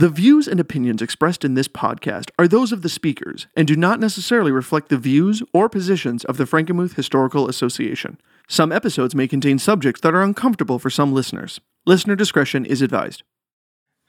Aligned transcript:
The 0.00 0.08
views 0.08 0.48
and 0.48 0.58
opinions 0.58 1.02
expressed 1.02 1.44
in 1.44 1.52
this 1.52 1.68
podcast 1.68 2.30
are 2.38 2.48
those 2.48 2.72
of 2.72 2.80
the 2.80 2.88
speakers 2.88 3.48
and 3.54 3.68
do 3.68 3.76
not 3.76 4.00
necessarily 4.00 4.50
reflect 4.50 4.88
the 4.88 4.96
views 4.96 5.42
or 5.52 5.68
positions 5.68 6.24
of 6.24 6.38
the 6.38 6.44
Frankenmuth 6.44 6.94
Historical 6.94 7.50
Association. 7.50 8.18
Some 8.48 8.72
episodes 8.72 9.14
may 9.14 9.28
contain 9.28 9.58
subjects 9.58 10.00
that 10.00 10.14
are 10.14 10.22
uncomfortable 10.22 10.78
for 10.78 10.88
some 10.88 11.12
listeners. 11.12 11.60
Listener 11.84 12.16
discretion 12.16 12.64
is 12.64 12.80
advised. 12.80 13.24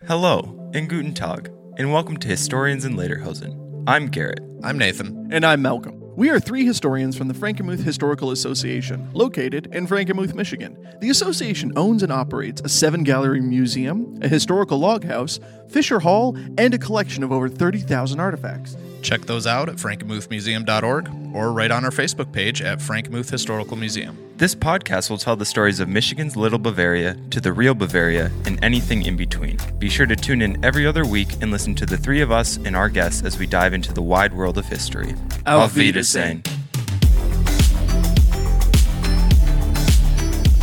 Hello, 0.07 0.71
and 0.73 0.87
Guten 0.87 1.13
Tag, 1.13 1.51
and 1.77 1.91
welcome 1.91 2.15
to 2.15 2.27
Historians 2.29 2.85
in 2.85 2.95
Lederhosen. 2.95 3.83
I'm 3.85 4.07
Garrett. 4.07 4.39
I'm 4.63 4.77
Nathan. 4.77 5.27
And 5.29 5.45
I'm 5.45 5.61
Malcolm. 5.61 6.01
We 6.15 6.29
are 6.29 6.41
three 6.41 6.65
historians 6.65 7.17
from 7.17 7.29
the 7.29 7.33
Frankenmuth 7.33 7.83
Historical 7.83 8.31
Association, 8.31 9.09
located 9.13 9.73
in 9.73 9.87
Frankenmuth, 9.87 10.35
Michigan. 10.35 10.77
The 10.99 11.09
association 11.09 11.71
owns 11.77 12.03
and 12.03 12.11
operates 12.11 12.61
a 12.65 12.69
seven 12.69 13.03
gallery 13.03 13.39
museum, 13.39 14.19
a 14.21 14.27
historical 14.27 14.77
log 14.77 15.05
house, 15.05 15.39
Fisher 15.71 15.99
Hall, 15.99 16.37
and 16.57 16.73
a 16.73 16.77
collection 16.77 17.23
of 17.23 17.31
over 17.31 17.49
30,000 17.49 18.19
artifacts. 18.19 18.75
Check 19.01 19.21
those 19.21 19.47
out 19.47 19.67
at 19.69 19.77
frankenmuthmuseum.org 19.77 21.09
or 21.33 21.51
right 21.51 21.71
on 21.71 21.85
our 21.85 21.91
Facebook 21.91 22.31
page 22.31 22.61
at 22.61 22.79
Frankenmuth 22.79 23.29
Historical 23.29 23.75
Museum. 23.75 24.17
This 24.37 24.53
podcast 24.55 25.09
will 25.09 25.17
tell 25.17 25.35
the 25.35 25.45
stories 25.45 25.79
of 25.79 25.87
Michigan's 25.87 26.35
Little 26.35 26.59
Bavaria 26.59 27.15
to 27.29 27.39
the 27.39 27.53
real 27.53 27.73
Bavaria 27.73 28.31
and 28.45 28.63
anything 28.63 29.05
in 29.05 29.15
between. 29.15 29.57
Be 29.79 29.89
sure 29.89 30.05
to 30.05 30.15
tune 30.15 30.41
in 30.41 30.63
every 30.63 30.85
other 30.85 31.05
week 31.05 31.29
and 31.41 31.51
listen 31.51 31.75
to 31.75 31.85
the 31.85 31.97
three 31.97 32.21
of 32.21 32.31
us 32.31 32.57
and 32.57 32.75
our 32.75 32.89
guests 32.89 33.23
as 33.23 33.37
we 33.37 33.47
dive 33.47 33.73
into 33.73 33.93
the 33.93 34.01
wide 34.01 34.33
world 34.33 34.57
of 34.57 34.65
history. 34.65 35.15
Auf 35.45 35.75
Wiedersehen. 35.75 36.43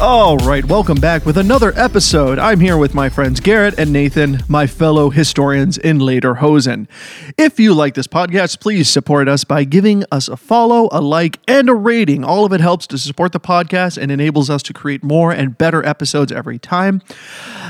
All 0.01 0.37
right, 0.37 0.65
welcome 0.65 1.01
back 1.01 1.27
with 1.27 1.37
another 1.37 1.73
episode. 1.75 2.39
I'm 2.39 2.61
here 2.61 2.77
with 2.77 2.95
my 2.95 3.09
friends 3.09 3.41
Garrett 3.41 3.77
and 3.79 3.93
Nathan, 3.93 4.45
my 4.47 4.69
fellow 4.69 5.11
historians 5.11 5.77
in 5.77 5.99
Lederhosen. 5.99 6.87
If 7.37 7.59
you 7.59 7.75
like 7.75 7.95
this 7.95 8.07
podcast, 8.07 8.61
please 8.61 8.89
support 8.89 9.27
us 9.27 9.43
by 9.43 9.65
giving 9.65 10.05
us 10.13 10.29
a 10.29 10.37
follow, 10.37 10.89
a 10.93 11.01
like, 11.01 11.41
and 11.49 11.69
a 11.69 11.75
rating. 11.75 12.23
All 12.25 12.45
of 12.45 12.53
it 12.53 12.61
helps 12.61 12.87
to 12.89 12.99
support 12.99 13.33
the 13.33 13.41
podcast 13.41 14.01
and 14.01 14.13
enables 14.13 14.49
us 14.49 14.63
to 14.65 14.73
create 14.73 15.03
more 15.03 15.33
and 15.33 15.59
better 15.59 15.85
episodes 15.85 16.31
every 16.31 16.61
time, 16.61 17.03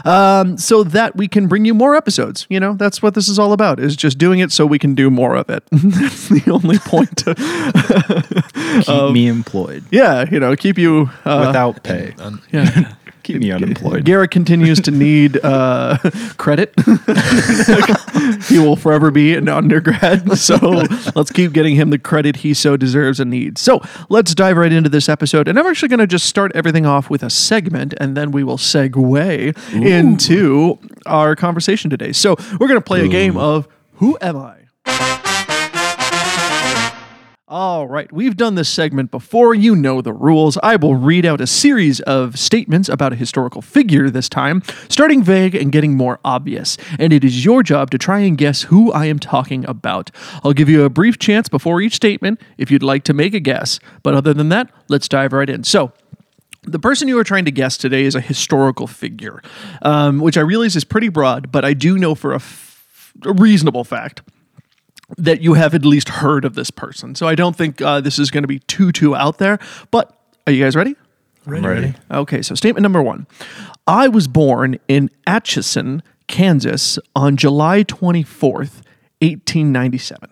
um, 0.04 0.58
so 0.58 0.84
that 0.84 1.16
we 1.16 1.28
can 1.28 1.48
bring 1.48 1.64
you 1.64 1.72
more 1.72 1.96
episodes. 1.96 2.46
You 2.50 2.60
know, 2.60 2.74
that's 2.74 3.00
what 3.00 3.14
this 3.14 3.28
is 3.28 3.38
all 3.38 3.54
about: 3.54 3.80
is 3.80 3.96
just 3.96 4.18
doing 4.18 4.40
it 4.40 4.52
so 4.52 4.66
we 4.66 4.78
can 4.78 4.94
do 4.94 5.08
more 5.08 5.34
of 5.34 5.48
it. 5.48 5.64
that's 5.72 6.28
the 6.28 6.50
only 6.50 6.78
point. 6.78 7.16
To, 7.18 7.34
keep 8.84 9.12
me 9.14 9.28
employed 9.28 9.84
yeah, 9.90 10.26
you 10.30 10.38
know, 10.40 10.54
keep 10.56 10.78
you 10.78 11.10
uh, 11.24 11.44
without 11.46 11.82
pay. 11.82 12.14
Yeah. 12.52 12.94
keep 13.28 13.40
me 13.40 13.52
unemployed. 13.52 14.04
Garrett 14.04 14.30
continues 14.30 14.80
to 14.80 14.90
need 14.90 15.38
uh, 15.44 15.98
credit. 16.38 16.72
he 18.48 18.58
will 18.58 18.76
forever 18.76 19.10
be 19.10 19.34
an 19.34 19.48
undergrad. 19.48 20.38
So 20.38 20.56
let's 21.14 21.30
keep 21.30 21.52
getting 21.52 21.74
him 21.74 21.90
the 21.90 21.98
credit 21.98 22.36
he 22.36 22.54
so 22.54 22.76
deserves 22.76 23.20
and 23.20 23.30
needs. 23.30 23.60
So 23.60 23.80
let's 24.08 24.34
dive 24.34 24.56
right 24.56 24.72
into 24.72 24.88
this 24.88 25.08
episode. 25.08 25.46
And 25.48 25.58
I'm 25.58 25.66
actually 25.66 25.88
going 25.88 26.00
to 26.00 26.06
just 26.06 26.26
start 26.26 26.52
everything 26.54 26.86
off 26.86 27.10
with 27.10 27.22
a 27.22 27.30
segment, 27.30 27.94
and 28.00 28.16
then 28.16 28.30
we 28.30 28.44
will 28.44 28.56
segue 28.56 29.72
into 29.74 30.78
our 31.06 31.36
conversation 31.36 31.90
today. 31.90 32.12
So 32.12 32.36
we're 32.52 32.68
going 32.68 32.80
to 32.80 32.80
play 32.80 33.04
a 33.04 33.08
game 33.08 33.36
of 33.36 33.68
Who 33.94 34.16
Am 34.20 34.36
I? 34.36 34.67
All 37.50 37.88
right, 37.88 38.12
we've 38.12 38.36
done 38.36 38.56
this 38.56 38.68
segment 38.68 39.10
before. 39.10 39.54
You 39.54 39.74
know 39.74 40.02
the 40.02 40.12
rules. 40.12 40.58
I 40.62 40.76
will 40.76 40.96
read 40.96 41.24
out 41.24 41.40
a 41.40 41.46
series 41.46 41.98
of 42.00 42.38
statements 42.38 42.90
about 42.90 43.14
a 43.14 43.16
historical 43.16 43.62
figure 43.62 44.10
this 44.10 44.28
time, 44.28 44.62
starting 44.90 45.22
vague 45.22 45.54
and 45.54 45.72
getting 45.72 45.96
more 45.96 46.20
obvious. 46.26 46.76
And 46.98 47.10
it 47.10 47.24
is 47.24 47.46
your 47.46 47.62
job 47.62 47.90
to 47.92 47.96
try 47.96 48.18
and 48.18 48.36
guess 48.36 48.64
who 48.64 48.92
I 48.92 49.06
am 49.06 49.18
talking 49.18 49.64
about. 49.64 50.10
I'll 50.44 50.52
give 50.52 50.68
you 50.68 50.84
a 50.84 50.90
brief 50.90 51.18
chance 51.18 51.48
before 51.48 51.80
each 51.80 51.94
statement 51.94 52.38
if 52.58 52.70
you'd 52.70 52.82
like 52.82 53.04
to 53.04 53.14
make 53.14 53.32
a 53.32 53.40
guess. 53.40 53.80
But 54.02 54.12
other 54.12 54.34
than 54.34 54.50
that, 54.50 54.70
let's 54.88 55.08
dive 55.08 55.32
right 55.32 55.48
in. 55.48 55.64
So, 55.64 55.92
the 56.64 56.78
person 56.78 57.08
you 57.08 57.18
are 57.18 57.24
trying 57.24 57.46
to 57.46 57.50
guess 57.50 57.78
today 57.78 58.04
is 58.04 58.14
a 58.14 58.20
historical 58.20 58.86
figure, 58.86 59.40
um, 59.80 60.18
which 60.18 60.36
I 60.36 60.42
realize 60.42 60.76
is 60.76 60.84
pretty 60.84 61.08
broad, 61.08 61.50
but 61.50 61.64
I 61.64 61.72
do 61.72 61.96
know 61.96 62.14
for 62.14 62.32
a, 62.32 62.36
f- 62.36 63.14
a 63.24 63.32
reasonable 63.32 63.84
fact 63.84 64.20
that 65.16 65.40
you 65.40 65.54
have 65.54 65.74
at 65.74 65.84
least 65.84 66.08
heard 66.08 66.44
of 66.44 66.54
this 66.54 66.70
person. 66.70 67.14
So 67.14 67.26
I 67.26 67.34
don't 67.34 67.56
think 67.56 67.80
uh, 67.80 68.00
this 68.00 68.18
is 68.18 68.30
going 68.30 68.42
to 68.42 68.48
be 68.48 68.58
too 68.60 68.92
too 68.92 69.16
out 69.16 69.38
there. 69.38 69.58
But 69.90 70.14
are 70.46 70.52
you 70.52 70.62
guys 70.62 70.76
ready? 70.76 70.96
Ready, 71.46 71.66
ready. 71.66 71.94
Okay, 72.10 72.42
so 72.42 72.54
statement 72.54 72.82
number 72.82 73.02
one. 73.02 73.26
I 73.86 74.08
was 74.08 74.28
born 74.28 74.78
in 74.86 75.10
Atchison, 75.26 76.02
Kansas 76.26 76.98
on 77.16 77.38
July 77.38 77.84
24th, 77.84 78.82
1897. 79.20 80.28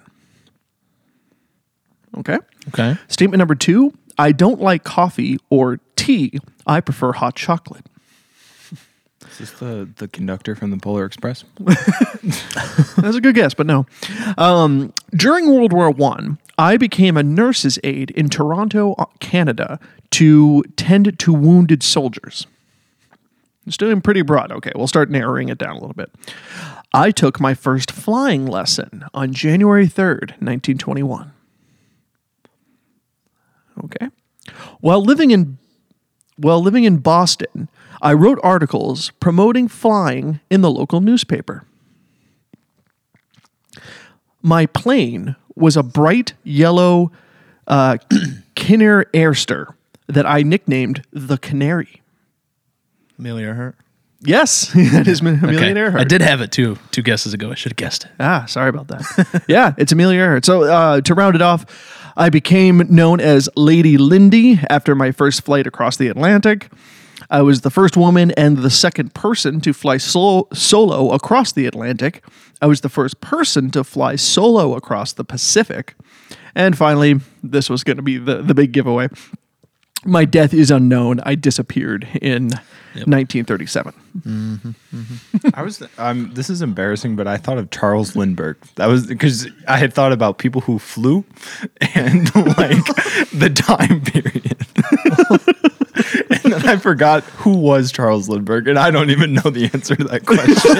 Okay. 2.19 2.39
Okay. 2.69 2.97
Statement 3.09 3.39
number 3.39 3.55
two. 3.55 3.95
I 4.19 4.33
don't 4.33 4.61
like 4.61 4.85
coffee 4.85 5.39
or 5.51 5.81
tea. 5.97 6.39
I 6.67 6.81
prefer 6.81 7.13
hot 7.13 7.35
chocolate. 7.35 7.87
Is 9.37 9.51
this 9.51 9.61
the, 9.61 9.87
the 9.97 10.09
conductor 10.09 10.55
from 10.55 10.71
the 10.71 10.79
Polar 10.79 11.05
Express? 11.05 11.45
That's 11.61 13.17
a 13.17 13.21
good 13.21 13.35
guess, 13.35 13.53
but 13.53 13.67
no. 13.67 13.85
Um, 14.39 14.95
during 15.11 15.53
World 15.53 15.75
War 15.75 15.91
One, 15.91 16.39
I, 16.57 16.79
became 16.79 17.19
a 17.19 17.23
nurse's 17.23 17.79
aide 17.85 18.13
in 18.13 18.31
Toronto, 18.31 18.95
Canada, 19.21 19.79
to 20.13 20.63
tend 20.77 21.19
to 21.19 21.33
wounded 21.35 21.83
soldiers. 21.83 22.47
It's 23.67 23.77
doing 23.77 24.01
pretty 24.01 24.23
broad. 24.23 24.51
Okay, 24.53 24.73
we'll 24.75 24.87
start 24.87 25.11
narrowing 25.11 25.51
it 25.51 25.59
down 25.59 25.73
a 25.73 25.81
little 25.81 25.93
bit. 25.93 26.11
I 26.95 27.11
took 27.11 27.39
my 27.39 27.53
first 27.53 27.91
flying 27.91 28.47
lesson 28.47 29.05
on 29.13 29.35
January 29.35 29.87
3rd, 29.87 30.41
1921. 30.41 31.31
Okay. 33.85 34.09
While 34.81 35.05
living 35.05 35.31
in 35.31 35.59
while 36.39 36.63
living 36.63 36.85
in 36.85 36.99
Boston, 36.99 37.69
I 38.03 38.13
wrote 38.13 38.39
articles 38.43 39.11
promoting 39.21 39.69
flying 39.69 40.41
in 40.51 40.61
the 40.61 40.71
local 40.71 41.01
newspaper. 41.01 41.65
My 44.43 44.67
plane 44.67 45.37
was 45.55 45.77
a 45.77 45.83
bright 45.83 46.35
yellow 46.45 47.11
uh, 47.67 47.99
Kinner 48.55 49.05
Airster 49.13 49.75
that 50.07 50.27
I 50.27 50.43
nicknamed 50.43 51.03
the 51.13 51.39
Canary. 51.39 52.03
Amelia 53.19 53.49
Earhart. 53.49 53.77
Yes, 54.21 54.73
that 54.93 55.07
is 55.07 55.21
Amelia 55.21 55.75
Earhart. 55.75 56.01
I 56.01 56.05
did 56.05 56.21
have 56.21 56.41
it 56.41 56.53
two 56.53 56.79
Two 56.91 57.03
guesses 57.03 57.35
ago. 57.35 57.51
I 57.51 57.55
should 57.55 57.73
have 57.73 57.77
guessed 57.77 58.05
it. 58.05 58.11
Ah, 58.21 58.45
sorry 58.47 58.69
about 58.69 58.89
that. 58.89 59.45
yeah, 59.49 59.75
it's 59.79 59.93
Amelia 59.93 60.21
Earhart. 60.21 60.45
So 60.45 60.65
uh, 60.65 61.01
to 61.03 61.15
round 61.15 61.35
it 61.35 61.43
off, 61.43 62.13
I 62.17 62.31
became 62.31 62.83
known 62.89 63.21
as 63.21 63.49
Lady 63.57 63.99
Lindy 63.99 64.61
after 64.71 64.95
my 64.95 65.13
first 65.13 65.45
flight 65.45 65.67
across 65.67 65.97
the 65.97 66.09
Atlantic. 66.09 66.71
I 67.31 67.43
was 67.43 67.63
the 67.63 67.71
first 67.71 67.97
woman 67.97 68.31
and 68.33 68.59
the 68.59 68.71
second 68.71 69.15
person 69.15 69.61
to 69.63 69.73
fly 69.73 69.97
solo, 69.97 70.49
solo 70.53 71.13
across 71.13 71.53
the 71.53 71.67
Atlantic. 71.67 72.25
I 72.61 72.67
was 72.67 72.81
the 72.81 72.89
first 72.89 73.21
person 73.21 73.71
to 73.73 73.85
fly 73.85 74.17
solo 74.17 74.75
across 74.75 75.13
the 75.13 75.25
Pacific. 75.25 75.95
And 76.55 76.77
finally, 76.77 77.21
this 77.43 77.69
was 77.69 77.85
going 77.85 77.99
to 77.99 78.03
be 78.03 78.19
the, 78.19 78.43
the 78.43 78.55
big 78.55 78.73
giveaway. 78.73 79.09
My 80.07 80.25
death 80.25 80.55
is 80.55 80.71
unknown. 80.71 81.21
I 81.21 81.35
disappeared 81.35 82.09
in 82.23 82.51
1937. 83.05 84.75
I 85.55 85.63
was. 85.63 85.83
Um, 85.99 86.31
this 86.35 86.49
is 86.49 86.63
embarrassing, 86.63 87.17
but 87.17 87.27
I 87.27 87.37
thought 87.37 87.59
of 87.59 87.71
Charles 87.71 88.17
Lindbergh. 88.17 88.57
That 88.77 88.87
was 88.87 89.07
because 89.07 89.49
I 89.69 89.77
had 89.77 89.93
thought 89.93 90.13
about 90.13 90.39
people 90.39 90.63
who 90.63 90.79
flew 90.79 91.25
and 91.95 92.35
like 92.57 92.85
the 93.33 93.53
time 93.55 94.01
period. 94.01 94.67
and 96.45 96.53
then 96.53 96.69
I 96.69 96.77
forgot 96.77 97.25
who 97.25 97.59
was 97.59 97.93
Charles 97.93 98.29
Lindbergh, 98.29 98.69
and 98.69 98.79
I 98.79 98.91
don't 98.91 99.11
even 99.11 99.35
know 99.35 99.51
the 99.51 99.71
answer 99.73 99.97
to 99.97 100.05
that 100.05 100.25
question. 100.25 100.77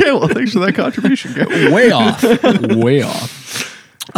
Okay, 0.00 0.12
well, 0.12 0.28
thanks 0.28 0.52
for 0.52 0.60
that 0.60 0.74
contribution. 0.74 1.34
Way 1.72 1.90
off. 1.90 2.22
Way 2.76 3.02
off. 3.02 3.47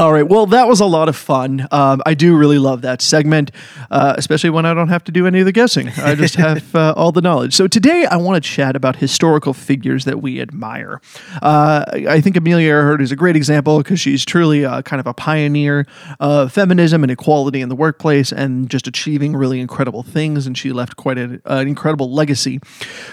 All 0.00 0.14
right. 0.14 0.26
Well, 0.26 0.46
that 0.46 0.66
was 0.66 0.80
a 0.80 0.86
lot 0.86 1.10
of 1.10 1.16
fun. 1.16 1.68
Um, 1.70 2.00
I 2.06 2.14
do 2.14 2.34
really 2.34 2.58
love 2.58 2.80
that 2.80 3.02
segment, 3.02 3.50
uh, 3.90 4.14
especially 4.16 4.48
when 4.48 4.64
I 4.64 4.72
don't 4.72 4.88
have 4.88 5.04
to 5.04 5.12
do 5.12 5.26
any 5.26 5.40
of 5.40 5.44
the 5.44 5.52
guessing. 5.52 5.90
I 5.98 6.14
just 6.14 6.34
have 6.36 6.74
uh, 6.74 6.94
all 6.96 7.12
the 7.12 7.20
knowledge. 7.20 7.52
So 7.52 7.68
today 7.68 8.06
I 8.06 8.16
want 8.16 8.42
to 8.42 8.50
chat 8.50 8.76
about 8.76 8.96
historical 8.96 9.52
figures 9.52 10.06
that 10.06 10.22
we 10.22 10.40
admire. 10.40 11.02
Uh, 11.42 11.84
I 12.08 12.22
think 12.22 12.38
Amelia 12.38 12.68
Earhart 12.68 13.02
is 13.02 13.12
a 13.12 13.16
great 13.16 13.36
example 13.36 13.76
because 13.76 14.00
she's 14.00 14.24
truly 14.24 14.64
uh, 14.64 14.80
kind 14.80 15.00
of 15.00 15.06
a 15.06 15.12
pioneer 15.12 15.86
of 16.18 16.50
feminism 16.50 17.02
and 17.02 17.12
equality 17.12 17.60
in 17.60 17.68
the 17.68 17.76
workplace 17.76 18.32
and 18.32 18.70
just 18.70 18.86
achieving 18.86 19.36
really 19.36 19.60
incredible 19.60 20.02
things. 20.02 20.46
And 20.46 20.56
she 20.56 20.72
left 20.72 20.96
quite 20.96 21.18
a, 21.18 21.42
an 21.44 21.68
incredible 21.68 22.10
legacy. 22.10 22.58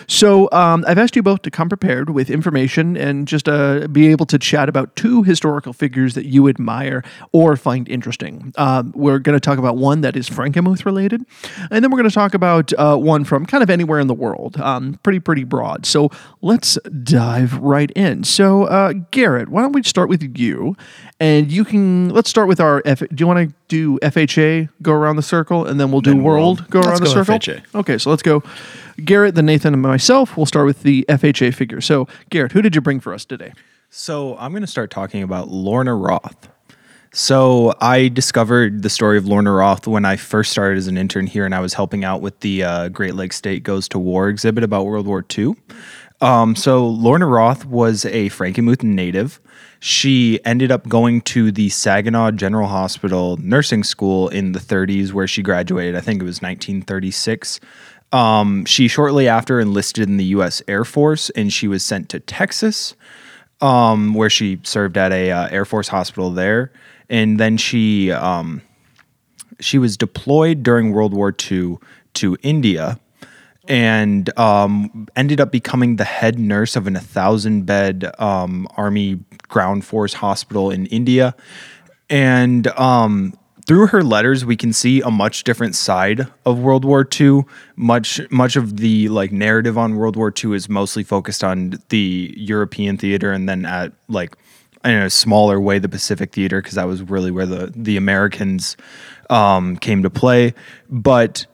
So 0.08 0.48
um, 0.54 0.86
I've 0.88 0.98
asked 0.98 1.18
you 1.18 1.24
both 1.24 1.42
to 1.42 1.52
come 1.52 1.68
prepared 1.68 2.12
with 2.12 2.30
information 2.30 2.96
and 2.96 3.28
just 3.28 3.50
uh, 3.50 3.90
be 3.90 4.08
able 4.08 4.26
to 4.28 4.40
chat 4.40 4.70
about 4.70 4.96
two 4.96 5.24
historical 5.24 5.74
figures 5.74 6.14
that 6.14 6.28
you 6.28 6.48
admire 6.48 6.77
admire 6.78 7.04
or 7.32 7.56
find 7.56 7.88
interesting. 7.90 8.54
Um, 8.58 8.92
we're 8.96 9.20
going 9.20 9.36
to 9.36 9.40
talk 9.40 9.58
about 9.58 9.78
one 9.78 10.02
that 10.02 10.16
is 10.16 10.30
Frankenmuth 10.30 10.86
related, 10.86 11.26
and 11.72 11.84
then 11.84 11.92
we're 11.92 11.98
going 11.98 12.10
to 12.10 12.14
talk 12.14 12.34
about 12.34 12.72
uh, 12.74 12.96
one 12.98 13.24
from 13.24 13.46
kind 13.46 13.64
of 13.64 13.70
anywhere 13.70 14.00
in 14.00 14.08
the 14.08 14.14
world. 14.14 14.60
Um, 14.60 15.00
pretty, 15.04 15.20
pretty 15.20 15.44
broad. 15.44 15.86
So 15.86 16.10
let's 16.42 16.78
dive 17.04 17.58
right 17.58 17.92
in. 17.92 18.24
So, 18.24 18.64
uh, 18.66 18.94
Garrett, 19.12 19.50
why 19.50 19.62
don't 19.62 19.72
we 19.74 19.84
start 19.84 20.10
with 20.10 20.38
you? 20.38 20.76
And 21.20 21.52
you 21.52 21.66
can, 21.66 22.10
let's 22.10 22.30
start 22.30 22.48
with 22.48 22.60
our, 22.60 22.82
F, 22.86 23.00
do 23.00 23.08
you 23.18 23.28
want 23.28 23.50
to 23.50 23.56
do 23.68 23.98
FHA, 24.00 24.70
go 24.82 24.92
around 24.94 25.16
the 25.16 25.24
circle, 25.24 25.66
and 25.66 25.80
then 25.80 25.92
we'll 25.92 26.02
do 26.02 26.12
Then 26.12 26.24
world, 26.24 26.60
world. 26.62 26.70
go 26.70 26.80
Let's 26.80 26.88
around 26.90 27.00
the 27.00 27.06
go 27.06 27.24
circle? 27.24 27.36
FHA. 27.36 27.80
Okay, 27.80 27.98
so 27.98 28.10
let's 28.12 28.22
go. 28.22 28.44
Garrett, 29.04 29.36
then 29.36 29.46
Nathan, 29.48 29.74
and 29.74 29.82
myself. 29.82 30.38
We'll 30.38 30.46
start 30.46 30.66
with 30.68 30.84
the 30.84 31.06
FHA 31.10 31.54
figure. 31.56 31.82
So, 31.82 32.08
Garrett, 32.30 32.52
who 32.52 32.62
did 32.62 32.76
you 32.76 32.82
bring 32.82 33.00
for 33.00 33.14
us 33.14 33.26
today? 33.26 33.54
So 33.90 34.38
I'm 34.38 34.52
going 34.52 34.62
to 34.62 34.68
start 34.68 34.92
talking 34.92 35.24
about 35.24 35.48
Lorna 35.50 35.96
Roth. 35.96 36.50
So 37.14 37.74
I 37.80 38.10
discovered 38.10 38.84
the 38.84 38.90
story 38.90 39.18
of 39.18 39.26
Lorna 39.26 39.52
Roth 39.52 39.88
when 39.88 40.06
I 40.06 40.18
first 40.18 40.52
started 40.52 40.78
as 40.78 40.88
an 40.88 40.98
intern 40.98 41.28
here, 41.28 41.46
and 41.46 41.56
I 41.56 41.60
was 41.60 41.74
helping 41.74 42.04
out 42.04 42.22
with 42.22 42.40
the 42.42 42.64
uh, 42.64 42.90
Great 42.90 43.16
Lakes 43.16 43.36
State 43.36 43.64
Goes 43.64 43.88
to 43.90 44.00
War 44.00 44.30
exhibit 44.30 44.64
about 44.64 44.86
World 44.86 45.08
War 45.08 45.26
II. 45.38 45.56
Um, 46.20 46.56
so 46.56 46.88
Lorna 46.88 47.28
Roth 47.28 47.66
was 47.66 48.06
a 48.06 48.30
Frankenmuth 48.30 48.84
native. 48.84 49.40
She 49.80 50.40
ended 50.44 50.72
up 50.72 50.88
going 50.88 51.22
to 51.22 51.52
the 51.52 51.70
Saginaw 51.70 52.32
General 52.32 52.68
Hospital 52.68 53.38
nursing 53.38 53.84
school 53.84 54.28
in 54.30 54.54
the 54.54 54.60
30s, 54.60 55.14
where 55.14 55.28
she 55.28 55.44
graduated. 55.44 55.96
I 55.96 56.02
think 56.02 56.22
it 56.22 56.26
was 56.26 56.42
1936. 56.42 57.60
Um, 58.12 58.66
she 58.66 58.88
shortly 58.88 59.28
after 59.28 59.60
enlisted 59.60 60.10
in 60.10 60.18
the 60.18 60.26
U.S. 60.26 60.62
Air 60.68 60.86
Force, 60.86 61.30
and 61.32 61.54
she 61.54 61.68
was 61.68 61.84
sent 61.84 62.10
to 62.10 62.20
Texas 62.20 62.96
um, 63.62 64.14
where 64.14 64.30
she 64.30 64.60
served 64.64 64.98
at 64.98 65.12
a 65.12 65.32
uh, 65.32 65.48
Air 65.50 65.66
Force 65.66 65.88
hospital 65.88 66.32
there, 66.32 66.72
and 67.10 67.40
then 67.40 67.58
she 67.58 68.12
um, 68.12 68.62
she 69.60 69.78
was 69.78 69.98
deployed 69.98 70.64
during 70.64 70.92
World 70.92 71.14
War 71.14 71.36
II 71.52 71.78
to 72.16 72.38
India, 72.44 73.00
and 73.68 74.38
um, 74.38 75.08
ended 75.16 75.42
up 75.42 75.52
becoming 75.52 75.96
the 75.96 76.04
head 76.04 76.40
nurse 76.40 76.76
of 76.76 76.88
an 76.88 76.96
a 76.96 77.02
thousand 77.02 77.66
bed 77.66 78.12
um, 78.20 78.68
Army 78.78 79.20
Ground 79.48 79.86
Force 79.86 80.14
hospital 80.14 80.70
in 80.70 80.86
India, 80.88 81.36
and 82.10 82.68
um, 82.68 83.34
through 83.68 83.88
her 83.88 84.02
letters 84.02 84.46
we 84.46 84.56
can 84.56 84.72
see 84.72 85.02
a 85.02 85.12
much 85.12 85.44
different 85.44 85.76
side 85.76 86.26
of 86.46 86.60
World 86.60 86.86
War 86.86 87.08
II. 87.20 87.44
Much 87.76 88.22
much 88.32 88.56
of 88.56 88.78
the 88.78 89.10
like 89.10 89.32
narrative 89.32 89.78
on 89.78 89.98
World 89.98 90.16
War 90.16 90.34
II 90.44 90.56
is 90.56 90.70
mostly 90.70 91.04
focused 91.04 91.44
on 91.44 91.74
the 91.90 92.34
European 92.38 92.98
theater 92.98 93.32
and 93.32 93.48
then 93.48 93.66
at 93.66 93.92
like 94.08 94.36
in 94.86 94.92
a 94.92 95.10
smaller 95.10 95.60
way 95.60 95.80
the 95.80 95.90
Pacific 95.90 96.32
theater 96.32 96.62
because 96.62 96.76
that 96.76 96.88
was 96.88 97.04
really 97.04 97.30
where 97.30 97.46
the 97.46 97.72
the 97.76 97.98
Americans 97.98 98.78
um, 99.30 99.76
came 99.78 100.02
to 100.04 100.10
play. 100.10 100.54
But 100.90 101.46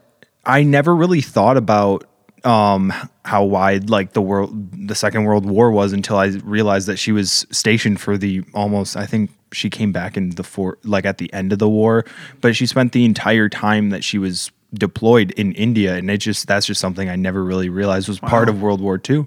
I 0.45 0.61
never 0.61 0.95
really 0.95 1.21
thought 1.21 1.57
about 1.57 2.05
um 2.43 2.93
how 3.23 3.43
wide 3.43 3.89
like 3.89 4.13
the 4.13 4.21
world 4.21 4.51
the 4.87 4.95
second 4.95 5.23
world 5.23 5.45
war 5.45 5.71
was 5.71 5.93
until 5.93 6.17
i 6.17 6.25
realized 6.43 6.89
that 6.89 6.97
she 6.97 7.13
was 7.13 7.47
stationed 7.51 8.01
for 8.01 8.17
the 8.17 8.43
almost 8.53 8.97
i 8.97 9.05
think 9.05 9.31
she 9.53 9.69
came 9.69 9.91
back 9.91 10.17
in 10.17 10.31
the 10.31 10.43
for 10.43 10.77
like 10.83 11.05
at 11.05 11.17
the 11.17 11.31
end 11.33 11.53
of 11.53 11.59
the 11.59 11.69
war 11.69 12.05
but 12.41 12.55
she 12.55 12.65
spent 12.65 12.91
the 12.91 13.05
entire 13.05 13.49
time 13.49 13.89
that 13.89 14.03
she 14.03 14.17
was 14.17 14.51
deployed 14.73 15.29
in 15.31 15.51
india 15.53 15.95
and 15.95 16.09
it 16.09 16.17
just 16.17 16.47
that's 16.47 16.65
just 16.65 16.81
something 16.81 17.07
i 17.07 17.15
never 17.15 17.43
really 17.43 17.69
realized 17.69 18.07
was 18.07 18.19
part 18.19 18.49
of 18.49 18.59
world 18.61 18.81
war 18.81 18.99
ii 19.09 19.23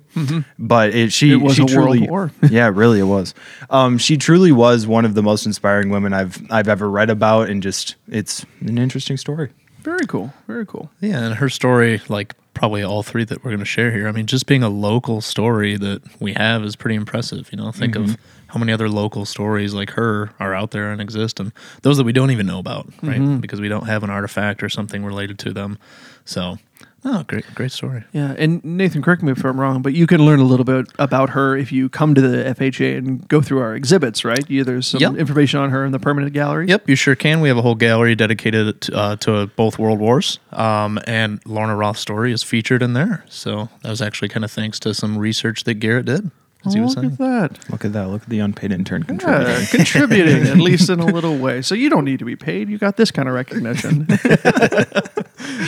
but 0.58 0.93
it 0.93 1.12
she 1.12 1.32
It 1.32 1.37
was 1.37 1.55
she 1.55 1.62
a 1.62 1.64
world 1.67 1.73
truly 1.96 2.08
war. 2.08 2.32
yeah 2.50 2.69
really 2.73 2.99
it 2.99 3.05
was 3.05 3.32
um 3.70 3.96
she 3.96 4.17
truly 4.17 4.50
was 4.50 4.88
one 4.88 5.05
of 5.05 5.14
the 5.14 5.23
most 5.23 5.46
inspiring 5.46 5.88
women 5.90 6.12
i've 6.12 6.43
i've 6.50 6.69
ever 6.69 6.90
read 6.90 7.11
about 7.11 7.49
and 7.49 7.62
just 7.62 7.94
it's 8.08 8.44
an 8.61 8.76
interesting 8.76 9.17
story 9.17 9.50
Very 9.82 10.06
cool. 10.08 10.32
Very 10.49 10.67
cool. 10.67 10.90
Yeah, 11.00 11.23
and 11.26 11.34
her 11.37 11.49
story, 11.49 12.00
like 12.08 12.34
probably 12.55 12.82
all 12.82 13.05
three 13.05 13.23
that 13.25 13.44
we're 13.44 13.52
going 13.52 13.61
to 13.61 13.64
share 13.64 13.93
here. 13.93 14.08
I 14.08 14.11
mean, 14.11 14.26
just 14.26 14.46
being 14.46 14.64
a 14.64 14.69
local 14.69 15.20
story 15.20 15.76
that 15.76 16.02
we 16.20 16.32
have 16.34 16.64
is 16.64 16.75
pretty 16.75 16.96
impressive. 16.96 17.49
You 17.52 17.58
know, 17.58 17.70
think 17.70 17.94
of 17.94 18.17
how 18.56 18.61
many 18.61 18.73
other 18.73 18.88
local 18.88 19.26
stories 19.26 19.75
like 19.75 19.91
her 19.91 20.31
are 20.41 20.55
out 20.55 20.70
there 20.70 20.91
and 20.91 20.99
exist, 20.99 21.38
and 21.38 21.53
those 21.82 21.99
that 21.99 22.05
we 22.05 22.12
don't 22.14 22.31
even 22.31 22.47
know 22.47 22.58
about, 22.58 22.88
right? 23.03 23.38
Because 23.38 23.61
we 23.61 23.69
don't 23.69 23.85
have 23.87 24.03
an 24.03 24.08
artifact 24.08 24.62
or 24.62 24.70
something 24.70 25.05
related 25.05 25.38
to 25.41 25.53
them. 25.53 25.76
So, 26.25 26.56
oh, 27.05 27.23
great, 27.25 27.44
great 27.55 27.70
story. 27.70 28.05
Yeah, 28.14 28.35
and 28.38 28.64
Nathan, 28.64 29.03
correct 29.03 29.23
me 29.23 29.31
if 29.32 29.44
I'm 29.44 29.61
wrong, 29.61 29.82
but 29.82 29.93
you 29.93 30.06
can 30.06 30.25
learn 30.25 30.38
a 30.41 30.44
little 30.44 30.64
bit 30.64 30.87
about 30.99 31.31
her 31.31 31.55
if 31.55 31.70
you 31.70 31.91
come 31.91 32.14
to 32.14 32.20
the 32.23 32.44
FHA 32.55 32.97
and 32.97 33.29
go 33.29 33.43
through 33.43 33.58
our 33.61 33.75
exhibits, 33.75 34.25
right? 34.25 34.49
You, 34.49 34.64
there's 34.64 34.87
some 34.87 35.02
Yep. 35.02 35.17
information 35.17 35.61
on 35.61 35.69
her 35.69 35.85
in 35.85 35.93
the 35.93 35.99
permanent 35.99 36.32
gallery. 36.32 36.67
Yep, 36.69 36.88
you 36.88 36.97
sure 36.97 37.14
can. 37.14 37.43
We 37.43 37.49
have 37.49 37.59
a 37.59 37.62
whole 37.62 37.75
gallery 37.75 38.14
dedicated 38.14 38.81
to, 38.81 38.97
uh, 38.97 39.17
to 39.17 39.49
both 39.49 39.79
World 39.79 39.99
Wars, 39.99 40.38
um, 40.55 40.99
and 41.06 41.41
Lorna 41.44 41.76
Roth's 41.76 42.00
story 42.00 42.32
is 42.32 42.43
featured 42.43 42.82
in 42.82 42.94
there. 42.94 43.23
So 43.29 43.69
that 43.82 43.91
was 43.91 44.00
actually 44.00 44.29
kind 44.31 44.47
of 44.47 44.50
thanks 44.50 44.81
to 44.81 44.94
some 44.94 45.19
research 45.19 45.64
that 45.64 45.75
Garrett 45.75 46.06
did, 46.06 46.31
as 46.66 46.74
he 46.74 46.80
Oh, 46.80 46.84
was 46.84 46.96
look 46.96 47.02
saying. 47.04 47.12
at 47.12 47.18
that. 47.18 47.70
look 47.70 47.84
at 47.84 47.92
that 47.92 48.08
look 48.08 48.22
at 48.22 48.28
the 48.28 48.38
unpaid 48.40 48.72
intern 48.72 49.02
contributing 49.04 49.46
Yeah, 49.60 49.66
contributing 49.66 50.42
at 50.48 50.56
least 50.68 50.88
in 50.90 51.00
a 51.00 51.06
little 51.06 51.36
way. 51.38 51.62
So 51.62 51.74
you 51.74 51.88
don't 51.90 52.04
need 52.04 52.18
to 52.18 52.24
be 52.24 52.36
paid. 52.36 52.68
You 52.68 52.78
got 52.78 52.96
this 52.96 53.10
kind 53.10 53.28
of 53.28 53.34
recognition. 53.34 54.06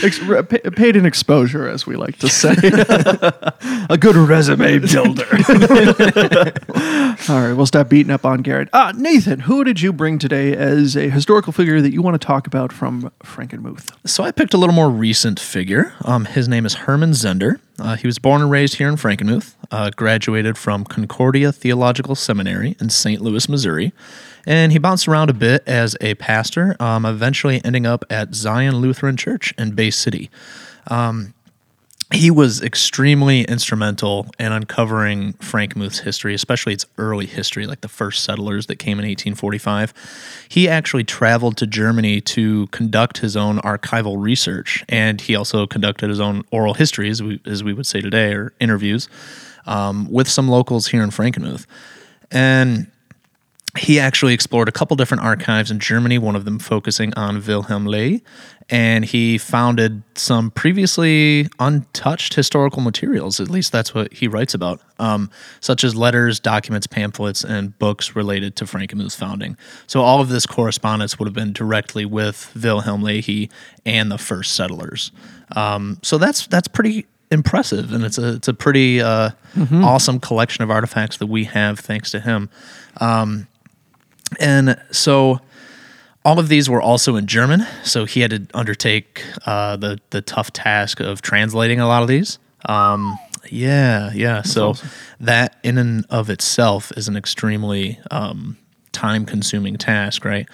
Ex- 0.03 0.19
re- 0.21 0.43
pa- 0.43 0.69
paid 0.75 0.95
in 0.95 1.05
exposure, 1.05 1.67
as 1.67 1.85
we 1.87 1.95
like 1.95 2.17
to 2.19 2.27
say. 2.29 2.53
a 3.89 3.97
good 3.97 4.15
resume 4.15 4.79
builder. 4.79 5.25
All 7.29 7.41
right, 7.41 7.53
we'll 7.53 7.65
stop 7.65 7.89
beating 7.89 8.11
up 8.11 8.25
on 8.25 8.41
Garrett. 8.41 8.69
Uh, 8.73 8.93
Nathan, 8.95 9.41
who 9.41 9.63
did 9.63 9.81
you 9.81 9.91
bring 9.93 10.19
today 10.19 10.55
as 10.55 10.95
a 10.95 11.09
historical 11.09 11.53
figure 11.53 11.81
that 11.81 11.91
you 11.93 12.01
want 12.01 12.19
to 12.19 12.25
talk 12.25 12.47
about 12.47 12.71
from 12.71 13.11
Frankenmuth? 13.23 13.91
So 14.05 14.23
I 14.23 14.31
picked 14.31 14.53
a 14.53 14.57
little 14.57 14.75
more 14.75 14.89
recent 14.89 15.39
figure. 15.39 15.93
Um, 16.03 16.25
his 16.25 16.47
name 16.47 16.65
is 16.65 16.73
Herman 16.75 17.11
Zehnder. 17.11 17.59
Uh, 17.79 17.95
he 17.95 18.07
was 18.07 18.19
born 18.19 18.41
and 18.41 18.51
raised 18.51 18.75
here 18.75 18.89
in 18.89 18.95
Frankenmuth, 18.95 19.55
uh, 19.71 19.89
graduated 19.95 20.57
from 20.57 20.83
Concordia 20.83 21.51
Theological 21.51 22.15
Seminary 22.15 22.75
in 22.79 22.89
St. 22.89 23.21
Louis, 23.21 23.47
Missouri, 23.47 23.93
and 24.45 24.71
he 24.71 24.77
bounced 24.77 25.07
around 25.07 25.29
a 25.29 25.33
bit 25.33 25.63
as 25.67 25.95
a 26.01 26.15
pastor, 26.15 26.75
um, 26.79 27.05
eventually 27.05 27.61
ending 27.63 27.85
up 27.85 28.03
at 28.09 28.33
Zion 28.33 28.77
Lutheran 28.77 29.17
Church 29.17 29.53
in 29.57 29.71
Bay 29.71 29.91
City. 29.91 30.29
He 32.11 32.31
was 32.31 32.61
extremely 32.63 33.43
instrumental 33.43 34.27
in 34.39 34.51
uncovering 34.51 35.33
Frankmuth's 35.33 35.99
history, 35.99 36.33
especially 36.33 36.73
its 36.73 36.85
early 36.97 37.27
history, 37.27 37.67
like 37.67 37.81
the 37.81 37.87
first 37.87 38.23
settlers 38.23 38.65
that 38.65 38.77
came 38.77 38.93
in 38.93 39.05
1845. 39.05 39.93
He 40.49 40.67
actually 40.67 41.03
traveled 41.03 41.55
to 41.57 41.67
Germany 41.67 42.19
to 42.21 42.65
conduct 42.67 43.19
his 43.19 43.37
own 43.37 43.59
archival 43.59 44.19
research, 44.19 44.83
and 44.89 45.21
he 45.21 45.35
also 45.35 45.67
conducted 45.67 46.09
his 46.09 46.19
own 46.19 46.43
oral 46.51 46.73
histories, 46.73 47.21
as 47.21 47.23
we, 47.23 47.41
as 47.45 47.63
we 47.63 47.73
would 47.73 47.85
say 47.85 48.01
today, 48.01 48.33
or 48.33 48.53
interviews 48.59 49.07
um, 49.67 50.11
with 50.11 50.27
some 50.27 50.47
locals 50.47 50.87
here 50.87 51.03
in 51.03 51.11
Frankenmuth. 51.11 51.67
And 52.31 52.89
he 53.77 53.99
actually 53.99 54.33
explored 54.33 54.67
a 54.67 54.71
couple 54.71 54.95
different 54.95 55.23
archives 55.23 55.69
in 55.69 55.79
Germany, 55.79 56.17
one 56.17 56.35
of 56.35 56.45
them 56.45 56.57
focusing 56.57 57.13
on 57.13 57.45
Wilhelm 57.45 57.85
Loehe, 57.85 58.21
and 58.69 59.05
he 59.05 59.37
founded 59.37 60.01
some 60.15 60.51
previously 60.51 61.47
untouched 61.59 62.33
historical 62.33 62.81
materials. 62.81 63.39
At 63.39 63.49
least 63.49 63.71
that's 63.71 63.93
what 63.93 64.13
he 64.13 64.27
writes 64.27 64.53
about, 64.53 64.81
um, 64.97 65.29
such 65.59 65.83
as 65.83 65.95
letters, 65.95 66.39
documents, 66.39 66.87
pamphlets, 66.87 67.43
and 67.43 67.77
books 67.77 68.15
related 68.15 68.55
to 68.57 68.65
Frankenmuth's 68.65 69.15
founding. 69.15 69.55
So 69.87 70.01
all 70.01 70.19
of 70.19 70.29
this 70.29 70.45
correspondence 70.45 71.19
would 71.19 71.27
have 71.27 71.35
been 71.35 71.53
directly 71.53 72.05
with 72.05 72.51
Wilhelm 72.55 73.03
Loehe 73.03 73.51
and 73.85 74.11
the 74.11 74.17
first 74.17 74.55
settlers. 74.55 75.11
Um, 75.55 75.99
so 76.01 76.17
that's 76.17 76.47
that's 76.47 76.67
pretty 76.67 77.05
impressive, 77.31 77.93
and 77.93 78.03
it's 78.03 78.17
a 78.17 78.35
it's 78.35 78.47
a 78.47 78.53
pretty 78.53 79.01
uh, 79.01 79.31
awesome 79.73 80.19
collection 80.19 80.63
of 80.63 80.71
artifacts 80.71 81.17
that 81.17 81.27
we 81.27 81.43
have 81.45 81.79
thanks 81.79 82.11
to 82.11 82.19
him. 82.19 82.49
Um, 82.97 83.47
and 84.39 84.79
so 84.91 85.39
all 86.25 86.39
of 86.39 86.49
these 86.49 86.69
were 86.69 86.81
also 86.81 87.15
in 87.15 87.27
German, 87.27 87.65
so 87.83 88.05
he 88.05 88.21
had 88.21 88.31
to 88.31 88.47
undertake 88.53 89.23
uh, 89.45 89.77
the 89.77 89.99
the 90.09 90.21
tough 90.21 90.51
task 90.51 90.99
of 90.99 91.21
translating 91.21 91.79
a 91.79 91.87
lot 91.87 92.01
of 92.01 92.07
these. 92.07 92.39
Um, 92.65 93.17
yeah, 93.49 94.11
yeah. 94.13 94.41
so 94.41 94.75
that 95.19 95.57
in 95.63 95.77
and 95.77 96.05
of 96.09 96.29
itself 96.29 96.91
is 96.97 97.07
an 97.07 97.15
extremely 97.15 97.99
um, 98.11 98.57
time 98.91 99.25
consuming 99.25 99.77
task, 99.77 100.25
right? 100.25 100.47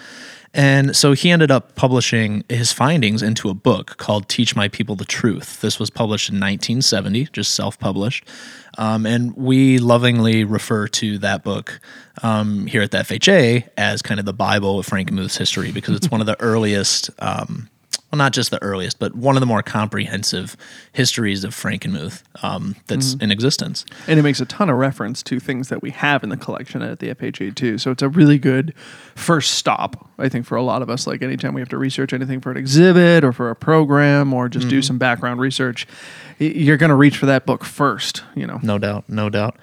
And 0.56 0.96
so 0.96 1.12
he 1.12 1.30
ended 1.30 1.50
up 1.50 1.74
publishing 1.74 2.42
his 2.48 2.72
findings 2.72 3.22
into 3.22 3.50
a 3.50 3.54
book 3.54 3.98
called 3.98 4.26
Teach 4.26 4.56
My 4.56 4.68
People 4.68 4.96
the 4.96 5.04
Truth. 5.04 5.60
This 5.60 5.78
was 5.78 5.90
published 5.90 6.30
in 6.30 6.36
1970, 6.36 7.26
just 7.26 7.54
self 7.54 7.78
published. 7.78 8.24
Um, 8.78 9.04
and 9.04 9.36
we 9.36 9.78
lovingly 9.78 10.44
refer 10.44 10.88
to 10.88 11.18
that 11.18 11.44
book 11.44 11.78
um, 12.22 12.66
here 12.66 12.80
at 12.80 12.90
the 12.90 12.98
FHA 12.98 13.68
as 13.76 14.00
kind 14.00 14.18
of 14.18 14.24
the 14.24 14.32
Bible 14.32 14.78
of 14.78 14.86
Frank 14.86 15.10
Frankenmuth's 15.10 15.36
history 15.36 15.72
because 15.72 15.94
it's 15.94 16.10
one 16.10 16.22
of 16.22 16.26
the 16.26 16.40
earliest. 16.40 17.10
Um, 17.18 17.68
well, 18.16 18.24
not 18.24 18.32
just 18.32 18.50
the 18.50 18.62
earliest, 18.62 18.98
but 18.98 19.14
one 19.14 19.36
of 19.36 19.40
the 19.40 19.46
more 19.46 19.62
comprehensive 19.62 20.56
histories 20.92 21.44
of 21.44 21.54
Frankenmuth 21.54 22.22
um, 22.42 22.76
that's 22.86 23.14
Mm-hmm. 23.14 23.24
in 23.24 23.30
existence. 23.30 23.84
And 24.08 24.18
it 24.18 24.22
makes 24.22 24.40
a 24.40 24.46
ton 24.46 24.70
of 24.70 24.76
reference 24.76 25.22
to 25.24 25.38
things 25.38 25.68
that 25.68 25.82
we 25.82 25.90
have 25.90 26.22
in 26.24 26.30
the 26.30 26.36
collection 26.36 26.82
at 26.82 26.98
the 26.98 27.14
FHA 27.14 27.54
too. 27.54 27.78
So 27.78 27.90
it's 27.90 28.02
a 28.02 28.08
really 28.08 28.38
good 28.38 28.72
first 29.14 29.52
stop, 29.52 30.08
I 30.18 30.28
think, 30.28 30.46
for 30.46 30.56
a 30.56 30.62
lot 30.62 30.82
of 30.82 30.88
us. 30.90 31.06
Like 31.06 31.22
anytime 31.22 31.52
we 31.54 31.60
have 31.60 31.68
to 31.70 31.78
research 31.78 32.12
anything 32.12 32.40
for 32.40 32.50
an 32.50 32.56
exhibit 32.56 33.22
or 33.24 33.32
for 33.32 33.50
a 33.50 33.56
program 33.56 34.32
or 34.32 34.48
just 34.48 34.68
do 34.68 34.80
some 34.82 34.98
background 34.98 35.40
research, 35.40 35.86
you're 36.38 36.76
going 36.78 36.90
to 36.90 36.96
reach 36.96 37.16
for 37.18 37.26
that 37.26 37.46
book 37.46 37.64
first, 37.64 38.22
you 38.34 38.46
know. 38.46 38.58
No 38.62 38.78
doubt, 38.78 39.08
no 39.08 39.28
doubt. 39.28 39.56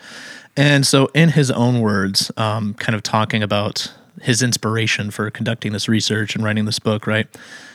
And 0.56 0.86
so, 0.86 1.08
in 1.16 1.30
his 1.30 1.50
own 1.50 1.80
words, 1.82 2.32
um, 2.38 2.76
kind 2.76 2.96
of 2.96 3.02
talking 3.02 3.42
about 3.42 3.92
his 4.22 4.42
inspiration 4.42 5.12
for 5.12 5.30
conducting 5.32 5.74
this 5.74 5.90
research 5.90 6.36
and 6.36 6.44
writing 6.44 6.66
this 6.66 6.80
book, 6.80 7.08
right? 7.08 7.28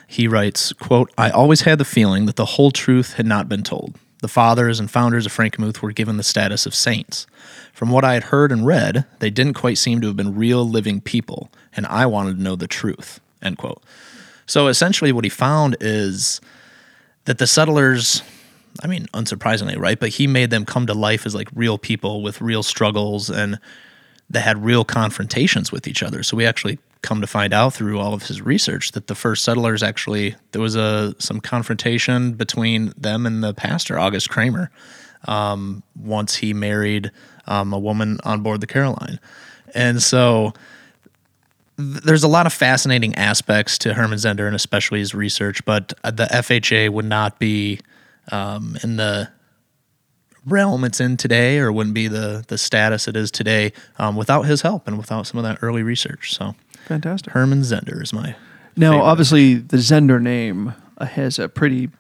He 0.07 0.29
writes, 0.29 0.73
quote, 0.73 1.13
I 1.19 1.31
always 1.31 1.63
had 1.63 1.79
the 1.79 1.85
feeling 1.85 2.27
that 2.27 2.37
the 2.37 2.45
whole 2.45 2.71
truth 2.71 3.15
had 3.15 3.27
not 3.27 3.49
been 3.49 3.63
told. 3.63 3.97
The 4.21 4.29
fathers 4.29 4.81
and 4.81 4.91
founders 4.91 5.27
of 5.27 5.33
Frankenmuth 5.33 5.81
were 5.81 5.93
given 5.93 6.17
the 6.17 6.23
status 6.23 6.67
of 6.67 6.75
saints. 6.75 7.27
From 7.73 7.91
what 7.91 8.05
I 8.05 8.15
had 8.15 8.25
heard 8.25 8.51
and 8.51 8.67
read, 8.67 9.05
they 9.21 9.31
didn't 9.31 9.55
quite 9.55 9.79
seem 9.79 10.01
to 10.01 10.09
have 10.09 10.17
been 10.17 10.35
real 10.35 10.69
living 10.69 11.01
people, 11.01 11.51
and 11.77 11.87
I 11.87 12.07
wanted 12.07 12.37
to 12.37 12.43
know 12.43 12.57
the 12.57 12.67
truth, 12.67 13.21
end 13.43 13.59
quote. 13.59 13.83
So 14.47 14.67
essentially, 14.67 15.13
what 15.13 15.25
he 15.25 15.31
found 15.31 15.77
is 15.81 16.41
that 17.27 17.39
the 17.39 17.47
settlers 17.47 18.23
I 18.83 18.87
mean, 18.87 19.07
unsurprisingly, 19.13 19.77
right? 19.79 19.99
But 19.99 20.11
he 20.11 20.27
made 20.27 20.51
them 20.51 20.65
come 20.65 20.87
to 20.87 20.95
life 20.95 21.27
as 21.27 21.35
like 21.35 21.49
real 21.55 21.79
people 21.79 22.23
with 22.23 22.41
real 22.41 22.63
struggles 22.63 23.29
and 23.29 23.59
they 24.31 24.41
had 24.41 24.63
real 24.63 24.85
confrontations 24.85 25.73
with 25.73 25.89
each 25.89 26.03
other. 26.03 26.23
So 26.23 26.37
we 26.37 26.45
actually 26.45 26.79
come 27.03 27.21
to 27.21 27.27
find 27.27 27.53
out 27.53 27.75
through 27.75 27.99
all 27.99 28.13
of 28.13 28.25
his 28.25 28.43
research 28.43 28.93
that 28.93 29.07
the 29.07 29.15
first 29.15 29.45
settlers 29.45 29.83
actually 29.83 30.35
there 30.51 30.61
was 30.61 30.75
a 30.75 31.15
some 31.19 31.41
confrontation 31.41 32.33
between 32.33 32.93
them 32.97 33.25
and 33.25 33.43
the 33.43 33.55
pastor 33.55 33.99
August 33.99 34.29
Craemer 34.31 34.71
um, 35.27 35.83
once 35.97 36.35
he 36.35 36.53
married 36.53 37.11
um, 37.47 37.73
a 37.73 37.79
woman 37.79 38.19
on 38.25 38.43
board 38.43 38.61
the 38.61 38.67
Caroline, 38.67 39.19
and 39.75 40.03
so 40.03 40.53
th- 41.77 42.03
there's 42.03 42.25
a 42.25 42.29
lot 42.29 42.47
of 42.47 42.53
fascinating 42.53 43.15
aspects 43.15 43.79
to 43.79 43.95
Herman 43.95 44.19
Zehnder 44.19 44.47
and 44.47 44.57
especially 44.57 44.99
his 44.99 45.15
research, 45.15 45.65
but 45.65 45.89
the 46.05 46.29
FHA 46.31 46.91
would 46.91 47.05
not 47.05 47.39
be 47.39 47.81
um, 48.31 48.77
in 48.83 48.97
the 48.97 49.31
realm 50.49 50.85
it's 50.85 51.01
in 51.01 51.17
today 51.17 51.59
or 51.59 51.71
wouldn't 51.73 51.95
be 51.95 52.09
the 52.09 52.45
the 52.49 52.59
status 52.59 53.07
it 53.09 53.17
is 53.17 53.31
today 53.31 53.73
um, 53.99 54.17
without 54.17 54.43
his 54.43 54.63
help 54.63 54.87
and 54.89 54.99
without 54.99 55.27
some 55.27 55.39
of 55.39 55.45
that 55.45 55.59
early 55.63 55.83
research. 55.83 56.35
So 56.35 56.55
Fantastic. 56.87 57.33
Herman 57.33 57.61
Zehnder 57.63 58.03
is 58.03 58.13
my 58.13 58.35
Now, 58.77 58.93
favorite. 58.93 59.05
obviously, 59.05 59.55
the 59.57 59.77
Zehnder 59.77 60.21
name 60.23 60.75
has 61.01 61.39
a 61.39 61.49
pretty 61.49 61.91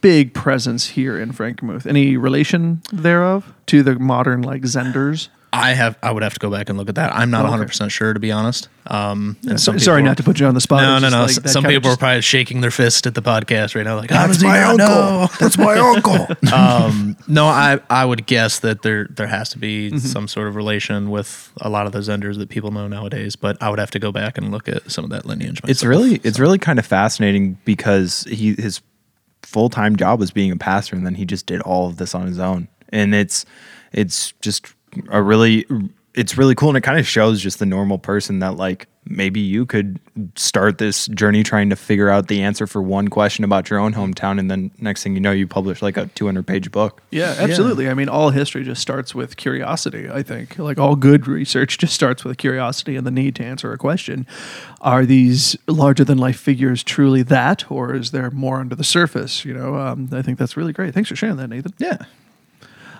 big 0.00 0.34
presence 0.34 0.88
here 0.90 1.18
in 1.18 1.32
Frankenmuth. 1.32 1.86
Any 1.86 2.16
relation 2.18 2.82
thereof 2.92 3.52
to 3.66 3.82
the 3.82 3.98
modern 3.98 4.42
like 4.42 4.62
Zehnders? 4.62 5.28
I 5.54 5.72
have 5.74 5.96
I 6.02 6.10
would 6.12 6.22
have 6.22 6.34
to 6.34 6.40
go 6.40 6.50
back 6.50 6.68
and 6.68 6.76
look 6.78 6.88
at 6.88 6.96
that. 6.96 7.14
I'm 7.14 7.30
not 7.30 7.38
Oh, 7.42 7.46
okay. 7.46 7.50
100 7.52 7.66
percent 7.68 7.92
sure 7.92 8.12
to 8.12 8.20
be 8.20 8.32
honest. 8.32 8.68
Um, 8.86 9.36
and 9.48 9.58
some 9.60 9.78
Sorry 9.78 10.00
people- 10.02 10.10
not 10.10 10.16
to 10.18 10.22
put 10.22 10.38
you 10.40 10.46
on 10.46 10.54
the 10.54 10.60
spot. 10.60 10.82
No, 10.82 10.98
no, 10.98 11.08
no. 11.08 11.22
like 11.22 11.30
S- 11.30 11.52
Some 11.52 11.62
kind 11.62 11.74
of 11.74 11.82
people 11.82 11.92
are 11.92 11.96
probably 11.96 12.20
shaking 12.20 12.60
their 12.60 12.70
fist 12.70 13.06
at 13.06 13.14
the 13.14 13.22
podcast 13.22 13.74
right 13.74 13.84
now, 13.84 13.96
like, 13.96 14.10
That's 14.10 14.42
my 14.42 14.62
uncle. 14.62 14.76
know?" 14.86 15.28
That's 15.40 15.56
my 15.56 15.78
uncle. 15.78 16.26
um, 16.52 17.16
no, 17.26 17.46
I 17.46 17.80
I 17.88 18.04
would 18.04 18.26
guess 18.26 18.58
that 18.60 18.82
there 18.82 19.06
there 19.10 19.26
has 19.28 19.48
to 19.50 19.58
be 19.58 19.90
Mm-hmm. 19.90 19.98
some 19.98 20.28
sort 20.28 20.48
of 20.48 20.56
relation 20.56 21.10
with 21.10 21.50
a 21.60 21.68
lot 21.70 21.86
of 21.86 21.92
the 21.92 22.00
Zehnders 22.00 22.36
that 22.38 22.48
people 22.48 22.70
know 22.70 22.86
nowadays. 22.88 23.36
But 23.36 23.56
I 23.62 23.70
would 23.70 23.78
have 23.78 23.90
to 23.92 23.98
go 23.98 24.12
back 24.12 24.36
and 24.38 24.50
look 24.50 24.68
at 24.68 24.90
some 24.90 25.04
of 25.04 25.10
that 25.10 25.24
lineage. 25.24 25.62
Myself. 25.62 25.70
it's 25.70 25.84
really 25.84 26.20
it's 26.24 26.38
really 26.38 26.58
kind 26.58 26.78
of 26.78 26.84
fascinating 26.86 27.58
because 27.64 28.24
he 28.28 28.54
his 28.54 28.80
full 29.42 29.68
time 29.70 29.96
job 29.96 30.18
was 30.20 30.30
being 30.30 30.50
a 30.50 30.56
pastor, 30.56 30.96
and 30.96 31.06
then 31.06 31.14
he 31.14 31.24
just 31.24 31.46
did 31.46 31.60
all 31.62 31.86
of 31.86 31.96
this 31.96 32.14
on 32.14 32.26
his 32.26 32.38
own, 32.38 32.68
and 32.90 33.14
it's 33.14 33.46
it's 33.92 34.32
just 34.40 34.74
a 35.08 35.22
really 35.22 35.66
it's 36.14 36.38
really 36.38 36.54
cool, 36.54 36.68
and 36.68 36.78
it 36.78 36.82
kind 36.82 36.98
of 36.98 37.06
shows 37.06 37.42
just 37.42 37.58
the 37.58 37.66
normal 37.66 37.98
person 37.98 38.38
that 38.38 38.56
like 38.56 38.86
maybe 39.04 39.40
you 39.40 39.66
could 39.66 39.98
start 40.36 40.78
this 40.78 41.08
journey 41.08 41.42
trying 41.42 41.68
to 41.70 41.76
figure 41.76 42.08
out 42.08 42.28
the 42.28 42.42
answer 42.42 42.66
for 42.66 42.80
one 42.80 43.08
question 43.08 43.44
about 43.44 43.68
your 43.68 43.80
own 43.80 43.92
hometown, 43.92 44.38
and 44.38 44.48
then 44.48 44.70
next 44.78 45.02
thing 45.02 45.14
you 45.14 45.20
know, 45.20 45.32
you 45.32 45.48
publish 45.48 45.82
like 45.82 45.96
a 45.96 46.06
200 46.14 46.46
page 46.46 46.70
book. 46.70 47.02
Yeah, 47.10 47.34
absolutely. 47.38 47.88
I 47.88 47.94
mean, 47.94 48.08
all 48.08 48.30
history 48.30 48.62
just 48.62 48.80
starts 48.80 49.12
with 49.12 49.36
curiosity, 49.36 50.08
I 50.08 50.22
think. 50.22 50.56
Like 50.56 50.78
all 50.78 50.94
good 50.94 51.26
research 51.26 51.78
just 51.78 51.94
starts 51.94 52.24
with 52.24 52.38
curiosity 52.38 52.94
and 52.94 53.04
the 53.04 53.10
need 53.10 53.34
to 53.36 53.44
answer 53.44 53.72
a 53.72 53.78
question. 53.78 54.24
Are 54.80 55.04
these 55.04 55.56
larger 55.66 56.04
than 56.04 56.18
life 56.18 56.38
figures 56.38 56.84
truly 56.84 57.22
that, 57.24 57.70
or 57.70 57.92
is 57.92 58.12
there 58.12 58.30
more 58.30 58.60
under 58.60 58.76
the 58.76 58.84
surface? 58.84 59.44
You 59.44 59.54
know, 59.54 59.74
um, 59.74 60.08
I 60.12 60.22
think 60.22 60.38
that's 60.38 60.56
really 60.56 60.72
great. 60.72 60.94
Thanks 60.94 61.08
for 61.08 61.16
sharing 61.16 61.36
that, 61.36 61.48
Nathan. 61.48 61.74
yeah. 61.78 61.98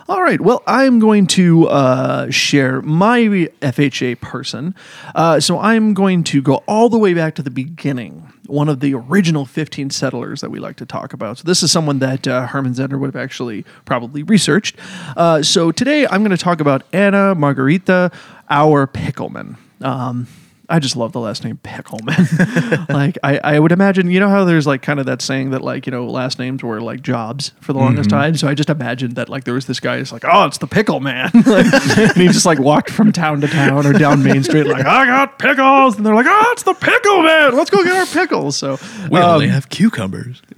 All 0.06 0.22
right. 0.22 0.38
Well, 0.38 0.62
I'm 0.66 0.98
going 0.98 1.26
to 1.28 1.66
uh, 1.68 2.30
share 2.30 2.82
my 2.82 3.20
FHA 3.20 4.20
person. 4.20 4.74
Uh, 5.14 5.40
so 5.40 5.58
I'm 5.58 5.94
going 5.94 6.24
to 6.24 6.42
go 6.42 6.56
all 6.68 6.90
the 6.90 6.98
way 6.98 7.14
back 7.14 7.34
to 7.36 7.42
the 7.42 7.50
beginning, 7.50 8.30
one 8.44 8.68
of 8.68 8.80
the 8.80 8.92
original 8.92 9.46
15 9.46 9.88
settlers 9.88 10.42
that 10.42 10.50
we 10.50 10.58
like 10.58 10.76
to 10.76 10.84
talk 10.84 11.14
about. 11.14 11.38
So 11.38 11.44
this 11.44 11.62
is 11.62 11.72
someone 11.72 12.00
that 12.00 12.28
uh, 12.28 12.46
Herman 12.48 12.74
Zehnder 12.74 13.00
would 13.00 13.14
have 13.14 13.22
actually 13.22 13.64
probably 13.86 14.22
researched. 14.22 14.76
Uh, 15.16 15.42
so 15.42 15.72
today 15.72 16.06
I'm 16.06 16.20
going 16.20 16.36
to 16.36 16.36
talk 16.36 16.60
about 16.60 16.82
Anna 16.92 17.34
Margarita 17.34 18.12
Our 18.50 18.86
Pickelman. 18.86 19.56
Um, 19.80 20.26
I 20.68 20.78
just 20.78 20.96
love 20.96 21.12
the 21.12 21.20
last 21.20 21.44
name 21.44 21.58
Pickelman. 21.62 22.88
like 22.94 23.18
I, 23.22 23.38
I 23.38 23.58
would 23.58 23.70
imagine, 23.72 24.10
you 24.10 24.18
know 24.18 24.30
how 24.30 24.44
there's 24.44 24.66
like 24.66 24.80
kind 24.80 24.98
of 24.98 25.06
that 25.06 25.20
saying 25.20 25.50
that 25.50 25.60
like, 25.62 25.86
you 25.86 25.90
know, 25.90 26.06
last 26.06 26.38
names 26.38 26.62
were 26.62 26.80
like 26.80 27.02
jobs 27.02 27.52
for 27.60 27.74
the 27.74 27.78
longest 27.78 28.08
time. 28.08 28.34
So 28.36 28.48
I 28.48 28.54
just 28.54 28.70
imagined 28.70 29.16
that 29.16 29.28
like 29.28 29.44
there 29.44 29.52
was 29.54 29.66
this 29.66 29.78
guy 29.78 29.98
who's 29.98 30.10
like, 30.12 30.24
oh, 30.26 30.46
it's 30.46 30.58
the 30.58 30.66
pickle 30.66 31.00
man. 31.00 31.30
Like, 31.44 31.66
and 31.98 32.16
he 32.16 32.28
just 32.28 32.46
like 32.46 32.58
walked 32.58 32.90
from 32.90 33.12
town 33.12 33.42
to 33.42 33.46
town 33.46 33.86
or 33.86 33.92
down 33.92 34.22
Main 34.22 34.42
Street 34.42 34.66
like, 34.66 34.86
I 34.86 35.04
got 35.04 35.38
pickles. 35.38 35.96
And 35.96 36.06
they're 36.06 36.14
like, 36.14 36.26
oh, 36.28 36.48
it's 36.52 36.62
the 36.62 36.72
pickle 36.72 37.22
man. 37.22 37.54
Let's 37.54 37.70
go 37.70 37.84
get 37.84 37.94
our 37.94 38.06
pickles. 38.06 38.56
So 38.56 38.78
We 39.10 39.20
um, 39.20 39.34
only 39.34 39.48
have 39.48 39.68
cucumbers. 39.68 40.40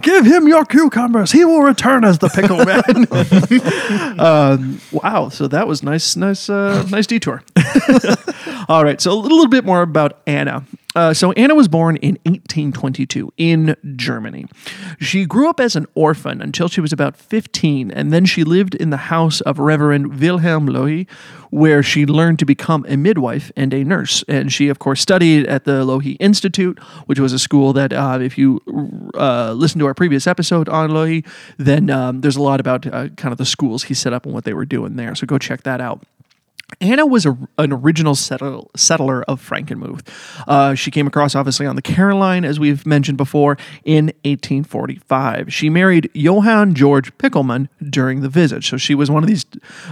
give 0.00 0.26
him 0.26 0.46
your 0.48 0.64
cucumbers. 0.66 1.32
He 1.32 1.44
will 1.44 1.62
return 1.62 2.04
as 2.04 2.18
the 2.18 2.28
pickle 2.28 2.64
man. 2.64 4.20
um, 4.20 4.80
wow. 4.92 5.30
So 5.30 5.48
that 5.48 5.66
was 5.66 5.82
nice, 5.82 6.14
nice, 6.14 6.50
uh, 6.50 6.86
nice 6.90 7.06
detour. 7.06 7.42
All 8.68 8.84
right. 8.84 9.00
So 9.00 9.12
a 9.12 9.14
little 9.14 9.48
bit 9.48 9.64
more 9.64 9.82
about 9.82 10.20
Anna. 10.26 10.64
Uh, 10.94 11.12
so 11.12 11.32
Anna 11.32 11.54
was 11.54 11.66
born 11.66 11.96
in 11.96 12.14
1822 12.24 13.32
in 13.36 13.76
Germany. 13.96 14.46
She 15.00 15.26
grew 15.26 15.48
up 15.48 15.58
as 15.58 15.74
an 15.74 15.86
orphan 15.94 16.40
until 16.40 16.68
she 16.68 16.80
was 16.80 16.92
about 16.92 17.16
15, 17.16 17.90
and 17.90 18.12
then 18.12 18.24
she 18.24 18.44
lived 18.44 18.76
in 18.76 18.90
the 18.90 18.96
house 18.96 19.40
of 19.40 19.58
Reverend 19.58 20.20
Wilhelm 20.20 20.68
Loehe, 20.68 21.08
where 21.50 21.82
she 21.82 22.06
learned 22.06 22.38
to 22.38 22.44
become 22.44 22.86
a 22.88 22.96
midwife 22.96 23.50
and 23.56 23.74
a 23.74 23.82
nurse. 23.82 24.24
And 24.28 24.52
she, 24.52 24.68
of 24.68 24.78
course, 24.78 25.00
studied 25.00 25.46
at 25.46 25.64
the 25.64 25.84
Loehe 25.84 26.16
Institute, 26.20 26.78
which 27.06 27.18
was 27.18 27.32
a 27.32 27.38
school 27.40 27.72
that, 27.72 27.92
uh, 27.92 28.18
if 28.20 28.38
you 28.38 28.60
uh, 29.14 29.52
listen 29.52 29.80
to 29.80 29.86
our 29.86 29.94
previous 29.94 30.28
episode 30.28 30.68
on 30.68 30.90
Loehe, 30.90 31.26
then 31.58 31.90
um, 31.90 32.20
there's 32.20 32.36
a 32.36 32.42
lot 32.42 32.60
about 32.60 32.86
uh, 32.86 33.08
kind 33.10 33.32
of 33.32 33.38
the 33.38 33.46
schools 33.46 33.84
he 33.84 33.94
set 33.94 34.12
up 34.12 34.26
and 34.26 34.34
what 34.34 34.44
they 34.44 34.54
were 34.54 34.64
doing 34.64 34.94
there. 34.94 35.14
So 35.16 35.26
go 35.26 35.38
check 35.38 35.64
that 35.64 35.80
out. 35.80 36.04
Anna 36.80 37.06
was 37.06 37.26
a, 37.26 37.36
an 37.58 37.72
original 37.72 38.14
settle, 38.14 38.70
settler 38.76 39.22
of 39.24 39.46
Frankenmuth. 39.46 40.06
Uh, 40.48 40.74
she 40.74 40.90
came 40.90 41.06
across, 41.06 41.34
obviously, 41.34 41.66
on 41.66 41.76
the 41.76 41.82
Caroline, 41.82 42.44
as 42.44 42.58
we've 42.58 42.86
mentioned 42.86 43.18
before, 43.18 43.56
in 43.84 44.06
1845. 44.24 45.52
She 45.52 45.68
married 45.68 46.10
Johann 46.14 46.74
George 46.74 47.16
Pickelman 47.18 47.68
during 47.90 48.20
the 48.20 48.28
visit. 48.28 48.64
So 48.64 48.76
she 48.76 48.94
was 48.94 49.10
one 49.10 49.22
of 49.22 49.28
these, 49.28 49.44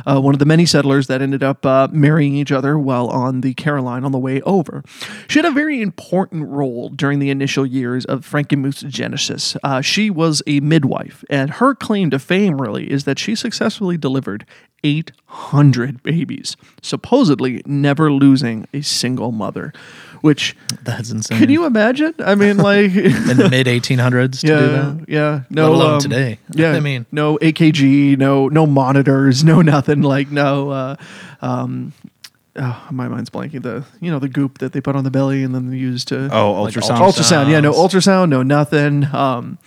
uh, 0.07 0.21
one 0.21 0.35
of 0.35 0.39
the 0.39 0.47
many 0.47 0.67
settlers 0.67 1.07
that 1.07 1.23
ended 1.23 1.43
up 1.43 1.65
uh, 1.67 1.89
marrying 1.93 2.35
each 2.35 2.53
other 2.53 2.79
while 2.79 3.09
on 3.09 3.43
the 3.43 3.55
Caroline 3.55 4.05
on 4.05 4.13
the 4.13 4.19
way 4.19 4.41
over. 4.43 4.83
She 5.29 5.39
had 5.39 5.47
a 5.47 5.51
very 5.51 5.81
important 5.81 6.49
role 6.49 6.89
during 6.89 7.19
the 7.19 7.31
initial 7.31 7.67
years 7.67 8.05
of 8.07 8.27
Frankenmuth's 8.27 8.83
genesis. 8.83 9.57
Uh, 9.63 9.81
she 9.81 10.11
was 10.11 10.43
a 10.47 10.61
midwife, 10.61 11.25
and 11.29 11.51
her 11.51 11.75
claim 11.75 12.11
to 12.11 12.19
fame 12.19 12.61
really 12.61 12.91
is 12.91 13.05
that 13.05 13.19
she 13.19 13.35
successfully 13.35 13.97
delivered 13.97 14.47
800 15.33 16.03
babies, 16.03 16.57
supposedly 16.83 17.63
never 17.67 18.13
losing 18.13 18.67
a 18.73 18.83
single 18.83 19.33
mother. 19.33 19.73
Which 20.21 20.57
That's 20.85 21.11
insane. 21.11 21.39
can 21.39 21.51
you 21.51 21.65
imagine? 21.65 22.15
I 22.21 22.37
mean, 22.37 22.57
like 22.71 22.95
in 22.95 23.37
the 23.37 23.49
mid 23.51 23.67
1800s 23.67 24.41
to 24.41 24.47
do 24.47 24.53
yeah, 24.53 24.59
that? 24.61 25.05
yeah. 25.09 25.41
No, 25.51 25.73
Let 25.73 25.75
alone 25.81 25.95
um, 25.95 26.01
today. 26.01 26.39
Yeah, 26.55 26.73
I 26.73 26.81
mean- 26.81 27.07
no 27.11 27.39
EKG, 27.39 28.17
no 28.19 28.49
no 28.49 28.67
monitors, 28.67 29.43
no 29.43 29.63
nothing. 29.63 30.03
Like 30.03 30.31
no. 30.31 30.71
Uh, 30.71 30.97
um, 31.41 31.93
oh, 32.55 32.87
my 32.93 33.09
mind's 33.09 33.31
blanking. 33.31 33.63
The 33.63 33.85
you 34.01 34.13
know 34.13 34.21
the 34.21 34.29
goop 34.29 34.59
that 34.59 34.73
they 34.73 34.81
put 34.81 34.95
on 34.95 35.03
the 35.03 35.11
belly 35.11 35.43
and 35.43 35.53
then 35.55 35.71
they 35.71 35.77
use 35.77 36.05
to 36.07 36.29
Oh, 36.33 36.63
Like 36.63 36.75
ultrasound. 36.75 36.99
ultrasound. 36.99 37.51
Yeah, 37.51 37.59
no 37.61 37.73
ultrasound, 37.73 38.29
no 38.29 38.43
nothing. 38.45 39.05
Um, 39.13 39.59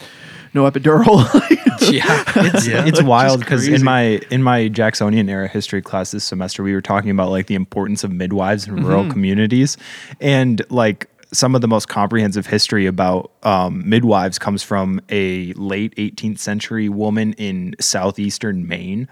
no 0.56 0.70
epidural. 0.70 1.24
Yeah. 1.92 2.24
it's 2.38 2.68
yeah. 2.68 2.84
it's 2.88 3.04
wild 3.04 3.42
because 3.42 3.68
in 3.68 3.84
my 3.84 4.20
in 4.32 4.42
my 4.42 4.70
Jacksonian 4.70 5.30
era 5.30 5.48
history 5.48 5.84
class 5.84 6.10
this 6.10 6.24
semester 6.24 6.64
we 6.64 6.74
were 6.74 6.82
talking 6.82 7.12
about 7.12 7.30
like 7.30 7.46
the 7.46 7.54
importance 7.54 8.04
of 8.04 8.12
midwives 8.12 8.68
in 8.68 8.74
Mm-hmm. 8.76 8.86
rural 8.88 9.12
communities 9.12 9.78
and 10.20 10.64
like 10.72 11.08
some 11.32 11.54
of 11.54 11.62
the 11.62 11.68
most 11.68 11.88
comprehensive 11.88 12.48
history 12.48 12.88
about 12.88 13.32
um, 13.44 13.88
midwives 13.88 14.40
comes 14.40 14.64
from 14.64 15.00
a 15.10 15.54
late 15.54 15.94
18th 15.98 16.40
century 16.40 16.90
woman 16.90 17.34
in 17.34 17.76
southeastern 17.80 18.68
Maine. 18.68 19.08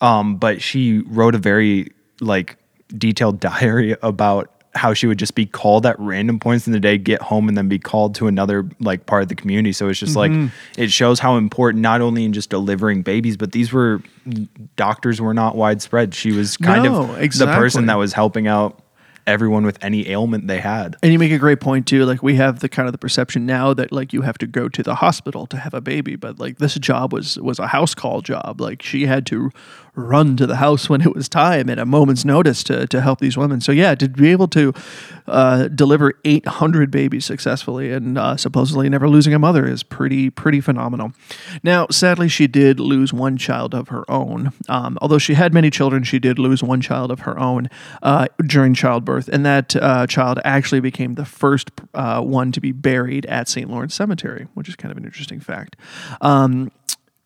Um, 0.00 0.36
but 0.36 0.60
she 0.62 1.00
wrote 1.06 1.34
a 1.36 1.38
very 1.38 1.92
like 2.20 2.56
detailed 2.96 3.38
diary 3.50 3.94
about 4.02 4.50
how 4.76 4.94
she 4.94 5.06
would 5.06 5.18
just 5.18 5.34
be 5.34 5.46
called 5.46 5.86
at 5.86 5.98
random 5.98 6.38
points 6.38 6.66
in 6.66 6.72
the 6.72 6.80
day, 6.80 6.98
get 6.98 7.22
home, 7.22 7.48
and 7.48 7.56
then 7.56 7.68
be 7.68 7.78
called 7.78 8.14
to 8.16 8.26
another 8.26 8.68
like 8.78 9.06
part 9.06 9.22
of 9.22 9.28
the 9.28 9.34
community. 9.34 9.72
So 9.72 9.88
it's 9.88 9.98
just 9.98 10.16
like 10.16 10.30
mm-hmm. 10.30 10.80
it 10.80 10.92
shows 10.92 11.18
how 11.18 11.36
important 11.36 11.82
not 11.82 12.00
only 12.00 12.24
in 12.24 12.32
just 12.32 12.50
delivering 12.50 13.02
babies, 13.02 13.36
but 13.36 13.52
these 13.52 13.72
were 13.72 14.00
doctors 14.76 15.20
were 15.20 15.34
not 15.34 15.56
widespread. 15.56 16.14
She 16.14 16.32
was 16.32 16.56
kind 16.56 16.84
No, 16.84 17.14
of 17.14 17.32
the 17.38 17.46
person 17.46 17.86
that 17.86 17.96
was 17.96 18.12
helping 18.12 18.46
out 18.46 18.82
everyone 19.26 19.66
with 19.66 19.82
any 19.82 20.08
ailment 20.08 20.46
they 20.46 20.60
had. 20.60 20.96
And 21.02 21.12
you 21.12 21.18
make 21.18 21.32
a 21.32 21.38
great 21.38 21.60
point 21.60 21.86
too. 21.86 22.04
Like 22.04 22.22
we 22.22 22.36
have 22.36 22.60
the 22.60 22.68
kind 22.68 22.86
of 22.86 22.92
the 22.92 22.98
perception 22.98 23.44
now 23.44 23.74
that 23.74 23.92
like 23.92 24.12
you 24.12 24.22
have 24.22 24.38
to 24.38 24.46
go 24.46 24.68
to 24.68 24.82
the 24.82 24.94
hospital 24.94 25.46
to 25.48 25.56
have 25.56 25.74
a 25.74 25.80
baby, 25.80 26.16
but 26.16 26.38
like 26.38 26.58
this 26.58 26.74
job 26.74 27.12
was 27.12 27.38
was 27.38 27.58
a 27.58 27.66
house 27.66 27.94
call 27.94 28.20
job. 28.20 28.60
Like 28.60 28.82
she 28.82 29.06
had 29.06 29.26
to 29.26 29.50
run 29.96 30.36
to 30.36 30.46
the 30.46 30.56
house 30.56 30.88
when 30.88 31.00
it 31.00 31.14
was 31.14 31.28
time 31.28 31.68
at 31.70 31.78
a 31.78 31.86
moment's 31.86 32.24
notice 32.24 32.62
to 32.64 32.86
to 32.86 33.00
help 33.00 33.18
these 33.18 33.36
women. 33.36 33.60
So 33.60 33.72
yeah, 33.72 33.94
to 33.94 34.08
be 34.08 34.30
able 34.30 34.48
to 34.48 34.72
uh, 35.26 35.68
deliver 35.68 36.12
800 36.24 36.90
babies 36.90 37.24
successfully 37.24 37.90
and 37.90 38.16
uh, 38.16 38.36
supposedly 38.36 38.88
never 38.88 39.08
losing 39.08 39.34
a 39.34 39.38
mother 39.38 39.66
is 39.66 39.82
pretty 39.82 40.30
pretty 40.30 40.60
phenomenal. 40.60 41.12
Now, 41.62 41.86
sadly, 41.90 42.28
she 42.28 42.46
did 42.46 42.78
lose 42.78 43.12
one 43.12 43.36
child 43.36 43.74
of 43.74 43.88
her 43.88 44.08
own. 44.10 44.52
Um, 44.68 44.98
although 45.00 45.18
she 45.18 45.34
had 45.34 45.52
many 45.52 45.70
children, 45.70 46.04
she 46.04 46.18
did 46.18 46.38
lose 46.38 46.62
one 46.62 46.80
child 46.80 47.10
of 47.10 47.20
her 47.20 47.38
own 47.38 47.68
uh, 48.02 48.26
during 48.44 48.74
childbirth, 48.74 49.28
and 49.28 49.44
that 49.46 49.74
uh, 49.76 50.06
child 50.06 50.38
actually 50.44 50.80
became 50.80 51.14
the 51.14 51.24
first 51.24 51.70
uh, 51.94 52.20
one 52.20 52.52
to 52.52 52.60
be 52.60 52.72
buried 52.72 53.26
at 53.26 53.48
St. 53.48 53.70
Lorenz 53.70 53.94
Cemetery, 53.94 54.46
which 54.54 54.68
is 54.68 54.76
kind 54.76 54.92
of 54.92 54.98
an 54.98 55.04
interesting 55.04 55.40
fact. 55.40 55.76
Um, 56.20 56.70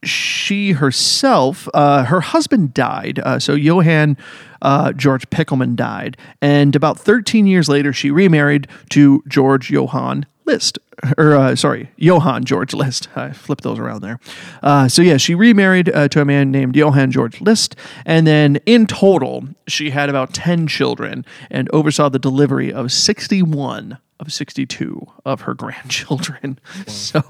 she 0.02 0.72
herself, 0.72 1.68
uh, 1.74 2.04
her 2.04 2.20
husband 2.20 2.74
died. 2.74 3.18
Uh, 3.18 3.38
so 3.38 3.54
Johann 3.54 4.16
uh, 4.62 4.92
George 4.92 5.28
Pickelman 5.30 5.76
died, 5.76 6.16
and 6.40 6.76
about 6.76 6.98
13 6.98 7.46
years 7.46 7.68
later, 7.68 7.92
she 7.92 8.10
remarried 8.10 8.66
to 8.90 9.22
George 9.26 9.70
Johann 9.70 10.26
List. 10.44 10.78
Or 11.16 11.34
uh, 11.34 11.56
sorry, 11.56 11.90
Johann 11.96 12.44
George 12.44 12.74
List. 12.74 13.08
I 13.16 13.32
flipped 13.32 13.62
those 13.62 13.78
around 13.78 14.02
there. 14.02 14.20
Uh, 14.62 14.86
so 14.88 15.00
yeah, 15.00 15.16
she 15.16 15.34
remarried 15.34 15.88
uh, 15.88 16.08
to 16.08 16.20
a 16.20 16.24
man 16.24 16.50
named 16.50 16.76
Johann 16.76 17.10
George 17.10 17.40
List, 17.40 17.74
and 18.04 18.26
then 18.26 18.56
in 18.66 18.86
total, 18.86 19.48
she 19.66 19.90
had 19.90 20.10
about 20.10 20.34
10 20.34 20.66
children 20.66 21.24
and 21.50 21.70
oversaw 21.72 22.08
the 22.10 22.18
delivery 22.18 22.72
of 22.72 22.92
61 22.92 23.98
of 24.20 24.32
62 24.32 25.06
of 25.24 25.42
her 25.42 25.54
grandchildren. 25.54 26.58
So 26.86 27.20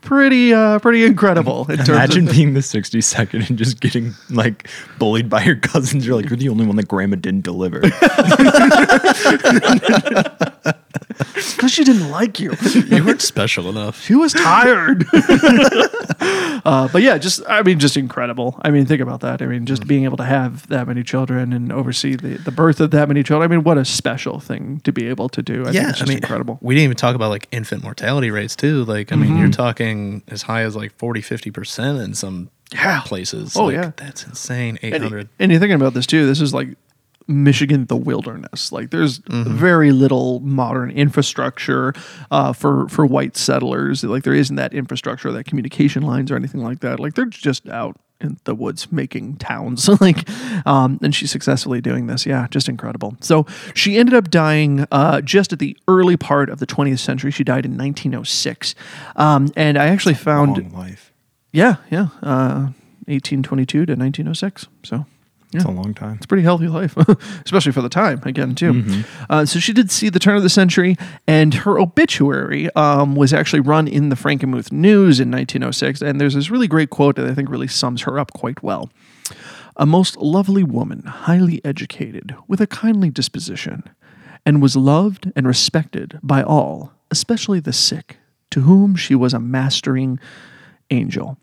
pretty 0.00 0.52
uh 0.52 0.78
pretty 0.78 1.04
incredible 1.04 1.70
in 1.70 1.78
terms 1.78 1.88
Imagine 1.88 2.28
of 2.28 2.34
being 2.34 2.54
the 2.54 2.60
62nd 2.60 3.48
and 3.48 3.58
just 3.58 3.80
getting 3.80 4.14
like 4.30 4.68
bullied 4.98 5.28
by 5.28 5.44
your 5.44 5.56
cousins. 5.56 6.06
You're 6.06 6.16
like, 6.16 6.28
you're 6.28 6.36
the 6.36 6.48
only 6.48 6.66
one 6.66 6.76
that 6.76 6.88
grandma 6.88 7.16
didn't 7.16 7.44
deliver. 7.44 7.80
because 11.60 11.72
she 11.72 11.84
didn't 11.84 12.10
like 12.10 12.40
you. 12.40 12.54
You 12.74 13.04
weren't 13.04 13.22
special 13.22 13.68
enough. 13.68 14.02
She 14.02 14.14
was 14.14 14.32
tired. 14.32 15.04
uh, 16.20 16.88
but 16.92 17.02
yeah, 17.02 17.18
just 17.18 17.42
I 17.48 17.62
mean, 17.62 17.78
just 17.78 17.96
incredible. 17.96 18.58
I 18.62 18.70
mean, 18.70 18.86
think 18.86 19.00
about 19.00 19.20
that. 19.20 19.42
I 19.42 19.46
mean, 19.46 19.66
just 19.66 19.86
being 19.86 20.04
able 20.04 20.16
to 20.18 20.24
have 20.24 20.66
that 20.68 20.86
many 20.86 21.02
children 21.02 21.52
and 21.52 21.72
oversee 21.72 22.16
the, 22.16 22.38
the 22.38 22.50
birth 22.50 22.80
of 22.80 22.90
that 22.92 23.08
many 23.08 23.22
children. 23.22 23.50
I 23.50 23.54
mean, 23.54 23.64
what 23.64 23.78
a 23.78 23.84
special 23.84 24.40
thing 24.40 24.80
to 24.80 24.92
be 24.92 25.06
able 25.06 25.28
to 25.30 25.42
do. 25.42 25.62
I 25.62 25.72
think 25.72 25.88
it's 25.90 25.98
just 25.98 26.20
incredible. 26.30 26.58
We 26.62 26.74
didn't 26.74 26.84
even 26.84 26.96
talk 26.96 27.14
about 27.14 27.30
like 27.30 27.48
infant 27.52 27.82
mortality 27.82 28.30
rates 28.30 28.54
too. 28.56 28.84
Like, 28.84 29.12
I 29.12 29.16
mean, 29.16 29.36
you're 29.36 29.50
talking 29.50 30.22
as 30.28 30.42
high 30.42 30.62
as 30.62 30.76
like 30.76 30.92
40, 30.96 31.20
50% 31.22 32.02
in 32.04 32.14
some 32.14 32.50
Yeah. 32.72 33.00
places. 33.04 33.56
Oh, 33.56 33.64
Like, 33.66 33.74
yeah. 33.74 33.92
That's 33.96 34.24
insane. 34.24 34.78
800. 34.82 35.28
and 35.38 35.50
you're 35.50 35.60
thinking 35.60 35.76
about 35.76 35.94
this 35.94 36.06
too. 36.06 36.26
This 36.26 36.40
is 36.40 36.54
like 36.54 36.68
Michigan, 37.28 37.86
the 37.86 37.96
wilderness. 37.96 38.72
Like 38.72 38.90
there's 38.90 39.18
very 39.28 39.92
little 39.92 40.40
modern 40.40 40.90
infrastructure 40.90 41.94
uh, 42.30 42.52
for 42.52 42.88
for 42.88 43.06
white 43.06 43.36
settlers. 43.36 44.02
Like 44.02 44.24
there 44.24 44.34
isn't 44.34 44.56
that 44.56 44.74
infrastructure, 44.74 45.30
that 45.32 45.44
communication 45.44 46.02
lines 46.02 46.30
or 46.32 46.36
anything 46.36 46.62
like 46.62 46.80
that. 46.80 46.98
Like 46.98 47.14
they're 47.14 47.26
just 47.26 47.68
out 47.68 47.96
in 48.20 48.38
the 48.44 48.54
woods 48.54 48.90
making 48.92 49.36
towns. 49.36 49.88
like, 50.00 50.28
um, 50.66 50.98
and 51.02 51.14
she's 51.14 51.30
successfully 51.30 51.80
doing 51.80 52.06
this. 52.06 52.26
Yeah, 52.26 52.46
just 52.50 52.68
incredible. 52.68 53.16
So 53.20 53.46
she 53.74 53.98
ended 53.98 54.14
up 54.14 54.30
dying 54.30 54.86
uh, 54.90 55.20
just 55.20 55.52
at 55.52 55.58
the 55.58 55.76
early 55.88 56.16
part 56.16 56.50
of 56.50 56.58
the 56.58 56.66
20th 56.66 56.98
century. 56.98 57.30
She 57.30 57.44
died 57.44 57.64
in 57.64 57.72
1906, 57.72 58.74
um, 59.16 59.50
and 59.56 59.78
I 59.78 59.86
actually 59.86 60.14
found. 60.14 60.56
Yeah, 61.52 61.76
yeah. 61.90 62.08
Uh, 62.22 62.70
1822 63.06 63.86
to 63.86 63.92
1906. 63.94 64.68
So, 64.84 65.06
It's 65.52 65.64
yeah. 65.64 65.70
a 65.70 65.74
long 65.74 65.94
time. 65.94 66.14
It's 66.14 66.26
a 66.26 66.28
pretty 66.28 66.44
healthy 66.44 66.68
life, 66.68 66.96
especially 67.44 67.72
for 67.72 67.82
the 67.82 67.88
time, 67.88 68.20
again, 68.24 68.54
too. 68.54 69.02
Uh, 69.28 69.44
so 69.44 69.58
she 69.58 69.72
did 69.72 69.90
see 69.90 70.08
the 70.08 70.20
turn 70.20 70.36
of 70.36 70.44
the 70.44 70.50
century, 70.50 70.96
and 71.26 71.54
her 71.54 71.78
obituary 71.78 72.72
um, 72.76 73.16
was 73.16 73.32
actually 73.32 73.60
run 73.60 73.88
in 73.88 74.10
the 74.10 74.16
Frankenmuth 74.16 74.70
News 74.70 75.18
in 75.18 75.28
1906. 75.30 76.02
And 76.02 76.20
there's 76.20 76.34
this 76.34 76.50
really 76.50 76.68
great 76.68 76.90
quote 76.90 77.16
that 77.16 77.26
I 77.26 77.34
think 77.34 77.48
really 77.48 77.66
sums 77.66 78.02
her 78.02 78.16
up 78.16 78.32
quite 78.32 78.62
well. 78.62 78.90
A 79.76 79.86
most 79.86 80.16
lovely 80.18 80.62
woman, 80.62 81.02
highly 81.02 81.60
educated, 81.64 82.36
with 82.46 82.60
a 82.60 82.66
kindly 82.68 83.10
disposition, 83.10 83.82
and 84.46 84.62
was 84.62 84.76
loved 84.76 85.32
and 85.34 85.48
respected 85.48 86.20
by 86.22 86.44
all, 86.44 86.92
especially 87.10 87.58
the 87.58 87.72
sick, 87.72 88.18
to 88.50 88.60
whom 88.60 88.94
she 88.94 89.16
was 89.16 89.34
a 89.34 89.40
mastering 89.40 90.20
angel, 90.90 91.38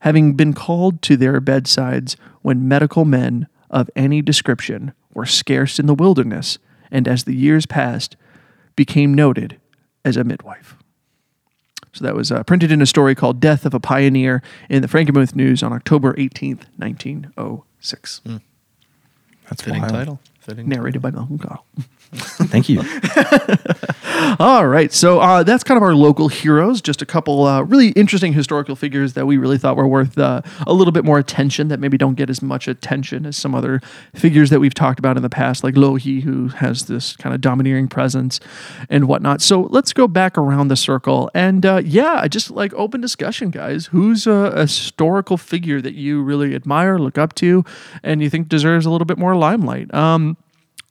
having 0.00 0.34
been 0.34 0.52
called 0.52 1.02
to 1.02 1.16
their 1.16 1.40
bedsides 1.40 2.16
when 2.42 2.68
medical 2.68 3.04
men 3.04 3.48
of 3.70 3.90
any 3.96 4.22
description 4.22 4.92
were 5.12 5.26
scarce 5.26 5.78
in 5.78 5.86
the 5.86 5.94
wilderness, 5.94 6.58
and 6.90 7.06
as 7.08 7.24
the 7.24 7.34
years 7.34 7.66
passed, 7.66 8.16
became 8.76 9.12
noted 9.12 9.58
as 10.04 10.16
a 10.16 10.24
midwife. 10.24 10.76
So 11.92 12.04
that 12.04 12.14
was 12.14 12.30
uh, 12.30 12.44
printed 12.44 12.70
in 12.70 12.80
a 12.80 12.86
story 12.86 13.14
called 13.14 13.40
Death 13.40 13.66
of 13.66 13.74
a 13.74 13.80
Pioneer 13.80 14.42
in 14.68 14.82
the 14.82 14.88
Frankenmuth 14.88 15.34
News 15.34 15.62
on 15.62 15.72
October 15.72 16.14
18th, 16.14 16.64
1906. 16.76 18.20
That's 19.48 19.62
Fitting 19.62 19.80
wild. 19.80 19.92
title. 19.92 20.20
Fitting 20.40 20.68
Narrated 20.68 21.02
by 21.02 21.10
Malcolm 21.10 21.38
Cottle. 21.38 21.64
Thank 22.12 22.68
you. 22.68 22.82
All 24.38 24.66
right, 24.66 24.92
so 24.92 25.20
uh, 25.20 25.42
that's 25.42 25.62
kind 25.62 25.76
of 25.76 25.82
our 25.82 25.94
local 25.94 26.28
heroes. 26.28 26.80
Just 26.80 27.02
a 27.02 27.06
couple 27.06 27.44
uh, 27.44 27.62
really 27.62 27.88
interesting 27.90 28.32
historical 28.32 28.76
figures 28.76 29.12
that 29.12 29.26
we 29.26 29.36
really 29.36 29.58
thought 29.58 29.76
were 29.76 29.86
worth 29.86 30.16
uh, 30.16 30.40
a 30.66 30.72
little 30.72 30.92
bit 30.92 31.04
more 31.04 31.18
attention. 31.18 31.68
That 31.68 31.80
maybe 31.80 31.98
don't 31.98 32.14
get 32.14 32.30
as 32.30 32.40
much 32.40 32.66
attention 32.66 33.26
as 33.26 33.36
some 33.36 33.54
other 33.54 33.80
figures 34.14 34.48
that 34.50 34.60
we've 34.60 34.74
talked 34.74 34.98
about 34.98 35.16
in 35.16 35.22
the 35.22 35.28
past, 35.28 35.62
like 35.62 35.74
Loehe, 35.74 36.22
who 36.22 36.48
has 36.48 36.86
this 36.86 37.14
kind 37.16 37.34
of 37.34 37.40
domineering 37.40 37.88
presence 37.88 38.40
and 38.88 39.06
whatnot. 39.06 39.42
So 39.42 39.62
let's 39.70 39.92
go 39.92 40.08
back 40.08 40.38
around 40.38 40.68
the 40.68 40.76
circle, 40.76 41.30
and 41.34 41.66
uh, 41.66 41.82
yeah, 41.84 42.26
just 42.26 42.50
like 42.50 42.72
open 42.74 43.00
discussion, 43.00 43.50
guys. 43.50 43.86
Who's 43.86 44.26
a, 44.26 44.32
a 44.32 44.60
historical 44.62 45.36
figure 45.36 45.80
that 45.82 45.94
you 45.94 46.22
really 46.22 46.54
admire, 46.54 46.98
look 46.98 47.18
up 47.18 47.34
to, 47.36 47.64
and 48.02 48.22
you 48.22 48.30
think 48.30 48.48
deserves 48.48 48.86
a 48.86 48.90
little 48.90 49.06
bit 49.06 49.18
more 49.18 49.36
limelight? 49.36 49.92
Um, 49.92 50.36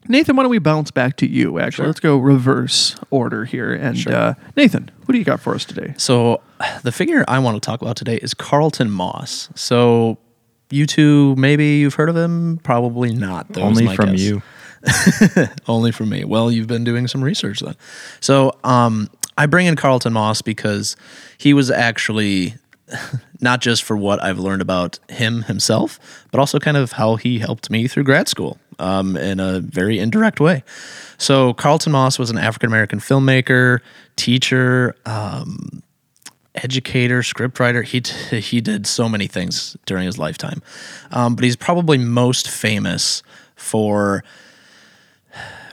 Nathan, 0.10 0.36
why 0.36 0.44
don't 0.44 0.50
we 0.50 0.60
bounce 0.60 0.92
back 0.92 1.18
to 1.18 1.28
you? 1.28 1.60
Actually, 1.60 1.88
let's 1.88 2.00
go 2.00 2.18
reverse 2.18 2.96
order 3.10 3.46
here. 3.46 3.74
And 3.74 4.08
uh, 4.08 4.34
Nathan, 4.56 4.90
what 5.06 5.14
do 5.14 5.18
you 5.18 5.26
got 5.26 5.40
for 5.40 5.54
us 5.54 5.66
today? 5.66 5.94
So, 5.98 6.42
the 6.84 6.92
figure 6.92 7.26
I 7.28 7.40
want 7.40 7.62
to 7.62 7.66
talk 7.66 7.82
about 7.82 7.98
today 7.98 8.18
is 8.18 8.34
Carlton 8.34 8.90
Moss. 8.90 9.50
So, 9.56 10.18
you 10.70 10.86
two, 10.86 11.36
maybe 11.36 11.78
you've 11.78 11.96
heard 11.96 12.10
of 12.10 12.16
him, 12.16 12.60
probably 12.64 13.14
not. 13.14 13.50
That 13.50 13.62
Only 13.62 13.96
from 13.96 14.12
guess. 14.12 14.22
you. 14.22 14.42
Only 15.68 15.92
from 15.92 16.10
me. 16.10 16.24
Well, 16.24 16.52
you've 16.52 16.68
been 16.68 16.84
doing 16.84 17.08
some 17.08 17.24
research 17.24 17.60
then. 17.60 17.76
So, 18.20 18.58
um, 18.64 19.10
I 19.38 19.46
bring 19.46 19.68
in 19.68 19.76
Carlton 19.76 20.14
Moss 20.14 20.42
because 20.42 20.96
he 21.38 21.54
was 21.54 21.70
actually 21.70 22.56
not 23.42 23.62
just 23.62 23.84
for 23.84 23.98
what 23.98 24.24
I've 24.24 24.40
learned 24.40 24.62
about 24.62 25.00
him 25.10 25.44
himself, 25.44 26.00
but 26.32 26.40
also 26.40 26.60
kind 26.60 26.78
of 26.78 26.94
how 26.94 27.16
he 27.16 27.40
helped 27.40 27.70
me 27.70 27.88
through 27.88 28.04
grad 28.04 28.28
school 28.28 28.58
um, 28.80 29.18
in 29.18 29.40
a 29.40 29.60
very 29.60 30.00
indirect 30.00 30.40
way. 30.40 30.64
So, 31.18 31.54
Carlton 31.54 31.92
Moss 31.92 32.20
was 32.20 32.30
an 32.30 32.38
African 32.38 32.70
American 32.70 33.00
filmmaker, 33.00 33.80
teacher, 34.16 34.96
um, 35.06 35.82
educator, 36.56 37.22
scriptwriter. 37.22 37.84
He 37.84 38.02
t- 38.02 38.40
he 38.40 38.62
did 38.62 38.86
so 38.88 39.10
many 39.10 39.28
things 39.28 39.78
during 39.86 40.06
his 40.06 40.18
lifetime, 40.18 40.62
um, 41.12 41.36
but 41.36 41.44
he's 41.44 41.56
probably 41.56 41.98
most 41.98 42.50
famous 42.50 43.24
for 43.56 44.24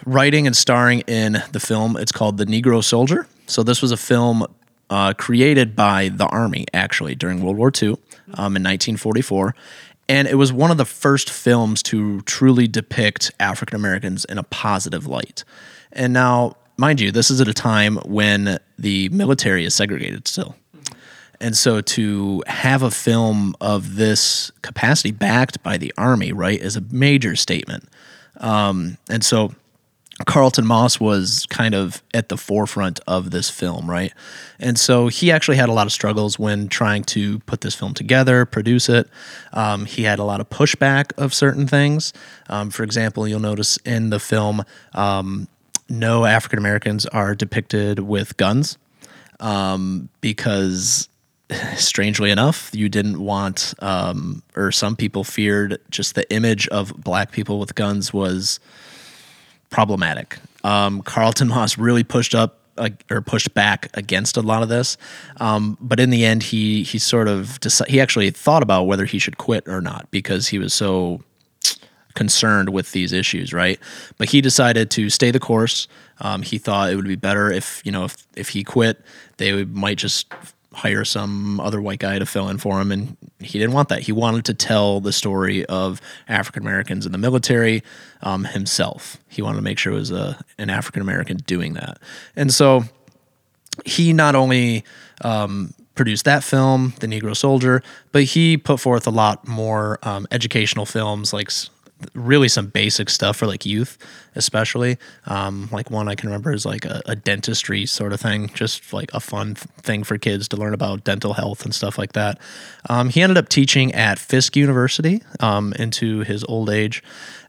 writing 0.06 0.46
and 0.46 0.56
starring 0.56 1.00
in 1.00 1.42
the 1.52 1.60
film. 1.60 1.96
It's 1.96 2.12
called 2.12 2.38
The 2.38 2.46
Negro 2.46 2.82
Soldier. 2.82 3.26
So 3.46 3.62
this 3.62 3.82
was 3.82 3.92
a 3.92 3.96
film 3.96 4.46
uh, 4.90 5.14
created 5.14 5.74
by 5.74 6.08
the 6.08 6.26
Army 6.26 6.66
actually 6.72 7.14
during 7.14 7.42
World 7.42 7.56
War 7.56 7.70
II 7.70 7.90
um, 8.34 8.56
in 8.56 8.62
1944. 8.62 9.54
And 10.08 10.28
it 10.28 10.34
was 10.34 10.52
one 10.52 10.70
of 10.70 10.76
the 10.76 10.84
first 10.84 11.30
films 11.30 11.82
to 11.84 12.20
truly 12.22 12.66
depict 12.68 13.32
African 13.40 13.76
Americans 13.76 14.24
in 14.26 14.38
a 14.38 14.42
positive 14.42 15.06
light. 15.06 15.44
And 15.92 16.12
now 16.12 16.56
mind 16.76 17.00
you, 17.00 17.10
this 17.10 17.30
is 17.30 17.40
at 17.40 17.48
a 17.48 17.54
time 17.54 17.96
when 18.04 18.58
the 18.78 19.08
military 19.10 19.64
is 19.64 19.74
segregated 19.74 20.28
still. 20.28 20.56
And 21.40 21.56
so 21.56 21.80
to 21.80 22.42
have 22.46 22.82
a 22.82 22.90
film 22.90 23.54
of 23.60 23.96
this 23.96 24.50
capacity 24.62 25.10
backed 25.10 25.62
by 25.62 25.78
the 25.78 25.92
army, 25.98 26.32
right, 26.32 26.60
is 26.60 26.76
a 26.76 26.80
major 26.90 27.36
statement. 27.36 27.88
Um, 28.38 28.98
and 29.10 29.24
so 29.24 29.54
Carlton 30.26 30.64
Moss 30.64 31.00
was 31.00 31.44
kind 31.50 31.74
of 31.74 32.02
at 32.12 32.28
the 32.28 32.36
forefront 32.36 33.00
of 33.06 33.32
this 33.32 33.50
film, 33.50 33.90
right? 33.90 34.12
And 34.60 34.78
so 34.78 35.08
he 35.08 35.32
actually 35.32 35.56
had 35.56 35.68
a 35.68 35.72
lot 35.72 35.86
of 35.86 35.92
struggles 35.92 36.38
when 36.38 36.68
trying 36.68 37.02
to 37.04 37.40
put 37.40 37.62
this 37.62 37.74
film 37.74 37.94
together, 37.94 38.46
produce 38.46 38.88
it. 38.88 39.08
Um, 39.52 39.86
he 39.86 40.04
had 40.04 40.20
a 40.20 40.24
lot 40.24 40.40
of 40.40 40.48
pushback 40.48 41.12
of 41.18 41.34
certain 41.34 41.66
things. 41.66 42.12
Um, 42.48 42.70
for 42.70 42.84
example, 42.84 43.26
you'll 43.26 43.40
notice 43.40 43.76
in 43.78 44.10
the 44.10 44.20
film, 44.20 44.64
um, 44.92 45.48
no 45.88 46.24
African 46.24 46.60
Americans 46.60 47.06
are 47.06 47.34
depicted 47.34 47.98
with 47.98 48.36
guns 48.36 48.78
um, 49.40 50.08
because 50.20 51.08
strangely 51.76 52.30
enough, 52.30 52.70
you 52.72 52.88
didn't 52.88 53.20
want, 53.20 53.74
um, 53.80 54.42
or 54.54 54.70
some 54.70 54.94
people 54.94 55.24
feared, 55.24 55.78
just 55.90 56.14
the 56.14 56.30
image 56.32 56.68
of 56.68 56.94
black 56.96 57.32
people 57.32 57.58
with 57.58 57.74
guns 57.74 58.12
was 58.12 58.60
problematic. 59.74 60.38
Um, 60.62 61.02
Carlton 61.02 61.48
Moss 61.48 61.76
really 61.76 62.04
pushed 62.04 62.32
up 62.32 62.60
uh, 62.78 62.90
or 63.10 63.20
pushed 63.20 63.52
back 63.54 63.90
against 63.94 64.36
a 64.36 64.40
lot 64.40 64.62
of 64.62 64.68
this, 64.68 64.96
um, 65.38 65.76
but 65.80 65.98
in 65.98 66.10
the 66.10 66.24
end, 66.24 66.44
he 66.44 66.84
he 66.84 66.98
sort 66.98 67.26
of 67.26 67.58
deci- 67.60 67.88
he 67.88 68.00
actually 68.00 68.30
thought 68.30 68.62
about 68.62 68.84
whether 68.84 69.04
he 69.04 69.18
should 69.18 69.36
quit 69.36 69.68
or 69.68 69.80
not 69.80 70.08
because 70.12 70.48
he 70.48 70.58
was 70.60 70.72
so 70.72 71.20
concerned 72.14 72.68
with 72.68 72.92
these 72.92 73.12
issues, 73.12 73.52
right? 73.52 73.80
But 74.16 74.28
he 74.30 74.40
decided 74.40 74.90
to 74.92 75.10
stay 75.10 75.32
the 75.32 75.40
course. 75.40 75.88
Um, 76.20 76.42
he 76.42 76.58
thought 76.58 76.92
it 76.92 76.96
would 76.96 77.04
be 77.04 77.16
better 77.16 77.50
if 77.50 77.82
you 77.84 77.90
know 77.90 78.04
if 78.04 78.16
if 78.36 78.50
he 78.50 78.62
quit, 78.62 79.04
they 79.38 79.52
would, 79.52 79.74
might 79.74 79.98
just 79.98 80.32
hire 80.74 81.04
some 81.04 81.60
other 81.60 81.80
white 81.80 81.98
guy 81.98 82.18
to 82.18 82.26
fill 82.26 82.48
in 82.48 82.58
for 82.58 82.80
him, 82.80 82.92
and 82.92 83.16
he 83.38 83.58
didn't 83.58 83.72
want 83.72 83.88
that. 83.88 84.02
He 84.02 84.12
wanted 84.12 84.44
to 84.46 84.54
tell 84.54 85.00
the 85.00 85.12
story 85.12 85.64
of 85.66 86.00
African 86.28 86.62
Americans 86.62 87.06
in 87.06 87.12
the 87.12 87.18
military 87.18 87.82
um, 88.22 88.44
himself. 88.44 89.18
He 89.28 89.42
wanted 89.42 89.56
to 89.56 89.62
make 89.62 89.78
sure 89.78 89.92
it 89.92 89.96
was 89.96 90.10
a 90.10 90.42
an 90.58 90.70
African 90.70 91.02
American 91.02 91.38
doing 91.38 91.74
that, 91.74 91.98
and 92.36 92.52
so 92.52 92.84
he 93.84 94.12
not 94.12 94.34
only 94.34 94.84
um, 95.22 95.74
produced 95.94 96.24
that 96.24 96.44
film, 96.44 96.94
The 97.00 97.06
Negro 97.06 97.36
Soldier, 97.36 97.82
but 98.12 98.24
he 98.24 98.56
put 98.56 98.80
forth 98.80 99.06
a 99.06 99.10
lot 99.10 99.46
more 99.46 99.98
um, 100.02 100.26
educational 100.30 100.86
films 100.86 101.32
like 101.32 101.50
really 102.14 102.48
some 102.48 102.66
basic 102.66 103.08
stuff 103.08 103.36
for 103.36 103.46
like 103.46 103.64
youth, 103.64 103.98
especially. 104.34 104.98
Um, 105.26 105.68
like 105.72 105.90
one 105.90 106.08
I 106.08 106.14
can 106.14 106.28
remember 106.28 106.52
is 106.52 106.66
like 106.66 106.84
a, 106.84 107.02
a 107.06 107.16
dentistry 107.16 107.86
sort 107.86 108.12
of 108.12 108.20
thing, 108.20 108.50
just 108.54 108.92
like 108.92 109.12
a 109.14 109.20
fun 109.20 109.54
th- 109.54 109.66
thing 109.82 110.04
for 110.04 110.18
kids 110.18 110.48
to 110.48 110.56
learn 110.56 110.74
about 110.74 111.04
dental 111.04 111.34
health 111.34 111.64
and 111.64 111.74
stuff 111.74 111.98
like 111.98 112.12
that. 112.12 112.38
Um, 112.88 113.08
he 113.08 113.22
ended 113.22 113.38
up 113.38 113.48
teaching 113.48 113.94
at 113.94 114.18
Fisk 114.18 114.56
University 114.56 115.22
um, 115.40 115.72
into 115.78 116.20
his 116.20 116.44
old 116.44 116.70
age. 116.70 117.02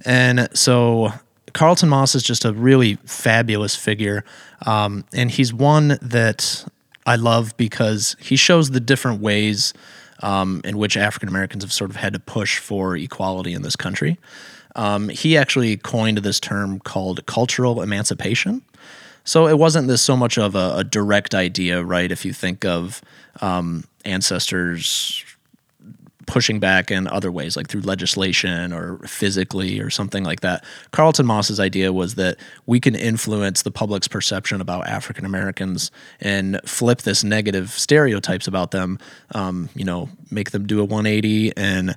And 0.05 0.47
so 0.53 1.11
Carlton 1.53 1.89
Moss 1.89 2.15
is 2.15 2.23
just 2.23 2.45
a 2.45 2.53
really 2.53 2.95
fabulous 3.05 3.75
figure. 3.75 4.23
Um, 4.65 5.05
and 5.13 5.31
he's 5.31 5.53
one 5.53 5.97
that 6.01 6.65
I 7.05 7.15
love 7.15 7.55
because 7.57 8.15
he 8.19 8.35
shows 8.35 8.71
the 8.71 8.79
different 8.79 9.21
ways 9.21 9.73
um, 10.21 10.61
in 10.63 10.77
which 10.77 10.97
African 10.97 11.29
Americans 11.29 11.63
have 11.63 11.73
sort 11.73 11.89
of 11.89 11.95
had 11.95 12.13
to 12.13 12.19
push 12.19 12.59
for 12.59 12.95
equality 12.95 13.53
in 13.53 13.61
this 13.61 13.75
country. 13.75 14.17
Um, 14.75 15.09
he 15.09 15.37
actually 15.37 15.77
coined 15.77 16.19
this 16.19 16.39
term 16.39 16.79
called 16.79 17.25
cultural 17.25 17.81
emancipation. 17.81 18.61
So 19.23 19.47
it 19.47 19.57
wasn't 19.57 19.87
this 19.87 20.01
so 20.01 20.15
much 20.15 20.37
of 20.37 20.55
a, 20.55 20.75
a 20.77 20.83
direct 20.83 21.33
idea, 21.33 21.83
right? 21.83 22.11
If 22.11 22.25
you 22.25 22.33
think 22.33 22.63
of 22.65 23.01
um, 23.41 23.85
ancestors 24.03 25.23
pushing 26.35 26.59
back 26.59 26.91
in 26.91 27.07
other 27.07 27.31
ways, 27.31 27.55
like 27.55 27.69
through 27.69 27.79
legislation 27.79 28.73
or 28.73 28.97
physically 29.07 29.79
or 29.79 29.89
something 29.89 30.25
like 30.25 30.41
that. 30.41 30.65
Carlton 30.91 31.25
Moss's 31.25 31.61
idea 31.61 31.93
was 31.93 32.15
that 32.15 32.35
we 32.65 32.77
can 32.77 32.93
influence 32.93 33.61
the 33.61 33.71
public's 33.71 34.09
perception 34.09 34.59
about 34.59 34.85
African 34.85 35.23
Americans 35.23 35.91
and 36.19 36.59
flip 36.65 37.03
this 37.03 37.23
negative 37.23 37.69
stereotypes 37.69 38.49
about 38.49 38.71
them. 38.71 38.99
Um, 39.33 39.69
you 39.75 39.85
know, 39.85 40.09
make 40.29 40.51
them 40.51 40.67
do 40.67 40.81
a 40.81 40.83
180 40.83 41.55
and 41.55 41.95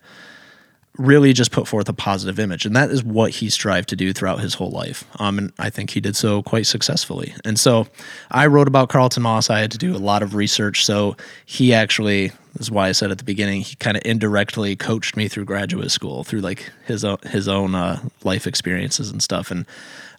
really 0.99 1.33
just 1.33 1.51
put 1.51 1.67
forth 1.67 1.89
a 1.89 1.93
positive 1.93 2.39
image. 2.39 2.65
And 2.65 2.77
that 2.77 2.93
is 2.93 3.03
what 3.03 3.33
he 3.33 3.51
strived 3.51 3.89
to 3.89 3.97
do 3.97 4.13
throughout 4.13 4.39
his 4.39 4.55
whole 4.55 4.71
life. 4.71 5.05
Um, 5.21 5.39
and 5.39 5.53
I 5.59 5.69
think 5.69 5.91
he 5.91 6.01
did 6.01 6.15
so 6.15 6.45
quite 6.45 6.67
successfully. 6.67 7.35
And 7.45 7.59
so 7.59 7.89
I 8.31 8.47
wrote 8.47 8.69
about 8.69 8.89
Carlton 8.89 9.25
Moss. 9.25 9.51
I 9.51 9.59
had 9.59 9.73
to 9.73 9.79
do 9.79 9.97
a 9.97 9.99
lot 9.99 10.23
of 10.23 10.37
research. 10.37 10.85
So 10.85 11.17
he 11.45 11.75
actually, 11.75 12.31
is 12.61 12.71
why 12.71 12.89
I 12.89 12.93
said 12.93 13.11
at 13.11 13.19
the 13.19 13.25
beginning, 13.25 13.63
he 13.63 13.77
kind 13.77 13.97
of 13.97 14.03
indirectly 14.05 14.77
coached 14.77 15.17
me 15.17 15.29
through 15.29 15.45
graduate 15.45 15.91
school, 15.91 16.25
through 16.25 16.41
like 16.41 16.71
his 16.87 17.05
own, 17.05 17.19
his 17.27 17.49
own 17.49 17.75
uh, 17.75 18.01
life 18.25 18.47
experiences 18.47 19.11
and 19.11 19.23
stuff. 19.23 19.51
And 19.51 19.67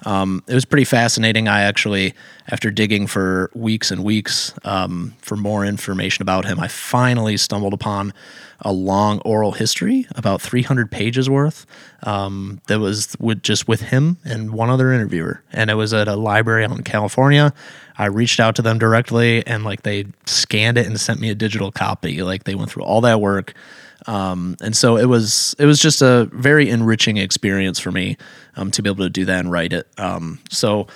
um, 0.06 0.44
it 0.48 0.54
was 0.54 0.66
pretty 0.66 0.86
fascinating. 0.86 1.48
I 1.48 1.62
actually, 1.62 2.14
after 2.48 2.72
digging 2.72 3.08
for 3.08 3.52
weeks 3.54 3.92
and 3.92 4.04
weeks 4.04 4.54
um, 4.64 5.14
for 5.20 5.36
more 5.36 5.66
information 5.66 6.22
about 6.22 6.46
him, 6.46 6.60
I 6.60 6.68
finally 6.68 7.36
stumbled 7.36 7.74
upon 7.74 8.14
a 8.62 8.72
long 8.72 9.20
oral 9.20 9.52
history, 9.54 10.06
about 10.16 10.42
300 10.42 10.92
pages 10.92 11.30
worth, 11.30 11.66
um, 12.04 12.62
that 12.68 12.80
was 12.80 13.16
with 13.20 13.42
just 13.42 13.68
with 13.68 13.82
him 13.82 14.18
and 14.24 14.52
one 14.52 14.70
other 14.70 14.92
interviewer. 14.94 15.42
And 15.52 15.70
it 15.70 15.76
was 15.76 15.94
at 15.94 16.08
a 16.08 16.16
library 16.16 16.66
out 16.66 16.72
in 16.72 16.84
California. 16.84 17.54
I 18.00 18.06
reached 18.06 18.40
out 18.40 18.56
to 18.56 18.62
them 18.62 18.80
directly 18.80 19.46
and 19.46 19.66
like 19.66 19.84
they 19.84 20.06
scanned 20.26 20.78
it 20.78 20.88
and 20.88 21.00
sent 21.00 21.20
me 21.20 21.30
a 21.30 21.36
digital 21.36 21.70
copy. 21.70 22.24
Like 22.24 22.46
they 22.46 22.56
went 22.56 22.72
through 22.72 22.84
all 22.84 23.02
that 23.02 23.20
work. 23.20 23.54
Um, 24.08 24.56
and 24.62 24.76
so 24.76 24.96
it 24.96 25.06
was 25.06 25.54
it 25.60 25.66
was 25.66 25.80
just 25.80 26.02
a 26.02 26.30
very 26.32 26.70
enriching 26.70 27.18
experience 27.18 27.78
for 27.78 27.92
me 27.92 28.16
um, 28.56 28.72
to 28.72 28.82
be 28.82 28.90
able 28.90 29.04
to 29.04 29.10
do 29.10 29.26
that 29.26 29.42
and 29.42 29.52
write 29.52 29.74
it. 29.74 29.86
Um, 29.98 30.40
so 30.50 30.88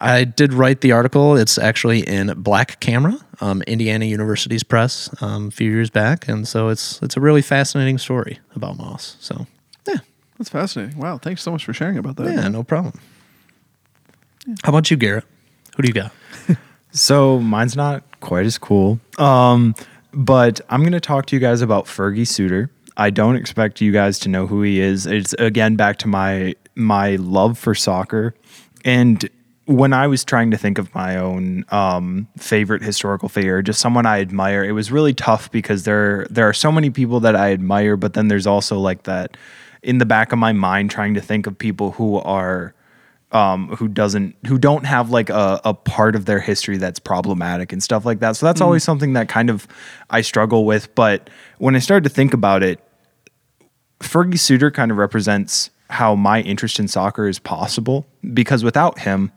I 0.00 0.24
did 0.24 0.52
write 0.52 0.80
the 0.80 0.90
article. 0.90 1.36
It's 1.36 1.58
actually 1.58 2.00
in 2.00 2.34
Black 2.42 2.80
Camera, 2.80 3.16
um, 3.40 3.62
Indiana 3.62 4.06
University's 4.06 4.64
press, 4.64 5.08
um, 5.22 5.46
a 5.46 5.50
few 5.52 5.70
years 5.70 5.90
back, 5.90 6.26
and 6.26 6.46
so 6.48 6.68
it's 6.70 7.00
it's 7.02 7.16
a 7.16 7.20
really 7.20 7.42
fascinating 7.42 7.98
story 7.98 8.40
about 8.56 8.76
Moss. 8.76 9.16
So 9.20 9.46
yeah, 9.86 9.98
That's 10.38 10.50
fascinating. 10.50 10.98
Wow. 10.98 11.18
Thanks 11.18 11.40
so 11.42 11.52
much 11.52 11.64
for 11.64 11.72
sharing 11.72 11.98
about 11.98 12.16
that. 12.16 12.34
yeah, 12.34 12.48
no 12.48 12.64
problem. 12.64 13.00
How 14.64 14.70
about 14.70 14.90
you, 14.90 14.96
Garrett? 14.96 15.24
Who 15.76 15.82
do 15.82 15.88
you 15.88 15.94
got? 15.94 16.12
So 16.92 17.40
mine's 17.40 17.74
not 17.74 18.04
quite 18.20 18.44
as 18.44 18.58
cool. 18.58 19.00
Um, 19.18 19.74
but 20.12 20.60
I'm 20.68 20.84
gonna 20.84 21.00
talk 21.00 21.26
to 21.26 21.36
you 21.36 21.40
guys 21.40 21.62
about 21.62 21.86
Fergie 21.86 22.26
Suter. 22.26 22.70
I 22.96 23.10
don't 23.10 23.36
expect 23.36 23.80
you 23.80 23.92
guys 23.92 24.18
to 24.20 24.28
know 24.28 24.46
who 24.46 24.62
he 24.62 24.78
is. 24.78 25.06
It's 25.06 25.32
again 25.34 25.76
back 25.76 25.96
to 25.98 26.08
my 26.08 26.54
my 26.74 27.16
love 27.16 27.58
for 27.58 27.74
soccer. 27.74 28.34
And 28.84 29.28
when 29.64 29.92
I 29.92 30.06
was 30.06 30.24
trying 30.24 30.50
to 30.50 30.58
think 30.58 30.76
of 30.76 30.94
my 30.94 31.16
own 31.16 31.64
um, 31.70 32.28
favorite 32.36 32.82
historical 32.82 33.28
figure, 33.28 33.62
just 33.62 33.80
someone 33.80 34.04
I 34.04 34.20
admire, 34.20 34.64
it 34.64 34.72
was 34.72 34.92
really 34.92 35.14
tough 35.14 35.50
because 35.50 35.84
there 35.84 36.26
there 36.28 36.46
are 36.46 36.52
so 36.52 36.70
many 36.70 36.90
people 36.90 37.20
that 37.20 37.34
I 37.36 37.52
admire, 37.52 37.96
but 37.96 38.12
then 38.12 38.28
there's 38.28 38.46
also 38.46 38.78
like 38.78 39.04
that 39.04 39.36
in 39.82 39.98
the 39.98 40.06
back 40.06 40.32
of 40.32 40.38
my 40.38 40.52
mind 40.52 40.90
trying 40.90 41.14
to 41.14 41.20
think 41.20 41.46
of 41.46 41.56
people 41.56 41.92
who 41.92 42.18
are 42.18 42.74
um, 43.32 43.68
who 43.76 43.88
doesn't 43.88 44.36
who 44.46 44.58
don't 44.58 44.84
have 44.84 45.10
like 45.10 45.30
a, 45.30 45.60
a 45.64 45.74
part 45.74 46.14
of 46.14 46.26
their 46.26 46.38
history 46.38 46.76
that's 46.76 46.98
problematic 46.98 47.72
and 47.72 47.82
stuff 47.82 48.04
like 48.04 48.20
that. 48.20 48.36
So 48.36 48.46
that's 48.46 48.60
always 48.60 48.84
something 48.84 49.14
that 49.14 49.28
kind 49.28 49.50
of 49.50 49.66
I 50.10 50.20
struggle 50.20 50.64
with. 50.64 50.94
But 50.94 51.30
when 51.58 51.74
I 51.74 51.78
started 51.78 52.04
to 52.04 52.14
think 52.14 52.34
about 52.34 52.62
it, 52.62 52.80
Fergie 54.00 54.38
Suter 54.38 54.70
kind 54.70 54.90
of 54.90 54.98
represents 54.98 55.70
how 55.88 56.14
my 56.14 56.42
interest 56.42 56.78
in 56.78 56.88
soccer 56.88 57.26
is 57.26 57.38
possible 57.38 58.06
because 58.32 58.64
without 58.64 58.98
him, 59.00 59.32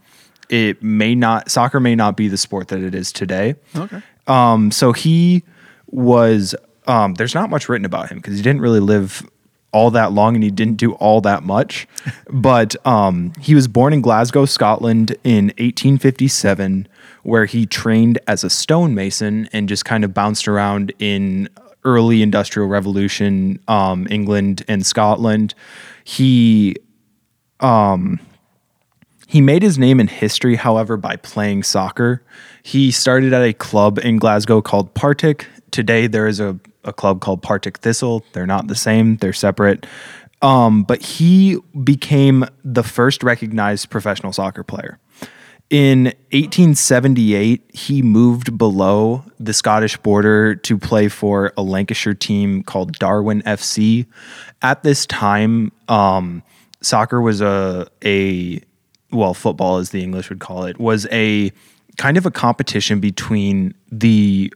it 0.49 0.84
may 0.84 1.15
not 1.15 1.49
soccer 1.49 1.79
may 1.79 1.95
not 1.95 2.17
be 2.17 2.27
the 2.27 2.38
sport 2.38 2.67
that 2.67 2.81
it 2.81 2.93
is 2.93 3.12
today. 3.13 3.55
Okay. 3.75 4.01
Um, 4.27 4.71
so 4.71 4.91
he 4.91 5.43
was. 5.88 6.53
Um, 6.88 7.15
there's 7.15 7.34
not 7.34 7.49
much 7.49 7.67
written 7.67 7.86
about 7.86 8.10
him 8.10 8.19
because 8.19 8.36
he 8.36 8.43
didn't 8.43 8.62
really 8.62 8.79
live 8.79 9.27
all 9.75 9.91
that 9.91 10.13
long 10.13 10.35
and 10.35 10.43
he 10.43 10.49
didn't 10.49 10.77
do 10.77 10.93
all 10.93 11.19
that 11.19 11.43
much. 11.43 11.85
but 12.31 12.75
um, 12.88 13.33
he 13.41 13.53
was 13.53 13.67
born 13.67 13.91
in 13.91 13.99
Glasgow, 13.99 14.45
Scotland, 14.45 15.17
in 15.25 15.47
1857, 15.57 16.88
where 17.23 17.43
he 17.43 17.65
trained 17.65 18.17
as 18.25 18.45
a 18.45 18.49
stonemason 18.49 19.49
and 19.51 19.67
just 19.67 19.83
kind 19.83 20.05
of 20.05 20.13
bounced 20.13 20.47
around 20.47 20.93
in 20.97 21.49
early 21.83 22.21
industrial 22.21 22.69
revolution 22.69 23.59
um, 23.67 24.07
England 24.09 24.63
and 24.69 24.85
Scotland. 24.85 25.53
He 26.05 26.77
he 29.27 29.41
made 29.41 29.63
his 29.63 29.77
name 29.77 29.99
in 29.99 30.07
history, 30.07 30.55
however, 30.55 30.95
by 30.95 31.17
playing 31.17 31.63
soccer. 31.63 32.23
He 32.63 32.91
started 32.91 33.33
at 33.33 33.41
a 33.41 33.53
club 33.53 33.97
in 33.99 34.17
Glasgow 34.17 34.61
called 34.61 34.93
Partick. 34.93 35.47
Today, 35.71 36.07
there 36.07 36.27
is 36.27 36.39
a, 36.39 36.59
a 36.85 36.93
club 36.93 37.21
called 37.21 37.41
Partick 37.41 37.79
Thistle. 37.79 38.23
They're 38.33 38.47
not 38.47 38.67
the 38.67 38.75
same, 38.75 39.17
they're 39.17 39.33
separate. 39.33 39.85
Um, 40.41 40.83
but 40.83 41.01
he 41.01 41.57
became 41.83 42.45
the 42.63 42.83
first 42.83 43.23
recognized 43.23 43.89
professional 43.89 44.31
soccer 44.31 44.63
player. 44.63 44.99
In 45.71 46.05
1878, 46.31 47.71
he 47.73 48.03
moved 48.03 48.55
below 48.55 49.25
the 49.39 49.53
Scottish 49.53 49.97
border 49.97 50.55
to 50.55 50.77
play 50.77 51.07
for 51.07 51.51
a 51.57 51.63
Lancashire 51.63 52.13
team 52.13 52.61
called 52.61 52.99
Darwen 52.99 53.41
FC. 53.43 54.05
At 54.61 54.83
this 54.83 55.07
time, 55.07 55.71
um, 55.87 56.43
soccer 56.81 57.19
was 57.19 57.41
a 57.41 57.87
a 58.03 58.61
well, 59.11 59.33
football 59.33 59.77
as 59.77 59.89
the 59.89 60.03
English 60.03 60.29
would 60.29 60.39
call 60.39 60.65
it, 60.65 60.79
was 60.79 61.07
a 61.11 61.51
kind 61.97 62.17
of 62.17 62.25
a 62.25 62.31
competition 62.31 62.99
between 62.99 63.73
the 63.91 64.53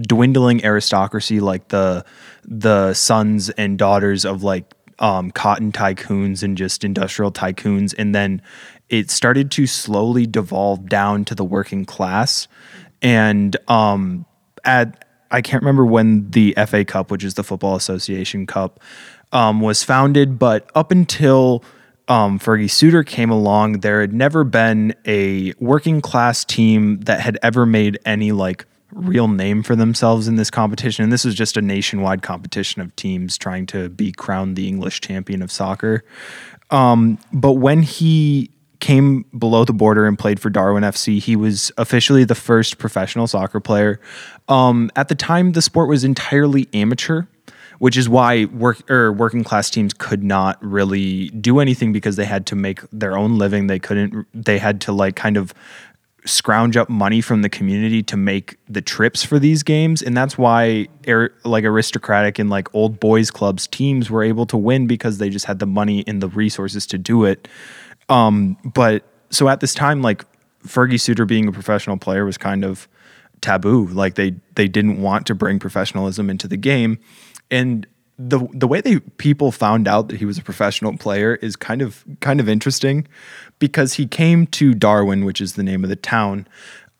dwindling 0.00 0.64
aristocracy, 0.64 1.40
like 1.40 1.68
the 1.68 2.04
the 2.44 2.94
sons 2.94 3.50
and 3.50 3.78
daughters 3.78 4.24
of 4.24 4.42
like 4.42 4.72
um, 4.98 5.30
cotton 5.30 5.72
tycoons 5.72 6.42
and 6.42 6.56
just 6.56 6.84
industrial 6.84 7.32
tycoons, 7.32 7.94
and 7.98 8.14
then 8.14 8.42
it 8.88 9.10
started 9.10 9.50
to 9.52 9.66
slowly 9.66 10.26
devolve 10.26 10.88
down 10.88 11.24
to 11.24 11.34
the 11.34 11.44
working 11.44 11.84
class. 11.84 12.48
And 13.02 13.56
um, 13.68 14.26
at 14.64 15.04
I 15.30 15.42
can't 15.42 15.62
remember 15.62 15.84
when 15.84 16.30
the 16.30 16.56
FA 16.66 16.84
Cup, 16.84 17.10
which 17.10 17.24
is 17.24 17.34
the 17.34 17.42
Football 17.42 17.76
Association 17.76 18.46
Cup, 18.46 18.80
um, 19.32 19.60
was 19.60 19.82
founded, 19.82 20.38
but 20.38 20.70
up 20.74 20.90
until 20.90 21.64
um, 22.08 22.38
Fergie 22.38 22.70
Suter 22.70 23.02
came 23.02 23.30
along, 23.30 23.80
there 23.80 24.00
had 24.00 24.12
never 24.12 24.44
been 24.44 24.94
a 25.04 25.52
working 25.58 26.00
class 26.00 26.44
team 26.44 27.00
that 27.00 27.20
had 27.20 27.38
ever 27.42 27.66
made 27.66 27.98
any 28.06 28.30
like 28.32 28.64
real 28.92 29.28
name 29.28 29.62
for 29.62 29.76
themselves 29.76 30.28
in 30.28 30.36
this 30.36 30.50
competition. 30.50 31.02
And 31.02 31.12
this 31.12 31.24
was 31.24 31.34
just 31.34 31.56
a 31.56 31.62
nationwide 31.62 32.22
competition 32.22 32.80
of 32.82 32.94
teams 32.96 33.36
trying 33.36 33.66
to 33.66 33.88
be 33.88 34.12
crowned 34.12 34.56
the 34.56 34.68
English 34.68 35.00
champion 35.00 35.42
of 35.42 35.50
soccer. 35.50 36.04
Um, 36.70 37.18
but 37.32 37.52
when 37.52 37.82
he 37.82 38.50
came 38.80 39.22
below 39.36 39.64
the 39.64 39.72
border 39.72 40.06
and 40.06 40.18
played 40.18 40.38
for 40.38 40.50
Darwen 40.50 40.82
FC, 40.82 41.18
he 41.18 41.36
was 41.36 41.72
officially 41.78 42.24
the 42.24 42.34
first 42.34 42.78
professional 42.78 43.26
soccer 43.26 43.60
player. 43.60 44.00
Um, 44.48 44.90
at 44.96 45.08
the 45.08 45.14
time, 45.14 45.52
the 45.52 45.62
sport 45.62 45.88
was 45.88 46.04
entirely 46.04 46.68
amateur 46.72 47.24
which 47.78 47.96
is 47.96 48.08
why 48.08 48.46
work 48.46 48.88
or 48.90 49.12
working 49.12 49.44
class 49.44 49.70
teams 49.70 49.92
could 49.92 50.22
not 50.22 50.62
really 50.64 51.28
do 51.30 51.60
anything 51.60 51.92
because 51.92 52.16
they 52.16 52.24
had 52.24 52.46
to 52.46 52.56
make 52.56 52.80
their 52.90 53.16
own 53.16 53.38
living. 53.38 53.66
They 53.66 53.78
couldn't. 53.78 54.26
They 54.32 54.58
had 54.58 54.80
to 54.82 54.92
like 54.92 55.16
kind 55.16 55.36
of 55.36 55.52
scrounge 56.26 56.76
up 56.76 56.88
money 56.88 57.20
from 57.20 57.42
the 57.42 57.48
community 57.48 58.02
to 58.02 58.16
make 58.16 58.58
the 58.68 58.82
trips 58.82 59.24
for 59.24 59.38
these 59.38 59.62
games 59.62 60.02
and 60.02 60.16
that's 60.16 60.36
why 60.36 60.86
like 61.44 61.64
aristocratic 61.64 62.38
and 62.38 62.50
like 62.50 62.72
old 62.74 62.98
boys 62.98 63.30
clubs 63.30 63.66
teams 63.68 64.10
were 64.10 64.22
able 64.22 64.44
to 64.44 64.56
win 64.56 64.86
because 64.86 65.18
they 65.18 65.30
just 65.30 65.44
had 65.46 65.58
the 65.60 65.66
money 65.66 66.02
and 66.06 66.20
the 66.20 66.28
resources 66.28 66.86
to 66.86 66.98
do 66.98 67.24
it. 67.24 67.48
Um, 68.08 68.56
but 68.64 69.04
so 69.30 69.48
at 69.48 69.60
this 69.60 69.72
time 69.72 70.02
like 70.02 70.24
fergie 70.66 71.00
suter 71.00 71.24
being 71.24 71.46
a 71.46 71.52
professional 71.52 71.96
player 71.96 72.24
was 72.24 72.36
kind 72.36 72.64
of 72.64 72.88
taboo. 73.40 73.86
Like 73.86 74.16
they 74.16 74.34
they 74.54 74.68
didn't 74.68 75.00
want 75.00 75.26
to 75.26 75.34
bring 75.34 75.58
professionalism 75.58 76.28
into 76.28 76.48
the 76.48 76.56
game. 76.56 76.98
And 77.50 77.86
the 78.18 78.46
the 78.52 78.66
way 78.66 78.80
they 78.80 78.98
people 78.98 79.52
found 79.52 79.86
out 79.86 80.08
that 80.08 80.18
he 80.18 80.24
was 80.24 80.38
a 80.38 80.42
professional 80.42 80.96
player 80.96 81.34
is 81.36 81.54
kind 81.54 81.82
of 81.82 82.04
kind 82.20 82.40
of 82.40 82.48
interesting 82.48 83.06
because 83.58 83.94
he 83.94 84.06
came 84.06 84.46
to 84.48 84.72
Darwen, 84.72 85.24
which 85.24 85.40
is 85.40 85.54
the 85.54 85.62
name 85.62 85.84
of 85.84 85.90
the 85.90 85.96
town. 85.96 86.46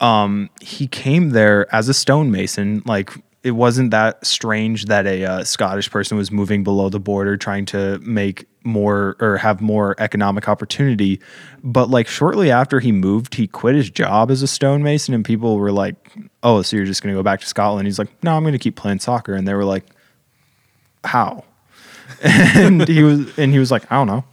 Um, 0.00 0.50
he 0.60 0.86
came 0.86 1.30
there 1.30 1.74
as 1.74 1.88
a 1.88 1.94
stonemason. 1.94 2.82
Like 2.84 3.12
it 3.42 3.52
wasn't 3.52 3.92
that 3.92 4.26
strange 4.26 4.86
that 4.86 5.06
a 5.06 5.24
uh, 5.24 5.44
Scottish 5.44 5.90
person 5.90 6.18
was 6.18 6.30
moving 6.30 6.62
below 6.64 6.90
the 6.90 7.00
border 7.00 7.36
trying 7.38 7.64
to 7.66 7.98
make 8.00 8.46
more 8.64 9.16
or 9.20 9.38
have 9.38 9.62
more 9.62 9.94
economic 9.98 10.48
opportunity. 10.48 11.20
But 11.62 11.88
like 11.88 12.08
shortly 12.08 12.50
after 12.50 12.78
he 12.78 12.92
moved, 12.92 13.36
he 13.36 13.46
quit 13.46 13.74
his 13.74 13.88
job 13.88 14.30
as 14.30 14.42
a 14.42 14.46
stonemason, 14.46 15.14
and 15.14 15.24
people 15.24 15.56
were 15.56 15.72
like, 15.72 15.94
"Oh, 16.42 16.60
so 16.60 16.76
you're 16.76 16.84
just 16.84 17.00
to 17.14 17.18
go 17.18 17.22
back 17.22 17.40
to 17.40 17.46
Scotland?" 17.46 17.86
He's 17.86 17.98
like, 17.98 18.10
"No, 18.22 18.36
I'm 18.36 18.42
to 18.52 18.58
keep 18.58 18.76
playing 18.76 18.98
soccer." 18.98 19.32
And 19.32 19.48
they 19.48 19.54
were 19.54 19.64
like, 19.64 19.84
how? 21.06 21.44
and 22.22 22.86
he 22.86 23.02
was 23.02 23.38
and 23.38 23.52
he 23.52 23.58
was 23.58 23.70
like, 23.70 23.90
I 23.90 23.96
don't 23.96 24.06
know. 24.06 24.24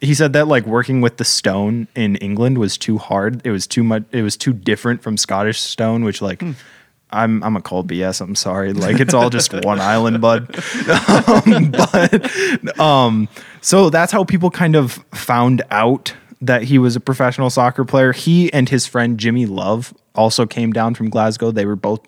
He 0.00 0.14
said 0.14 0.34
that 0.34 0.46
like 0.46 0.66
working 0.66 1.00
with 1.00 1.16
the 1.16 1.24
stone 1.24 1.88
in 1.94 2.16
England 2.16 2.58
was 2.58 2.76
too 2.76 2.98
hard. 2.98 3.40
It 3.44 3.50
was 3.50 3.66
too 3.66 3.82
much. 3.82 4.04
It 4.12 4.22
was 4.22 4.36
too 4.36 4.52
different 4.52 5.02
from 5.02 5.16
Scottish 5.16 5.60
stone, 5.60 6.04
which 6.04 6.22
like. 6.22 6.40
Hmm. 6.40 6.52
I'm 7.08 7.40
I'm 7.44 7.54
a 7.54 7.62
cold 7.62 7.88
BS. 7.88 8.20
I'm 8.20 8.34
sorry. 8.34 8.72
Like 8.72 8.98
it's 8.98 9.14
all 9.14 9.30
just 9.30 9.52
one 9.64 9.80
island, 9.80 10.20
bud. 10.20 10.58
Um, 11.28 11.70
but 11.70 12.80
um, 12.80 13.28
so 13.60 13.90
that's 13.90 14.10
how 14.10 14.24
people 14.24 14.50
kind 14.50 14.74
of 14.74 15.04
found 15.14 15.62
out 15.70 16.14
that 16.40 16.64
he 16.64 16.78
was 16.78 16.96
a 16.96 17.00
professional 17.00 17.48
soccer 17.48 17.84
player. 17.84 18.12
He 18.12 18.52
and 18.52 18.68
his 18.68 18.86
friend 18.86 19.18
Jimmy 19.18 19.46
Love 19.46 19.94
also 20.14 20.46
came 20.46 20.72
down 20.72 20.94
from 20.94 21.08
Glasgow. 21.08 21.50
They 21.50 21.66
were 21.66 21.76
both 21.76 22.00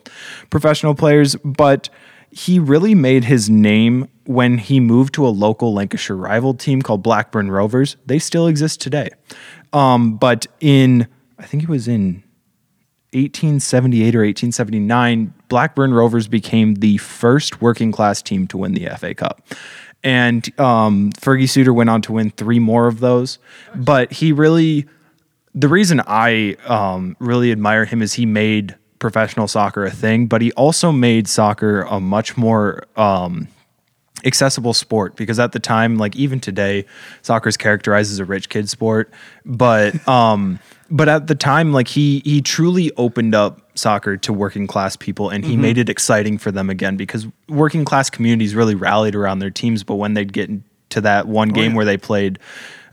professional 0.50 0.94
players, 0.94 1.36
but 1.36 1.88
he 2.30 2.58
really 2.58 2.94
made 2.94 3.24
his 3.24 3.48
name 3.48 4.08
when 4.24 4.58
he 4.58 4.80
moved 4.80 5.14
to 5.14 5.26
a 5.26 5.30
local 5.30 5.72
Lancashire 5.74 6.16
rival 6.16 6.54
team 6.54 6.82
called 6.82 7.02
Blackburn 7.02 7.50
Rovers. 7.50 7.96
They 8.06 8.18
still 8.18 8.46
exist 8.46 8.80
today. 8.80 9.08
Um, 9.72 10.16
but 10.16 10.46
in, 10.60 11.08
I 11.38 11.44
think 11.44 11.62
it 11.62 11.68
was 11.68 11.88
in 11.88 12.22
1878 13.12 14.14
or 14.14 14.20
1879, 14.20 15.32
Blackburn 15.48 15.94
Rovers 15.94 16.28
became 16.28 16.74
the 16.76 16.98
first 16.98 17.62
working 17.62 17.90
class 17.90 18.20
team 18.20 18.46
to 18.48 18.58
win 18.58 18.74
the 18.74 18.86
FA 18.98 19.14
Cup. 19.14 19.42
And 20.04 20.48
um, 20.60 21.12
Fergie 21.12 21.48
Suter 21.48 21.72
went 21.72 21.90
on 21.90 22.02
to 22.02 22.12
win 22.12 22.30
three 22.30 22.58
more 22.58 22.86
of 22.86 23.00
those. 23.00 23.38
But 23.74 24.12
he 24.12 24.32
really, 24.32 24.86
the 25.54 25.68
reason 25.68 26.02
I 26.06 26.56
um, 26.66 27.16
really 27.18 27.50
admire 27.50 27.86
him 27.86 28.02
is 28.02 28.12
he 28.12 28.26
made 28.26 28.76
professional 28.98 29.48
soccer 29.48 29.84
a 29.84 29.90
thing, 29.90 30.26
but 30.26 30.42
he 30.42 30.52
also 30.52 30.92
made 30.92 31.28
soccer 31.28 31.82
a 31.82 32.00
much 32.00 32.36
more 32.36 32.84
um, 32.96 33.48
accessible 34.24 34.74
sport 34.74 35.16
because 35.16 35.38
at 35.38 35.52
the 35.52 35.60
time, 35.60 35.96
like 35.96 36.16
even 36.16 36.40
today, 36.40 36.84
soccer 37.22 37.48
is 37.48 37.56
characterized 37.56 38.10
as 38.10 38.18
a 38.18 38.24
rich 38.24 38.48
kid 38.48 38.68
sport. 38.68 39.12
But 39.44 40.06
um, 40.08 40.58
but 40.90 41.08
at 41.08 41.26
the 41.26 41.34
time, 41.34 41.72
like 41.72 41.88
he 41.88 42.22
he 42.24 42.40
truly 42.40 42.90
opened 42.96 43.34
up 43.34 43.60
soccer 43.78 44.16
to 44.16 44.32
working 44.32 44.66
class 44.66 44.96
people 44.96 45.30
and 45.30 45.44
he 45.44 45.52
mm-hmm. 45.52 45.62
made 45.62 45.78
it 45.78 45.88
exciting 45.88 46.36
for 46.36 46.50
them 46.50 46.68
again 46.68 46.96
because 46.96 47.26
working 47.48 47.84
class 47.84 48.10
communities 48.10 48.54
really 48.54 48.74
rallied 48.74 49.14
around 49.14 49.38
their 49.38 49.50
teams. 49.50 49.84
But 49.84 49.96
when 49.96 50.14
they'd 50.14 50.32
get 50.32 50.50
to 50.90 51.00
that 51.02 51.28
one 51.28 51.50
oh, 51.50 51.54
game 51.54 51.62
oh, 51.62 51.68
yeah. 51.68 51.76
where 51.76 51.84
they 51.84 51.96
played 51.96 52.38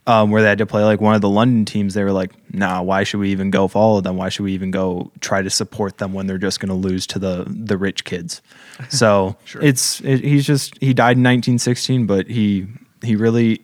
um, 0.08 0.30
where 0.30 0.42
they 0.42 0.50
had 0.50 0.60
to 0.60 0.66
play 0.66 0.84
like 0.84 1.02
one 1.02 1.16
of 1.16 1.22
the 1.22 1.30
London 1.30 1.66
teams, 1.66 1.94
they 1.94 2.04
were 2.04 2.12
like, 2.12 2.32
"Nah, 2.54 2.82
why 2.82 3.04
should 3.04 3.20
we 3.20 3.32
even 3.32 3.50
go 3.50 3.68
follow 3.68 4.02
them? 4.02 4.18
Why 4.18 4.30
should 4.30 4.44
we 4.44 4.54
even 4.54 4.72
go 4.72 5.12
try 5.20 5.42
to 5.42 5.50
support 5.50 5.98
them 5.98 6.14
when 6.14 6.28
they're 6.28 6.38
just 6.38 6.60
going 6.60 6.70
to 6.70 6.76
lose 6.76 7.08
to 7.08 7.20
the 7.20 7.46
the 7.48 7.78
rich 7.78 8.04
kids?" 8.04 8.42
So 8.90 9.38
sure. 9.46 9.62
it's 9.64 10.02
it, 10.02 10.20
he's 10.20 10.46
just 10.46 10.78
he 10.82 10.94
died 10.94 11.18
in 11.18 11.24
1916, 11.24 12.06
but 12.06 12.28
he 12.28 12.68
he 13.02 13.16
really 13.16 13.62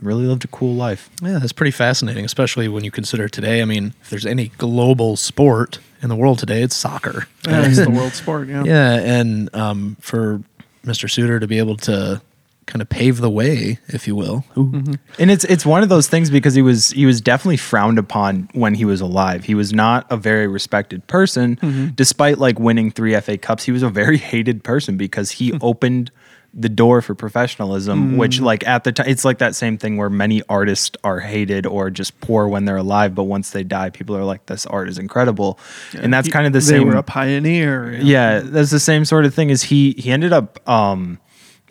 really 0.00 0.26
lived 0.26 0.44
a 0.44 0.48
cool 0.48 0.74
life. 0.74 1.10
Yeah, 1.22 1.38
that's 1.38 1.52
pretty 1.52 1.70
fascinating, 1.70 2.24
especially 2.24 2.68
when 2.68 2.84
you 2.84 2.90
consider 2.90 3.28
today. 3.28 3.62
I 3.62 3.64
mean, 3.64 3.94
if 4.02 4.10
there's 4.10 4.26
any 4.26 4.48
global 4.58 5.16
sport 5.16 5.80
in 6.02 6.08
the 6.08 6.16
world 6.16 6.38
today, 6.38 6.62
it's 6.62 6.76
soccer. 6.76 7.26
Yeah, 7.46 7.66
it's 7.66 7.78
the 7.78 7.90
world 7.98 8.12
sport. 8.12 8.48
Yeah, 8.48 8.64
yeah, 8.64 8.94
and 8.94 9.54
um, 9.54 9.96
for 10.00 10.42
Mr. 10.84 11.10
Suter 11.10 11.40
to 11.40 11.46
be 11.46 11.58
able 11.58 11.76
to 11.78 12.22
kind 12.68 12.82
of 12.82 12.88
pave 12.88 13.18
the 13.18 13.30
way, 13.30 13.78
if 13.88 14.06
you 14.06 14.14
will. 14.14 14.44
Mm-hmm. 14.54 14.94
And 15.18 15.30
it's 15.30 15.44
it's 15.44 15.66
one 15.66 15.82
of 15.82 15.88
those 15.88 16.06
things 16.06 16.30
because 16.30 16.54
he 16.54 16.62
was 16.62 16.90
he 16.90 17.06
was 17.06 17.20
definitely 17.20 17.56
frowned 17.56 17.98
upon 17.98 18.48
when 18.52 18.74
he 18.74 18.84
was 18.84 19.00
alive. 19.00 19.44
He 19.44 19.54
was 19.54 19.72
not 19.72 20.06
a 20.10 20.16
very 20.16 20.46
respected 20.46 21.06
person, 21.08 21.56
mm-hmm. 21.56 21.88
despite 21.94 22.38
like 22.38 22.60
winning 22.60 22.92
three 22.92 23.18
FA 23.20 23.36
Cups. 23.38 23.64
He 23.64 23.72
was 23.72 23.82
a 23.82 23.88
very 23.88 24.18
hated 24.28 24.62
person 24.62 24.96
because 24.96 25.32
he 25.32 25.50
hmm. 25.50 25.58
opened 25.60 26.12
the 26.54 26.68
door 26.68 27.02
for 27.02 27.14
professionalism, 27.14 28.12
mm. 28.12 28.16
which 28.16 28.40
like 28.40 28.66
at 28.66 28.82
the 28.82 28.90
time 28.90 29.06
it's 29.06 29.24
like 29.24 29.38
that 29.38 29.54
same 29.54 29.76
thing 29.76 29.96
where 29.96 30.08
many 30.08 30.42
artists 30.48 30.96
are 31.04 31.20
hated 31.20 31.66
or 31.66 31.90
just 31.90 32.18
poor 32.20 32.48
when 32.48 32.64
they're 32.64 32.78
alive, 32.78 33.14
but 33.14 33.24
once 33.24 33.50
they 33.50 33.62
die, 33.62 33.90
people 33.90 34.16
are 34.16 34.24
like, 34.24 34.46
"This 34.46 34.64
art 34.64 34.88
is 34.88 34.98
incredible," 34.98 35.58
yeah, 35.92 36.00
and 36.02 36.12
that's 36.12 36.26
he, 36.26 36.32
kind 36.32 36.46
of 36.46 36.52
the 36.54 36.60
they 36.60 36.64
same. 36.64 36.78
They 36.80 36.84
were 36.86 36.96
a 36.96 37.02
pioneer. 37.02 37.92
Yeah. 37.92 38.00
yeah, 38.02 38.40
that's 38.40 38.70
the 38.70 38.80
same 38.80 39.04
sort 39.04 39.26
of 39.26 39.34
thing. 39.34 39.50
As 39.50 39.64
he 39.64 39.92
he 39.98 40.10
ended 40.10 40.32
up. 40.32 40.58
um 40.68 41.18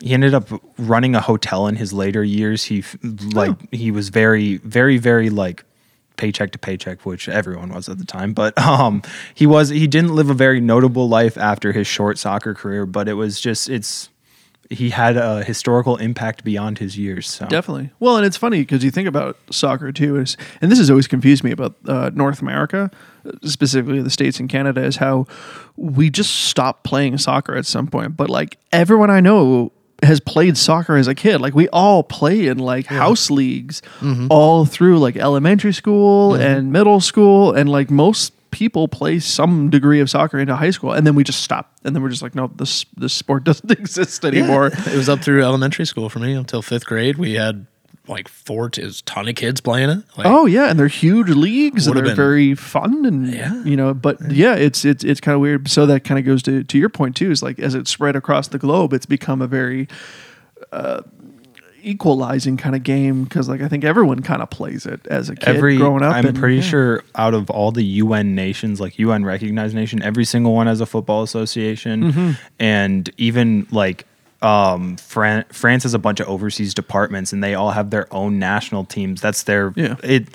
he 0.00 0.14
ended 0.14 0.34
up 0.34 0.48
running 0.78 1.14
a 1.14 1.20
hotel 1.20 1.66
in 1.66 1.76
his 1.76 1.92
later 1.92 2.22
years. 2.22 2.64
He 2.64 2.84
like 3.32 3.50
oh. 3.50 3.66
he 3.72 3.90
was 3.90 4.08
very 4.08 4.58
very 4.58 4.98
very 4.98 5.30
like 5.30 5.64
paycheck 6.16 6.50
to 6.52 6.58
paycheck, 6.58 7.06
which 7.06 7.28
everyone 7.28 7.70
was 7.70 7.88
at 7.88 7.98
the 7.98 8.04
time. 8.04 8.34
But 8.34 8.58
um, 8.62 9.02
he 9.34 9.46
was 9.46 9.70
he 9.70 9.86
didn't 9.86 10.14
live 10.14 10.30
a 10.30 10.34
very 10.34 10.60
notable 10.60 11.08
life 11.08 11.38
after 11.38 11.72
his 11.72 11.86
short 11.86 12.18
soccer 12.18 12.54
career. 12.54 12.86
But 12.86 13.08
it 13.08 13.14
was 13.14 13.40
just 13.40 13.68
it's 13.70 14.10
he 14.70 14.90
had 14.90 15.16
a 15.16 15.42
historical 15.44 15.96
impact 15.96 16.44
beyond 16.44 16.78
his 16.78 16.98
years. 16.98 17.26
So. 17.26 17.46
Definitely. 17.46 17.90
Well, 18.00 18.18
and 18.18 18.26
it's 18.26 18.36
funny 18.36 18.60
because 18.60 18.84
you 18.84 18.90
think 18.90 19.08
about 19.08 19.38
soccer 19.50 19.92
too, 19.92 20.16
is, 20.18 20.36
and 20.60 20.70
this 20.70 20.78
has 20.78 20.90
always 20.90 21.06
confused 21.06 21.42
me 21.42 21.52
about 21.52 21.76
uh, 21.86 22.10
North 22.12 22.42
America, 22.42 22.90
specifically 23.44 24.02
the 24.02 24.10
states 24.10 24.38
and 24.38 24.48
Canada, 24.48 24.84
is 24.84 24.96
how 24.96 25.26
we 25.76 26.10
just 26.10 26.34
stopped 26.34 26.84
playing 26.84 27.16
soccer 27.16 27.56
at 27.56 27.64
some 27.64 27.86
point. 27.86 28.14
But 28.14 28.28
like 28.28 28.58
everyone 28.70 29.10
I 29.10 29.20
know 29.20 29.72
has 30.02 30.20
played 30.20 30.56
soccer 30.56 30.96
as 30.96 31.08
a 31.08 31.14
kid. 31.14 31.40
Like 31.40 31.54
we 31.54 31.68
all 31.70 32.02
play 32.02 32.46
in 32.46 32.58
like 32.58 32.86
house 32.86 33.30
leagues 33.30 33.82
Mm-hmm. 34.00 34.28
all 34.30 34.64
through 34.64 34.98
like 34.98 35.16
elementary 35.16 35.72
school 35.72 36.34
and 36.34 36.72
middle 36.72 37.00
school 37.00 37.52
and 37.52 37.68
like 37.68 37.90
most 37.90 38.32
people 38.50 38.88
play 38.88 39.18
some 39.18 39.68
degree 39.70 40.00
of 40.00 40.08
soccer 40.08 40.38
into 40.38 40.54
high 40.56 40.70
school 40.70 40.92
and 40.92 41.06
then 41.06 41.14
we 41.14 41.22
just 41.24 41.42
stop 41.42 41.72
and 41.84 41.94
then 41.94 42.02
we're 42.02 42.08
just 42.08 42.22
like 42.22 42.34
no 42.34 42.50
this 42.56 42.86
this 42.96 43.12
sport 43.12 43.44
doesn't 43.48 43.70
exist 43.78 44.24
anymore. 44.24 44.66
it 44.68 44.94
was 44.96 45.08
up 45.08 45.20
through 45.20 45.42
elementary 45.42 45.84
school 45.84 46.08
for 46.08 46.18
me 46.20 46.32
until 46.32 46.62
fifth 46.62 46.86
grade. 46.86 47.16
We 47.18 47.34
had 47.34 47.66
like 48.08 48.26
four, 48.28 48.70
t- 48.70 48.82
it 48.82 49.00
a 49.00 49.04
ton 49.04 49.28
of 49.28 49.34
kids 49.34 49.60
playing 49.60 49.90
it. 49.90 50.02
Like, 50.16 50.26
Oh 50.26 50.46
yeah, 50.46 50.70
and 50.70 50.78
they're 50.78 50.88
huge 50.88 51.28
leagues 51.28 51.86
and 51.86 51.94
they're 51.96 52.04
been- 52.04 52.16
very 52.16 52.54
fun 52.54 53.04
and 53.04 53.32
Yeah. 53.32 53.62
you 53.64 53.76
know, 53.76 53.92
but 53.94 54.18
yeah, 54.32 54.54
it's 54.54 54.84
it's 54.84 55.04
it's 55.04 55.20
kind 55.20 55.34
of 55.34 55.40
weird. 55.40 55.68
So 55.68 55.86
that 55.86 56.04
kind 56.04 56.18
of 56.18 56.24
goes 56.24 56.42
to 56.44 56.64
to 56.64 56.78
your 56.78 56.88
point 56.88 57.16
too. 57.16 57.30
Is 57.30 57.42
like 57.42 57.58
as 57.58 57.74
it 57.74 57.86
spread 57.88 58.16
across 58.16 58.48
the 58.48 58.58
globe, 58.58 58.92
it's 58.92 59.06
become 59.06 59.42
a 59.42 59.46
very 59.46 59.88
uh, 60.72 61.02
equalizing 61.82 62.56
kind 62.56 62.74
of 62.74 62.82
game 62.82 63.24
because 63.24 63.48
like 63.48 63.60
I 63.62 63.68
think 63.68 63.84
everyone 63.84 64.20
kind 64.22 64.42
of 64.42 64.50
plays 64.50 64.84
it 64.84 65.06
as 65.08 65.28
a 65.30 65.36
kid 65.36 65.48
every 65.56 65.76
growing 65.76 66.02
up. 66.02 66.14
I'm 66.14 66.26
and- 66.26 66.38
pretty 66.38 66.56
yeah. 66.56 66.62
sure 66.62 67.04
out 67.14 67.34
of 67.34 67.50
all 67.50 67.70
the 67.70 67.84
UN 67.84 68.34
nations, 68.34 68.80
like 68.80 68.98
UN 68.98 69.24
recognized 69.24 69.74
nation, 69.74 70.02
every 70.02 70.24
single 70.24 70.54
one 70.54 70.66
has 70.66 70.80
a 70.80 70.86
football 70.86 71.22
association, 71.22 72.12
Mm-hmm. 72.12 72.30
and 72.58 73.10
even 73.16 73.66
like 73.70 74.06
um, 74.42 74.96
Fran- 74.96 75.44
France 75.52 75.82
has 75.82 75.94
a 75.94 75.98
bunch 75.98 76.20
of 76.20 76.28
overseas 76.28 76.74
departments, 76.74 77.32
and 77.32 77.42
they 77.42 77.54
all 77.54 77.70
have 77.72 77.90
their 77.90 78.12
own 78.12 78.38
national 78.38 78.84
teams. 78.84 79.20
That's 79.20 79.42
their 79.44 79.72
Yeah. 79.76 79.96
it. 80.02 80.28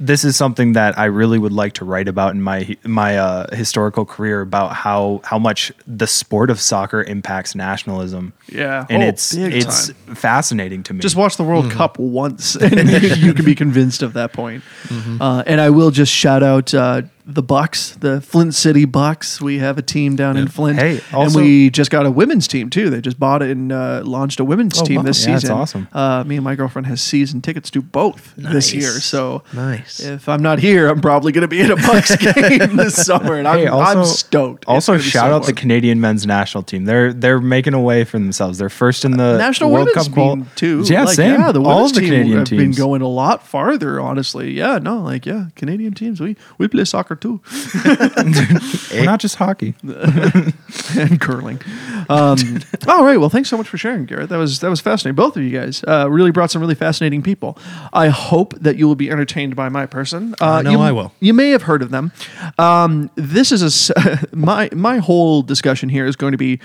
This 0.00 0.24
is 0.24 0.34
something 0.36 0.72
that 0.72 0.98
I 0.98 1.04
really 1.04 1.38
would 1.38 1.52
like 1.52 1.74
to 1.74 1.84
write 1.84 2.08
about 2.08 2.34
in 2.34 2.42
my 2.42 2.76
my 2.84 3.18
uh, 3.18 3.54
historical 3.54 4.04
career 4.04 4.40
about 4.40 4.72
how 4.72 5.20
how 5.22 5.38
much 5.38 5.70
the 5.86 6.08
sport 6.08 6.50
of 6.50 6.58
soccer 6.60 7.04
impacts 7.04 7.54
nationalism. 7.54 8.32
Yeah. 8.48 8.84
and 8.90 9.02
Oh, 9.04 9.06
it's 9.06 9.32
it's 9.34 9.88
time. 9.92 10.14
fascinating 10.16 10.82
to 10.84 10.94
me. 10.94 11.00
Just 11.00 11.14
watch 11.14 11.36
the 11.36 11.44
World 11.44 11.70
Cup 11.70 12.00
once, 12.00 12.56
and 12.60 12.90
you, 12.90 12.98
you 13.14 13.34
can 13.34 13.44
be 13.44 13.54
convinced 13.54 14.02
of 14.02 14.14
that 14.14 14.32
point. 14.32 14.64
Uh, 15.20 15.44
and 15.46 15.60
I 15.60 15.70
will 15.70 15.92
just 15.92 16.12
shout 16.12 16.42
out 16.42 16.74
uh, 16.74 17.02
the 17.24 17.42
Bucks, 17.42 17.92
the 18.00 18.20
Flint 18.20 18.54
City 18.54 18.84
Bucks. 18.84 19.40
We 19.40 19.58
have 19.58 19.78
a 19.78 19.82
team 19.82 20.16
down 20.16 20.36
in 20.36 20.48
Flint, 20.48 20.78
Hey, 20.78 21.00
and 21.12 21.34
we 21.34 21.70
just 21.70 21.90
got 21.90 22.04
a 22.04 22.10
women's 22.10 22.48
team 22.48 22.68
too. 22.68 22.90
They 22.90 23.00
just 23.00 23.18
bought 23.20 23.42
it 23.42 23.50
and 23.50 23.70
uh, 23.70 24.02
launched 24.04 24.40
a 24.40 24.44
women's 24.44 24.80
Oh, 24.80 24.84
team 24.84 24.96
wow. 24.96 25.02
this 25.02 25.24
Yeah, 25.24 25.32
that's 25.32 25.42
season. 25.44 25.56
awesome. 25.56 25.88
Uh, 25.92 26.24
me 26.24 26.34
and 26.36 26.44
my 26.44 26.56
girlfriend 26.56 26.86
has 26.88 27.00
season 27.00 27.40
tickets 27.40 27.70
to 27.70 27.80
both 27.82 28.34
this 28.36 28.74
year. 28.74 28.88
So 28.90 29.44
Nice. 29.54 30.00
if 30.00 30.28
I'm 30.28 30.42
not 30.42 30.58
here, 30.58 30.88
I'm 30.88 31.00
probably 31.00 31.30
going 31.32 31.42
to 31.42 31.48
be 31.48 31.60
in 31.60 31.70
a 31.70 31.76
Bucks 31.76 32.16
game 32.34 32.76
this 32.76 32.96
summer, 33.06 33.36
and 33.38 33.46
I'm, 33.46 33.58
Hey, 33.60 33.66
also, 33.68 33.98
I'm 34.00 34.04
stoked. 34.04 34.64
Also, 34.66 34.98
shout 34.98 35.28
so 35.30 35.34
out 35.36 35.46
the. 35.46 35.52
Canadian 35.52 36.00
men's 36.00 36.26
national 36.26 36.64
team. 36.64 36.86
They're 36.86 37.12
they're 37.12 37.40
making 37.40 37.74
a 37.74 37.80
way 37.80 38.02
for 38.02 38.18
themselves. 38.18 38.58
They're 38.58 38.68
first 38.68 39.04
in 39.04 39.12
the 39.16 39.38
National 39.38 39.70
World 39.70 39.86
Women's 39.94 40.08
Cup 40.08 40.14
qual- 40.14 40.46
too. 40.56 40.82
Yeah, 40.86 41.04
like, 41.04 41.14
same. 41.14 41.38
Yeah, 41.40 41.52
the 41.52 41.62
all 41.62 41.86
the 41.86 42.00
team 42.00 42.08
Canadian 42.10 42.38
have 42.38 42.50
been 42.50 42.72
going 42.72 43.00
a 43.00 43.06
lot 43.06 43.46
farther. 43.46 44.00
Honestly, 44.00 44.50
yeah, 44.52 44.78
no, 44.78 45.00
like 45.02 45.24
yeah, 45.24 45.46
Canadian 45.54 45.94
teams. 45.94 46.20
We 46.20 46.36
we 46.58 46.66
play 46.66 46.84
soccer 46.84 47.11
too 47.14 47.40
We're 48.92 49.04
not 49.04 49.20
just 49.20 49.36
hockey. 49.36 49.74
and 50.98 51.20
curling. 51.20 51.60
Um, 52.08 52.60
all 52.88 53.04
right, 53.04 53.18
well, 53.18 53.28
thanks 53.28 53.48
so 53.48 53.56
much 53.56 53.68
for 53.68 53.78
sharing, 53.78 54.06
Garrett. 54.06 54.28
That 54.28 54.36
was 54.36 54.60
that 54.60 54.68
was 54.68 54.80
fascinating. 54.80 55.16
Both 55.16 55.36
of 55.36 55.42
you 55.42 55.58
guys 55.58 55.82
uh, 55.86 56.08
really 56.10 56.30
brought 56.30 56.50
some 56.50 56.60
really 56.60 56.74
fascinating 56.74 57.22
people. 57.22 57.58
I 57.92 58.08
hope 58.08 58.54
that 58.60 58.76
you 58.76 58.86
will 58.86 58.94
be 58.94 59.10
entertained 59.10 59.56
by 59.56 59.68
my 59.68 59.86
person. 59.86 60.34
Uh, 60.40 60.46
I 60.46 60.62
know 60.62 60.70
you, 60.72 60.78
I 60.80 60.92
will. 60.92 61.12
You 61.20 61.34
may 61.34 61.50
have 61.50 61.62
heard 61.62 61.82
of 61.82 61.90
them. 61.90 62.12
Um, 62.58 63.10
this 63.14 63.52
is 63.52 63.90
a 63.90 64.26
my 64.32 64.68
my 64.72 64.98
whole 64.98 65.42
discussion 65.42 65.88
here 65.88 66.06
is 66.06 66.16
going 66.16 66.32
to 66.32 66.38
be. 66.38 66.60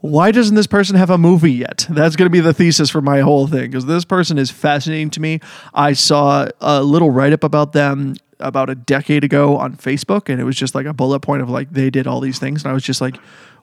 Why 0.00 0.30
doesn't 0.30 0.54
this 0.54 0.66
person 0.68 0.94
have 0.94 1.10
a 1.10 1.18
movie 1.18 1.52
yet? 1.52 1.86
That's 1.88 2.16
going 2.16 2.26
to 2.26 2.30
be 2.30 2.38
the 2.38 2.52
thesis 2.52 2.90
for 2.90 3.00
my 3.00 3.20
whole 3.20 3.48
thing 3.48 3.70
because 3.70 3.86
this 3.86 4.04
person 4.04 4.38
is 4.38 4.50
fascinating 4.50 5.10
to 5.10 5.20
me. 5.20 5.40
I 5.74 5.94
saw 5.94 6.48
a 6.60 6.82
little 6.82 7.10
write 7.10 7.32
up 7.32 7.42
about 7.42 7.72
them 7.72 8.14
about 8.40 8.70
a 8.70 8.74
decade 8.74 9.24
ago 9.24 9.56
on 9.56 9.76
Facebook, 9.76 10.28
and 10.28 10.40
it 10.40 10.44
was 10.44 10.56
just 10.56 10.74
like 10.74 10.86
a 10.86 10.92
bullet 10.92 11.20
point 11.20 11.42
of 11.42 11.50
like 11.50 11.70
they 11.72 11.90
did 11.90 12.06
all 12.06 12.20
these 12.20 12.38
things, 12.38 12.62
and 12.62 12.70
I 12.70 12.74
was 12.74 12.82
just 12.82 13.00
like, 13.00 13.16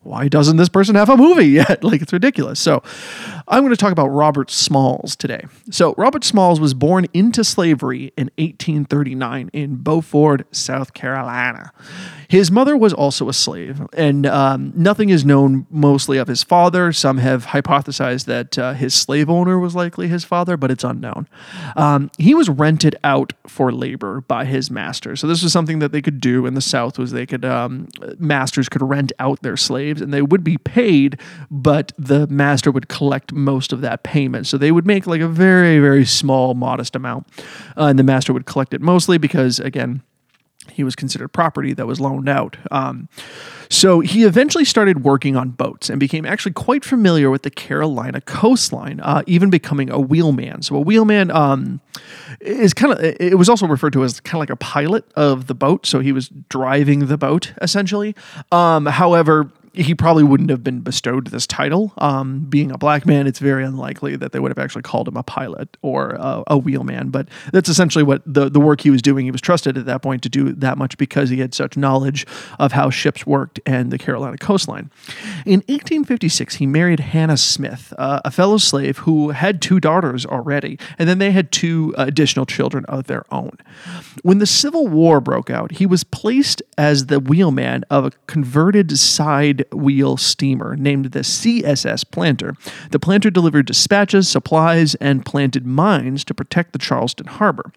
why 0.04 0.28
doesn't 0.28 0.58
this 0.58 0.70
person 0.70 0.96
have 0.96 1.10
a 1.10 1.18
movie 1.18 1.48
yet? 1.48 1.84
like 1.84 2.02
it's 2.02 2.14
ridiculous. 2.14 2.60
So 2.60 2.84
I'm 3.48 3.62
going 3.62 3.72
to 3.72 3.78
talk 3.78 3.92
about 3.92 4.08
Robert 4.08 4.50
Smalls 4.52 5.16
today. 5.16 5.46
So 5.70 5.94
Robert 5.98 6.24
Smalls 6.24 6.60
was 6.60 6.74
born 6.74 7.08
into 7.14 7.44
slavery 7.44 8.14
in 8.18 8.30
1839 8.38 9.50
in 9.54 9.76
Beaufort, 9.78 10.46
South 10.56 10.94
Carolina. 10.94 11.72
His 12.34 12.50
mother 12.50 12.76
was 12.76 12.94
also 12.94 13.30
a 13.30 13.34
slave, 13.34 13.82
and 13.94 14.26
um, 14.26 14.74
nothing 14.76 15.10
is 15.10 15.24
known 15.24 15.68
mostly 15.70 16.18
of 16.18 16.28
his 16.28 16.42
father. 16.42 16.92
Some 16.92 17.20
have 17.20 17.48
hypothesized 17.48 18.26
that 18.26 18.58
uh, 18.58 18.74
his 18.74 18.96
slave 18.96 19.30
owner 19.30 19.60
was 19.60 19.76
likely 19.76 20.08
his 20.08 20.24
father, 20.24 20.58
but 20.58 20.72
it's 20.72 20.84
unknown. 20.84 21.28
Um, 21.76 22.10
he 22.18 22.34
was 22.34 22.50
rented 22.50 22.96
out 23.04 23.34
for 23.46 23.72
labor 23.72 24.22
by 24.22 24.46
his 24.46 24.72
master. 24.72 25.16
So 25.16 25.28
this 25.28 25.44
was 25.44 25.54
something 25.54 25.78
that 25.78 25.92
they 25.92 26.02
could 26.02 26.20
do 26.20 26.48
in 26.48 26.56
the 26.56 26.62
South 26.62 26.98
was 26.98 27.12
they 27.12 27.28
could 27.28 27.46
um, 27.46 27.88
masters 28.18 28.68
could 28.68 28.82
rent 28.82 29.12
out 29.20 29.44
their 29.44 29.58
slaves 29.58 29.93
and 30.02 30.14
they 30.14 30.22
would 30.22 30.44
be 30.44 30.58
paid, 30.58 31.20
but 31.50 31.92
the 31.98 32.28
master 32.28 32.72
would 32.72 32.88
collect 32.88 33.34
most 33.34 33.74
of 33.74 33.82
that 33.82 34.04
payment. 34.04 34.48
So 34.48 34.58
they 34.58 34.72
would 34.72 34.86
make 34.86 35.08
like 35.08 35.22
a 35.22 35.28
very 35.28 35.80
very 35.80 36.06
small 36.06 36.54
modest 36.54 36.96
amount, 36.96 37.28
uh, 37.78 37.86
and 37.86 38.00
the 38.00 38.04
master 38.04 38.34
would 38.34 38.46
collect 38.46 38.74
it 38.74 38.82
mostly 38.82 39.18
because 39.18 39.60
again 39.60 40.02
he 40.72 40.84
was 40.84 40.96
considered 40.96 41.30
property 41.30 41.74
that 41.74 41.86
was 41.86 42.00
loaned 42.00 42.30
out. 42.30 42.58
Um, 42.72 43.10
so 43.70 44.00
he 44.00 44.24
eventually 44.24 44.66
started 44.66 45.04
working 45.04 45.36
on 45.36 45.50
boats 45.50 45.90
and 45.90 46.00
became 46.00 46.26
actually 46.26 46.54
quite 46.54 46.86
familiar 46.86 47.30
with 47.30 47.44
the 47.44 47.50
Carolina 47.50 48.22
coastline, 48.22 49.00
uh, 49.02 49.24
even 49.28 49.50
becoming 49.50 49.90
a 49.90 50.00
wheelman. 50.00 50.62
So 50.62 50.76
a 50.76 50.80
wheelman 50.80 51.32
um, 51.32 51.82
is 52.40 52.74
kind 52.74 52.94
of 52.94 53.00
it 53.02 53.38
was 53.38 53.50
also 53.50 53.68
referred 53.68 53.94
to 53.94 54.04
as 54.04 54.20
kind 54.20 54.36
of 54.36 54.40
like 54.40 54.50
a 54.50 54.56
pilot 54.56 55.06
of 55.16 55.48
the 55.48 55.56
boat. 55.56 55.86
So 55.86 56.00
he 56.00 56.12
was 56.12 56.30
driving 56.50 57.08
the 57.08 57.18
boat 57.18 57.54
essentially. 57.62 58.16
Um, 58.52 58.86
however. 58.86 59.52
He 59.74 59.96
probably 59.96 60.24
wouldn't 60.24 60.50
have 60.50 60.64
been 60.64 60.82
bestowed 60.82 61.28
this 61.28 61.48
title. 61.48 61.94
Um, 61.98 62.42
being 62.42 62.72
a 62.72 62.78
black 62.78 63.06
man, 63.06 63.26
it's 63.26 63.40
very 63.40 63.64
unlikely 63.64 64.16
that 64.18 64.32
they 64.32 64.40
would 64.40 64.52
have 64.52 64.60
actually 64.60 64.84
called 64.84 65.08
him 65.08 65.18
a 65.18 65.24
pilot 65.24 65.78
or 65.82 66.12
a, 66.12 66.44
a 66.48 66.58
wheelman. 66.58 67.10
But 67.10 67.28
that's 67.52 67.70
essentially 67.70 68.04
what 68.04 68.22
the, 68.26 68.50
the 68.50 68.60
work 68.60 68.82
he 68.82 68.92
was 68.92 69.02
doing. 69.02 69.26
He 69.26 69.32
was 69.32 69.42
trusted 69.42 69.78
at 69.78 69.86
that 69.86 70.02
point 70.02 70.22
to 70.24 70.30
do 70.30 70.54
that 70.54 70.78
much 70.78 70.98
because 70.98 71.30
he 71.30 71.40
had 71.40 71.54
such 71.56 71.76
knowledge 71.76 72.28
of 72.60 72.74
how 72.74 72.90
ships 72.90 73.26
worked 73.26 73.60
and 73.66 73.92
the 73.92 73.98
Carolina 73.98 74.38
coastline. 74.38 74.92
In 75.46 75.60
1856, 75.62 76.56
he 76.56 76.68
married 76.68 77.00
Hannah 77.00 77.38
Smith, 77.38 77.94
uh, 77.98 78.22
a 78.24 78.32
fellow 78.32 78.58
slave 78.58 79.00
who 79.00 79.30
had 79.30 79.62
two 79.62 79.80
daughters 79.80 80.26
already, 80.26 80.78
and 81.00 81.10
then 81.10 81.18
they 81.18 81.32
had 81.32 81.52
two 81.52 81.94
additional 81.98 82.46
children 82.46 82.86
of 82.86 83.08
their 83.08 83.26
own. 83.32 83.58
When 84.22 84.38
the 84.38 84.46
Civil 84.46 84.88
War 84.88 85.20
broke 85.20 85.50
out, 85.50 85.74
he 85.74 85.86
was 85.86 86.04
placed 86.04 86.62
as 86.78 87.08
the 87.08 87.20
wheelman 87.20 87.84
of 87.90 88.06
a 88.06 88.12
converted 88.28 88.98
side 89.00 89.63
wheel 89.72 90.18
steamer 90.18 90.76
named 90.76 91.06
the 91.06 91.20
CSS 91.20 92.10
Planter. 92.10 92.56
The 92.92 93.00
Planter 93.00 93.30
delivered 93.30 93.66
dispatches, 93.66 94.28
supplies, 94.30 94.96
and 94.96 95.26
planted 95.26 95.66
mines 95.66 96.24
to 96.26 96.34
protect 96.34 96.74
the 96.74 96.80
Charleston 96.80 97.28
harbor. 97.28 97.72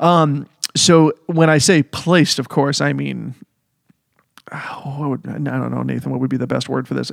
Um, 0.00 0.48
so 0.74 1.12
when 1.26 1.50
I 1.50 1.58
say 1.58 1.82
placed, 1.82 2.38
of 2.38 2.48
course, 2.48 2.80
I 2.80 2.92
mean 2.92 3.34
oh, 4.52 5.08
would, 5.10 5.26
I 5.26 5.32
don't 5.38 5.70
know, 5.70 5.82
Nathan, 5.82 6.10
what 6.10 6.20
would 6.20 6.30
be 6.30 6.36
the 6.36 6.46
best 6.46 6.68
word 6.68 6.86
for 6.86 6.94
this? 6.94 7.10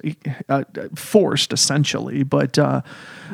Uh, 0.47 0.63
forced, 0.95 1.53
essentially, 1.53 2.23
but 2.23 2.57
uh, 2.57 2.81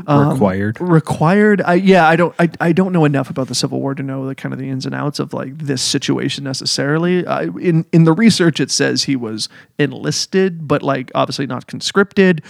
um, 0.08 0.30
Required. 0.32 0.80
required. 0.80 1.62
I, 1.62 1.76
yeah, 1.76 2.08
I 2.08 2.16
don't, 2.16 2.36
I, 2.40 2.50
I 2.60 2.72
don't 2.72 2.92
know 2.92 3.06
enough 3.06 3.30
about 3.30 3.48
the 3.48 3.56
Civil 3.56 3.80
War 3.80 3.96
to 3.96 4.04
know 4.04 4.28
the 4.28 4.36
kind 4.36 4.54
of 4.54 4.60
the 4.60 4.70
ins 4.70 4.86
and 4.86 4.94
outs 4.94 5.20
of 5.20 5.34
like 5.34 5.58
this 5.58 5.82
situation 5.82 6.44
necessarily. 6.44 7.26
I, 7.26 7.44
in 7.44 7.86
in 7.92 8.04
the 8.04 8.14
research, 8.14 8.60
it 8.60 8.72
says 8.72 9.04
he 9.04 9.16
was 9.16 9.50
enlisted, 9.78 10.68
but 10.68 10.84
like 10.84 11.12
obviously 11.16 11.48
not 11.48 11.68
conscripted. 11.68 12.44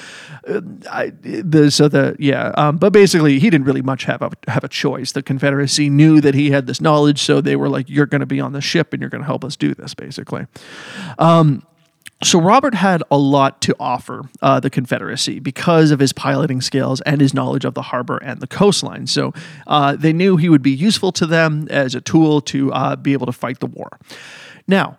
Uh, 0.47 0.61
I, 0.89 1.13
the 1.21 1.69
so 1.71 1.87
the 1.87 2.15
yeah, 2.19 2.51
um, 2.57 2.77
but 2.77 2.93
basically 2.93 3.39
he 3.39 3.49
didn't 3.49 3.65
really 3.65 3.81
much 3.81 4.05
have 4.05 4.21
a 4.21 4.31
have 4.47 4.63
a 4.63 4.69
choice. 4.69 5.11
The 5.11 5.23
Confederacy 5.23 5.89
knew 5.89 6.21
that 6.21 6.33
he 6.33 6.51
had 6.51 6.67
this 6.67 6.81
knowledge, 6.81 7.21
so 7.21 7.41
they 7.41 7.55
were 7.55 7.69
like, 7.69 7.89
"You're 7.89 8.05
going 8.05 8.21
to 8.21 8.25
be 8.25 8.39
on 8.39 8.53
the 8.53 8.61
ship, 8.61 8.93
and 8.93 9.01
you're 9.01 9.09
going 9.09 9.21
to 9.21 9.27
help 9.27 9.43
us 9.43 9.55
do 9.55 9.73
this," 9.73 9.93
basically. 9.93 10.47
So 12.23 12.39
Robert 12.39 12.73
had 12.73 13.03
a 13.12 13.17
lot 13.17 13.62
to 13.63 13.75
offer 13.79 14.29
uh, 14.41 14.60
the 14.60 14.69
Confederacy 14.69 15.39
because 15.39 15.91
of 15.91 15.99
his 15.99 16.13
piloting 16.13 16.62
skills 16.62 17.01
and 17.01 17.19
his 17.19 17.34
knowledge 17.34 17.65
of 17.65 17.73
the 17.73 17.81
harbor 17.81 18.17
and 18.17 18.39
the 18.39 18.47
coastline. 18.47 19.05
So 19.08 19.34
uh, 19.67 19.95
they 19.95 20.13
knew 20.13 20.38
he 20.38 20.49
would 20.49 20.62
be 20.62 20.71
useful 20.71 21.12
to 21.12 21.25
them 21.25 21.67
as 21.69 21.93
a 21.93 22.01
tool 22.01 22.41
to 22.41 22.71
uh, 22.71 22.95
be 22.95 23.13
able 23.13 23.25
to 23.25 23.34
fight 23.34 23.60
the 23.60 23.67
war. 23.67 23.99
Now, 24.65 24.97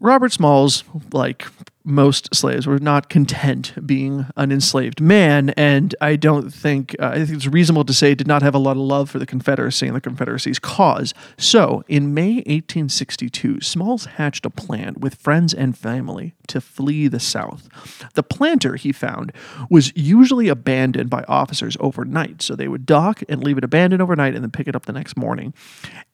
Robert 0.00 0.32
Smalls, 0.32 0.84
like 1.12 1.46
most 1.84 2.34
slaves 2.34 2.66
were 2.66 2.78
not 2.78 3.08
content 3.08 3.74
being 3.86 4.26
an 4.36 4.52
enslaved 4.52 5.00
man, 5.00 5.50
and 5.50 5.94
I 6.00 6.16
don't 6.16 6.52
think 6.52 6.94
uh, 6.98 7.10
I 7.12 7.24
think 7.24 7.30
it's 7.30 7.46
reasonable 7.46 7.84
to 7.84 7.94
say 7.94 8.14
did 8.14 8.26
not 8.26 8.42
have 8.42 8.54
a 8.54 8.58
lot 8.58 8.72
of 8.72 8.82
love 8.82 9.08
for 9.08 9.18
the 9.18 9.26
Confederacy 9.26 9.86
and 9.86 9.96
the 9.96 10.00
Confederacy's 10.00 10.58
cause. 10.58 11.14
So, 11.36 11.84
in 11.88 12.12
May 12.12 12.36
1862, 12.36 13.60
Smalls 13.60 14.04
hatched 14.04 14.44
a 14.44 14.50
plan 14.50 14.96
with 14.98 15.14
friends 15.14 15.54
and 15.54 15.76
family 15.76 16.34
to 16.48 16.60
flee 16.60 17.08
the 17.08 17.20
South. 17.20 17.68
The 18.14 18.22
planter 18.22 18.76
he 18.76 18.92
found 18.92 19.32
was 19.70 19.92
usually 19.96 20.48
abandoned 20.48 21.10
by 21.10 21.24
officers 21.28 21.76
overnight, 21.80 22.42
so 22.42 22.54
they 22.54 22.68
would 22.68 22.86
dock 22.86 23.22
and 23.28 23.42
leave 23.42 23.58
it 23.58 23.64
abandoned 23.64 24.02
overnight 24.02 24.34
and 24.34 24.42
then 24.42 24.50
pick 24.50 24.68
it 24.68 24.76
up 24.76 24.86
the 24.86 24.92
next 24.92 25.16
morning. 25.16 25.54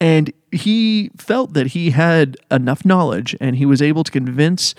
And 0.01 0.33
he 0.53 1.11
felt 1.17 1.55
that 1.55 1.69
he 1.69 1.91
had 1.91 2.37
enough 2.51 2.85
knowledge 2.85 3.37
and 3.41 3.57
he 3.57 3.67
was 3.67 3.83
able 3.83 4.05
to 4.05 4.13
convince 4.13 4.75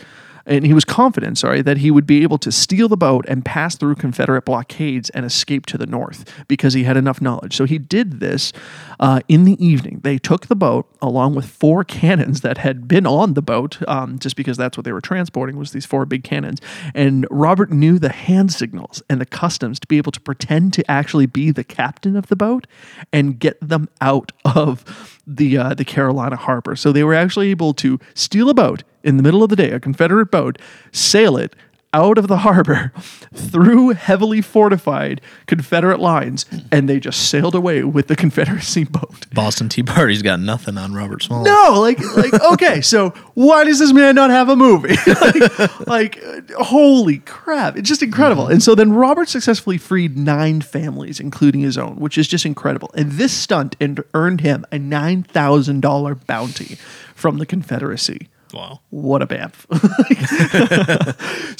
and 0.46 0.66
he 0.66 0.74
was 0.74 0.86
confident, 0.86 1.38
sorry, 1.38 1.62
that 1.62 1.78
he 1.78 1.92
would 1.92 2.06
be 2.06 2.24
able 2.24 2.38
to 2.40 2.52
steal 2.52 2.88
the 2.88 2.98
boat 2.98 3.26
and 3.28 3.44
pass 3.44 3.76
through 3.76 3.96
Confederate 3.96 4.46
blockades 4.46 5.10
and 5.12 5.26
escape 5.26 5.66
to 5.68 5.78
the 5.78 5.86
north 5.86 6.26
because 6.48 6.74
he 6.74 6.84
had 6.84 6.98
enough 6.98 7.22
knowledge. 7.22 7.56
So 7.56 7.66
he 7.66 7.78
did 7.78 8.20
this 8.20 8.54
uh, 9.00 9.22
in 9.28 9.46
the 9.46 9.64
evening. 9.66 10.02
They 10.04 10.18
took 10.18 10.48
the 10.48 10.56
boat 10.56 10.88
along 11.02 11.36
with 11.36 11.46
four 11.46 11.84
cannons 11.96 12.42
that 12.42 12.60
had 12.60 12.88
been 12.88 13.08
on 13.08 13.34
the 13.34 13.42
boat, 13.42 13.78
um, 13.88 14.20
just 14.20 14.36
because 14.36 14.58
that's 14.58 14.78
what 14.78 14.86
they 14.86 14.92
were 14.92 15.02
transporting 15.02 15.58
was 15.58 15.72
these 15.72 15.86
four 15.86 16.06
big 16.06 16.24
cannons. 16.24 16.60
And 16.94 17.26
Robert 17.32 17.72
knew 17.72 17.98
the 17.98 18.12
hand 18.12 18.54
signals 18.54 19.02
and 19.10 19.20
the 19.20 19.26
customs 19.26 19.80
to 19.80 19.88
be 19.88 19.98
able 19.98 20.12
to 20.12 20.22
pretend 20.22 20.74
to 20.74 20.92
actually 20.92 21.26
be 21.26 21.52
the 21.52 21.64
captain 21.64 22.16
of 22.16 22.28
the 22.28 22.36
boat 22.36 22.68
and 23.12 23.40
get 23.40 23.58
them 23.62 23.90
out 24.02 24.32
of 24.44 25.22
the 25.28 25.58
uh, 25.58 25.74
the 25.74 25.86
Carolina 25.86 26.36
harbor. 26.36 26.76
So 26.76 26.92
they 26.92 27.04
were 27.04 27.14
actually 27.14 27.50
able 27.50 27.74
to 27.76 28.00
steal 28.14 28.50
a 28.50 28.54
boat 28.54 28.84
in 29.04 29.18
the 29.18 29.24
middle 29.24 29.44
of 29.44 29.50
the 29.50 29.56
day, 29.56 29.72
a 29.72 29.80
Confederate 29.80 30.32
boat, 30.32 30.58
sail 30.92 31.38
it 31.38 31.56
out 31.96 32.18
of 32.18 32.28
the 32.28 32.40
harbor 32.40 32.92
through 33.34 33.92
heavily 33.92 34.42
fortified 34.42 35.22
Confederate 35.48 36.00
lines, 36.00 36.46
and 36.70 36.90
they 36.90 37.00
just 37.00 37.30
sailed 37.30 37.56
away 37.56 37.84
with 37.84 38.08
the 38.08 38.16
Confederacy 38.18 38.84
boat. 38.90 39.26
Boston 39.34 39.70
Tea 39.70 39.82
Party's 39.82 40.22
got 40.22 40.42
nothing 40.42 40.78
on 40.78 40.94
Robert 40.94 41.24
Smalls. 41.24 41.46
No, 41.46 41.80
like, 41.80 42.00
like, 42.18 42.34
okay, 42.34 42.82
so 42.82 43.12
why 43.34 43.64
does 43.64 43.80
this 43.80 43.94
man 43.94 44.14
not 44.16 44.30
have 44.30 44.50
a 44.50 44.58
movie? 44.58 44.98
like, 45.88 45.88
like, 45.88 46.52
holy 46.58 47.20
crap, 47.20 47.78
it's 47.78 47.88
just 47.88 48.04
incredible. 48.04 48.44
Mm-hmm. 48.44 48.54
And 48.54 48.64
so 48.64 48.76
then 48.76 48.92
Robert 48.92 49.30
successfully 49.30 49.78
freed 49.78 50.18
nine 50.18 50.60
families, 50.60 51.22
including 51.22 51.62
his 51.62 51.78
own, 51.78 51.96
which 51.96 52.18
is 52.18 52.28
just 52.28 52.46
incredible. 52.46 52.92
And 52.96 53.14
this 53.14 53.32
stunt 53.32 53.78
and 53.80 54.04
earned 54.14 54.42
him 54.42 54.66
a 54.72 54.78
nine 54.78 55.24
thousand 55.24 55.82
dollar 55.82 56.16
bounty 56.16 56.78
from 57.16 57.38
the 57.38 57.46
Confederacy. 57.46 58.28
Wow. 58.56 58.80
What 58.90 59.22
a 59.22 59.28
bamf. 59.28 59.66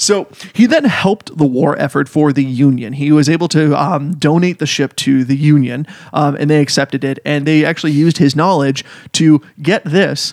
so 0.00 0.28
he 0.54 0.64
then 0.64 0.84
helped 0.84 1.36
the 1.36 1.44
war 1.44 1.78
effort 1.78 2.08
for 2.08 2.32
the 2.32 2.42
Union. 2.42 2.94
He 2.94 3.12
was 3.12 3.28
able 3.28 3.48
to 3.48 3.78
um, 3.78 4.16
donate 4.16 4.60
the 4.60 4.66
ship 4.66 4.96
to 4.96 5.22
the 5.22 5.36
Union, 5.36 5.86
um, 6.14 6.36
and 6.36 6.48
they 6.48 6.62
accepted 6.62 7.04
it. 7.04 7.18
And 7.22 7.46
they 7.46 7.66
actually 7.66 7.92
used 7.92 8.16
his 8.16 8.34
knowledge 8.34 8.82
to 9.12 9.42
get 9.60 9.84
this. 9.84 10.32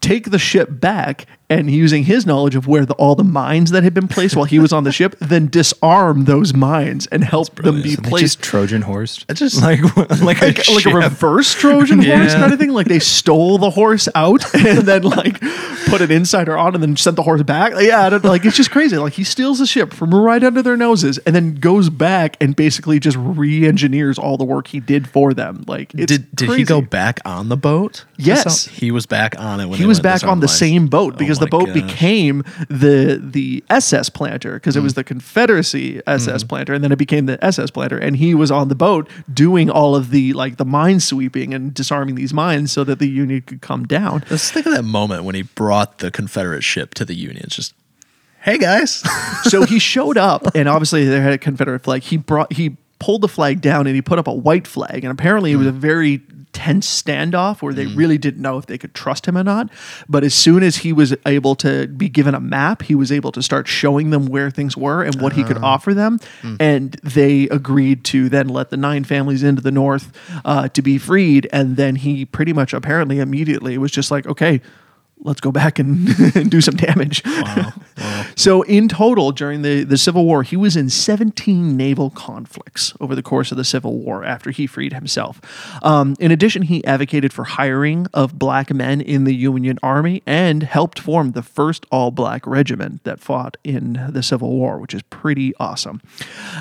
Take 0.00 0.30
the 0.30 0.38
ship 0.38 0.68
back 0.78 1.26
and 1.48 1.70
using 1.70 2.04
his 2.04 2.26
knowledge 2.26 2.56
of 2.56 2.66
where 2.66 2.84
the, 2.84 2.94
all 2.94 3.14
the 3.14 3.24
mines 3.24 3.70
that 3.70 3.84
had 3.84 3.94
been 3.94 4.08
placed 4.08 4.34
while 4.34 4.44
he 4.44 4.58
was 4.58 4.72
on 4.72 4.84
the 4.84 4.92
ship, 4.92 5.16
then 5.20 5.46
disarm 5.48 6.24
those 6.24 6.52
mines 6.54 7.06
and 7.08 7.22
help 7.24 7.54
them 7.56 7.82
be 7.82 7.94
So 7.94 8.02
placed 8.02 8.38
just 8.38 8.42
Trojan 8.42 8.82
horse. 8.82 9.24
I 9.28 9.34
just 9.34 9.62
like 9.62 9.82
like, 9.96 10.40
like, 10.40 10.68
a, 10.68 10.72
like 10.72 10.86
a 10.86 10.94
reverse 10.94 11.54
Trojan 11.54 12.02
horse 12.02 12.34
kind 12.34 12.52
of 12.52 12.58
thing. 12.58 12.70
Like 12.70 12.88
they 12.88 12.98
stole 12.98 13.58
the 13.58 13.70
horse 13.70 14.08
out 14.14 14.42
and 14.54 14.78
then 14.78 15.02
like 15.02 15.40
put 15.86 16.00
an 16.00 16.10
insider 16.10 16.56
on 16.56 16.74
and 16.74 16.82
then 16.82 16.96
sent 16.96 17.16
the 17.16 17.22
horse 17.22 17.42
back. 17.42 17.74
Like, 17.74 17.86
yeah, 17.86 18.06
I 18.06 18.10
don't, 18.10 18.24
like 18.24 18.44
it's 18.44 18.56
just 18.56 18.70
crazy. 18.70 18.96
Like 18.96 19.12
he 19.14 19.24
steals 19.24 19.58
the 19.58 19.66
ship 19.66 19.92
from 19.92 20.14
right 20.14 20.42
under 20.42 20.62
their 20.62 20.76
noses 20.76 21.18
and 21.18 21.34
then 21.34 21.54
goes 21.54 21.90
back 21.90 22.36
and 22.40 22.56
basically 22.56 22.98
just 22.98 23.16
re-engineers 23.18 24.18
all 24.18 24.36
the 24.36 24.44
work 24.44 24.68
he 24.68 24.80
did 24.80 25.08
for 25.08 25.32
them. 25.32 25.64
Like 25.66 25.94
it's 25.94 26.06
did 26.12 26.34
did 26.34 26.50
he 26.50 26.64
go 26.64 26.80
back 26.80 27.20
on 27.24 27.48
the 27.48 27.56
boat? 27.56 28.04
Yes. 28.16 28.66
he 28.66 28.90
was 28.90 29.06
back 29.06 29.38
on 29.38 29.60
it. 29.60 29.66
When 29.66 29.76
He 29.78 29.84
they 29.84 29.88
was 29.88 29.98
went 29.98 30.02
back 30.02 30.24
on 30.24 30.40
the 30.40 30.48
same 30.48 30.86
boat 30.88 31.14
Oh 31.14 31.18
because 31.38 31.46
the 31.46 31.50
boat 31.50 31.66
gosh. 31.66 31.74
became 31.74 32.42
the 32.68 33.20
the 33.22 33.62
SS 33.70 34.08
planter 34.10 34.54
because 34.54 34.76
it 34.76 34.80
was 34.80 34.92
Mm. 34.92 34.96
the 34.96 35.04
Confederacy 35.04 36.00
SS 36.06 36.26
Mm-hmm. 36.42 36.48
planter 36.48 36.74
and 36.74 36.82
then 36.84 36.92
it 36.92 36.98
became 36.98 37.26
the 37.26 37.42
SS 37.44 37.70
planter 37.70 37.98
and 37.98 38.16
he 38.16 38.34
was 38.34 38.50
on 38.50 38.68
the 38.68 38.74
boat 38.74 39.08
doing 39.32 39.68
all 39.70 39.94
of 39.96 40.10
the 40.10 40.32
like 40.32 40.56
the 40.56 40.64
mine 40.64 41.00
sweeping 41.00 41.52
and 41.54 41.74
disarming 41.74 42.14
these 42.14 42.32
mines 42.34 42.72
so 42.72 42.84
that 42.84 42.98
the 42.98 43.08
Union 43.08 43.42
could 43.42 43.60
come 43.60 43.84
down. 43.86 44.22
Let's 44.30 44.50
think 44.50 44.66
of 44.66 44.72
that 44.72 44.84
moment 44.84 45.24
when 45.24 45.34
he 45.34 45.42
brought 45.42 45.98
the 45.98 46.10
Confederate 46.10 46.62
ship 46.64 46.94
to 46.94 47.04
the 47.04 47.14
Union. 47.14 47.42
It's 47.44 47.56
just, 47.56 47.74
hey 48.42 48.58
guys, 48.58 49.02
so 49.44 49.64
he 49.64 49.78
showed 49.78 50.16
up 50.16 50.46
and 50.54 50.68
obviously 50.68 51.04
they 51.04 51.20
had 51.20 51.32
a 51.32 51.38
Confederate 51.38 51.82
flag. 51.82 52.02
He 52.02 52.16
brought 52.16 52.52
he 52.52 52.76
pulled 52.98 53.20
the 53.20 53.28
flag 53.28 53.60
down 53.60 53.86
and 53.86 53.94
he 53.94 54.00
put 54.02 54.18
up 54.18 54.26
a 54.26 54.32
white 54.32 54.66
flag 54.66 55.04
and 55.04 55.10
apparently 55.12 55.52
it 55.52 55.56
was 55.56 55.66
a 55.66 55.72
very 55.72 56.22
tense 56.56 57.02
standoff 57.02 57.60
where 57.60 57.74
they 57.74 57.84
mm. 57.84 57.94
really 57.94 58.16
didn't 58.16 58.40
know 58.40 58.56
if 58.56 58.64
they 58.64 58.78
could 58.78 58.94
trust 58.94 59.28
him 59.28 59.36
or 59.36 59.44
not. 59.44 59.68
But 60.08 60.24
as 60.24 60.32
soon 60.32 60.62
as 60.62 60.78
he 60.78 60.90
was 60.90 61.14
able 61.26 61.54
to 61.56 61.86
be 61.86 62.08
given 62.08 62.34
a 62.34 62.40
map, 62.40 62.80
he 62.80 62.94
was 62.94 63.12
able 63.12 63.30
to 63.32 63.42
start 63.42 63.68
showing 63.68 64.08
them 64.08 64.24
where 64.24 64.50
things 64.50 64.74
were 64.74 65.02
and 65.02 65.20
what 65.20 65.34
he 65.34 65.44
could 65.44 65.58
ah. 65.58 65.74
offer 65.74 65.92
them. 65.92 66.18
Hmm. 66.40 66.56
And 66.58 66.92
they 67.02 67.44
agreed 67.48 68.04
to 68.04 68.30
then 68.30 68.48
let 68.48 68.70
the 68.70 68.78
nine 68.78 69.04
families 69.04 69.42
into 69.42 69.60
the 69.60 69.70
north 69.70 70.18
uh, 70.46 70.68
to 70.68 70.80
be 70.80 70.96
freed. 70.96 71.46
And 71.52 71.76
then 71.76 71.94
he 71.96 72.24
pretty 72.24 72.54
much 72.54 72.72
apparently 72.72 73.20
immediately 73.20 73.76
was 73.76 73.90
just 73.90 74.10
like, 74.10 74.26
okay, 74.26 74.62
let's 75.20 75.40
go 75.40 75.50
back 75.50 75.78
and, 75.78 76.08
and 76.36 76.50
do 76.50 76.60
some 76.60 76.76
damage. 76.76 77.22
So 78.38 78.60
in 78.62 78.88
total, 78.88 79.32
during 79.32 79.62
the, 79.62 79.82
the 79.82 79.96
Civil 79.96 80.26
War, 80.26 80.42
he 80.42 80.56
was 80.56 80.76
in 80.76 80.90
17 80.90 81.74
naval 81.74 82.10
conflicts 82.10 82.92
over 83.00 83.14
the 83.14 83.22
course 83.22 83.50
of 83.50 83.56
the 83.56 83.64
Civil 83.64 83.96
War 83.98 84.24
after 84.24 84.50
he 84.50 84.66
freed 84.66 84.92
himself. 84.92 85.40
Um, 85.82 86.14
in 86.20 86.30
addition, 86.30 86.62
he 86.62 86.84
advocated 86.84 87.32
for 87.32 87.44
hiring 87.44 88.06
of 88.12 88.38
black 88.38 88.72
men 88.72 89.00
in 89.00 89.24
the 89.24 89.34
Union 89.34 89.78
Army 89.82 90.22
and 90.26 90.64
helped 90.64 90.98
form 90.98 91.32
the 91.32 91.42
first 91.42 91.86
all-black 91.90 92.46
regiment 92.46 93.04
that 93.04 93.20
fought 93.20 93.56
in 93.64 94.06
the 94.10 94.22
Civil 94.22 94.50
War, 94.50 94.78
which 94.78 94.92
is 94.92 95.00
pretty 95.04 95.54
awesome. 95.56 96.02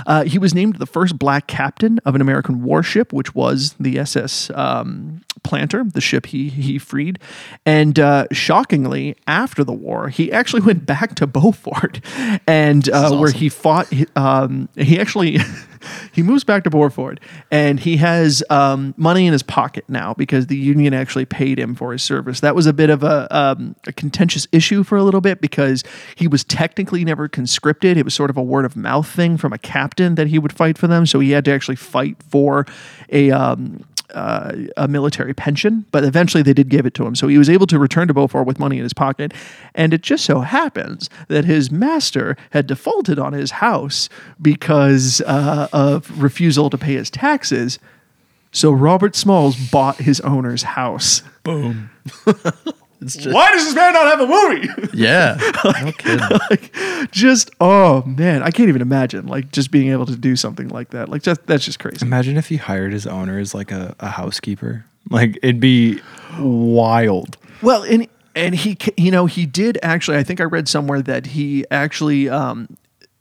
Uh, 0.07 0.23
he 0.23 0.39
was 0.39 0.55
named 0.55 0.77
the 0.77 0.85
first 0.85 1.19
black 1.19 1.47
captain 1.47 1.99
of 2.05 2.15
an 2.15 2.21
American 2.21 2.63
warship, 2.63 3.11
which 3.11 3.35
was 3.35 3.75
the 3.81 3.99
SS 3.99 4.49
um, 4.51 5.21
Planter, 5.43 5.83
the 5.83 6.01
ship 6.01 6.27
he 6.27 6.49
he 6.49 6.79
freed. 6.79 7.19
And 7.65 7.99
uh, 7.99 8.25
shockingly, 8.55 9.15
after 9.27 9.63
the 9.63 9.73
war, 9.73 10.09
he 10.09 10.31
actually 10.31 10.61
went 10.61 10.85
back 10.85 11.15
to 11.15 11.27
Beaufort, 11.35 11.99
and 12.47 12.87
uh, 12.89 13.15
where 13.15 13.31
he 13.31 13.49
fought. 13.49 13.91
Um, 14.15 14.69
he 14.75 14.99
actually 14.99 15.39
he 16.13 16.23
moves 16.23 16.43
back 16.43 16.63
to 16.63 16.69
Beaufort, 16.69 17.19
and 17.51 17.79
he 17.79 17.97
has 17.97 18.43
um, 18.49 18.93
money 18.97 19.27
in 19.27 19.33
his 19.33 19.43
pocket 19.43 19.83
now 19.87 20.13
because 20.13 20.47
the 20.47 20.57
Union 20.57 20.93
actually 20.93 21.25
paid 21.25 21.59
him 21.59 21.75
for 21.75 21.91
his 21.91 22.03
service. 22.03 22.39
That 22.39 22.55
was 22.55 22.65
a 22.65 22.73
bit 22.73 22.89
of 22.89 23.03
a, 23.03 23.27
um, 23.35 23.75
a 23.87 23.93
contentious 23.93 24.47
issue 24.51 24.83
for 24.83 24.97
a 24.97 25.03
little 25.03 25.21
bit 25.21 25.41
because 25.41 25.83
he 26.15 26.27
was 26.27 26.43
technically 26.43 27.03
never 27.03 27.27
conscripted. 27.27 27.97
It 27.97 28.05
was 28.05 28.13
sort 28.13 28.29
of 28.29 28.37
a 28.37 28.43
word 28.43 28.65
of 28.65 28.75
mouth 28.75 29.07
thing 29.07 29.37
from 29.37 29.51
a 29.51 29.57
captain 29.57 30.15
that 30.15 30.27
he 30.27 30.39
would 30.39 30.53
fight 30.53 30.77
for 30.77 30.87
them, 30.87 31.05
so 31.05 31.19
he 31.19 31.31
had 31.31 31.45
to 31.45 31.51
actually 31.51 31.77
fight 31.77 32.21
for 32.23 32.65
a. 33.09 33.31
Um, 33.31 33.83
uh, 34.15 34.53
a 34.77 34.87
military 34.87 35.33
pension, 35.33 35.85
but 35.91 36.03
eventually 36.03 36.41
they 36.41 36.53
did 36.53 36.69
give 36.69 36.85
it 36.85 36.93
to 36.95 37.05
him. 37.05 37.15
So 37.15 37.27
he 37.27 37.37
was 37.37 37.49
able 37.49 37.67
to 37.67 37.77
return 37.77 38.07
to 38.07 38.13
Beaufort 38.13 38.47
with 38.47 38.57
money 38.59 38.77
in 38.77 38.83
his 38.83 38.93
pocket. 38.93 39.33
And 39.75 39.93
it 39.93 40.01
just 40.01 40.25
so 40.25 40.39
happens 40.39 41.09
that 41.27 41.45
his 41.45 41.69
master 41.69 42.37
had 42.51 42.65
defaulted 42.65 43.19
on 43.19 43.33
his 43.33 43.51
house 43.51 44.09
because 44.41 45.21
uh, 45.21 45.67
of 45.73 46.21
refusal 46.21 46.69
to 46.69 46.77
pay 46.77 46.93
his 46.93 47.09
taxes. 47.09 47.77
So 48.51 48.71
Robert 48.71 49.15
Smalls 49.15 49.57
bought 49.69 49.97
his 49.97 50.21
owner's 50.21 50.63
house. 50.63 51.21
boom. 51.43 51.89
it's 53.05 53.15
just, 53.15 53.33
Why 53.33 53.51
does 53.51 53.65
this 53.65 53.75
man 53.75 53.93
not 53.93 54.05
have 54.05 54.21
a 54.21 54.27
movie? 54.27 54.89
yeah, 54.93 55.37
no 55.81 55.91
kidding. 55.91 56.39
like, 56.49 56.75
just 57.11 57.51
oh 57.61 58.03
man, 58.03 58.43
I 58.43 58.51
can't 58.51 58.69
even 58.69 58.81
imagine 58.81 59.27
like 59.27 59.51
just 59.51 59.71
being 59.71 59.91
able 59.91 60.05
to 60.05 60.15
do 60.15 60.35
something 60.35 60.69
like 60.69 60.89
that. 60.91 61.09
Like 61.09 61.21
just 61.21 61.45
that's 61.45 61.65
just 61.65 61.79
crazy. 61.79 62.05
Imagine 62.05 62.37
if 62.37 62.47
he 62.47 62.57
hired 62.57 62.93
his 62.93 63.07
owner 63.07 63.39
as 63.39 63.53
like 63.53 63.71
a, 63.71 63.95
a 63.99 64.07
housekeeper. 64.07 64.85
Like 65.09 65.37
it'd 65.43 65.59
be 65.59 66.01
wild. 66.39 67.37
Well, 67.61 67.83
and 67.83 68.07
and 68.35 68.53
he, 68.55 68.77
you 68.97 69.11
know, 69.11 69.25
he 69.25 69.45
did 69.45 69.77
actually. 69.81 70.17
I 70.17 70.23
think 70.23 70.41
I 70.41 70.43
read 70.43 70.67
somewhere 70.67 71.01
that 71.03 71.27
he 71.27 71.65
actually 71.71 72.29
um, 72.29 72.75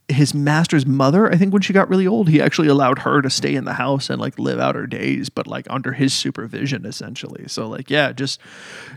his 0.09 0.35
master's 0.35 0.85
mother, 0.85 1.33
I 1.33 1.37
think 1.37 1.53
when 1.55 1.63
she 1.63 1.73
got 1.73 1.89
really 1.89 2.07
old, 2.07 2.29
he 2.29 2.41
actually 2.41 2.69
allowed 2.69 3.01
her 3.01 3.23
to 3.23 3.31
stay 3.31 3.55
in 3.55 3.65
the 3.65 3.73
house 3.73 4.11
and 4.11 4.21
like 4.21 4.39
live 4.39 4.59
out 4.59 4.75
her 4.75 4.87
days, 4.87 5.31
but 5.31 5.47
like 5.47 5.67
under 5.71 5.93
his 5.93 6.13
supervision 6.13 6.85
essentially. 6.85 7.49
So 7.49 7.67
like 7.69 7.89
yeah, 7.89 8.13
just 8.13 8.39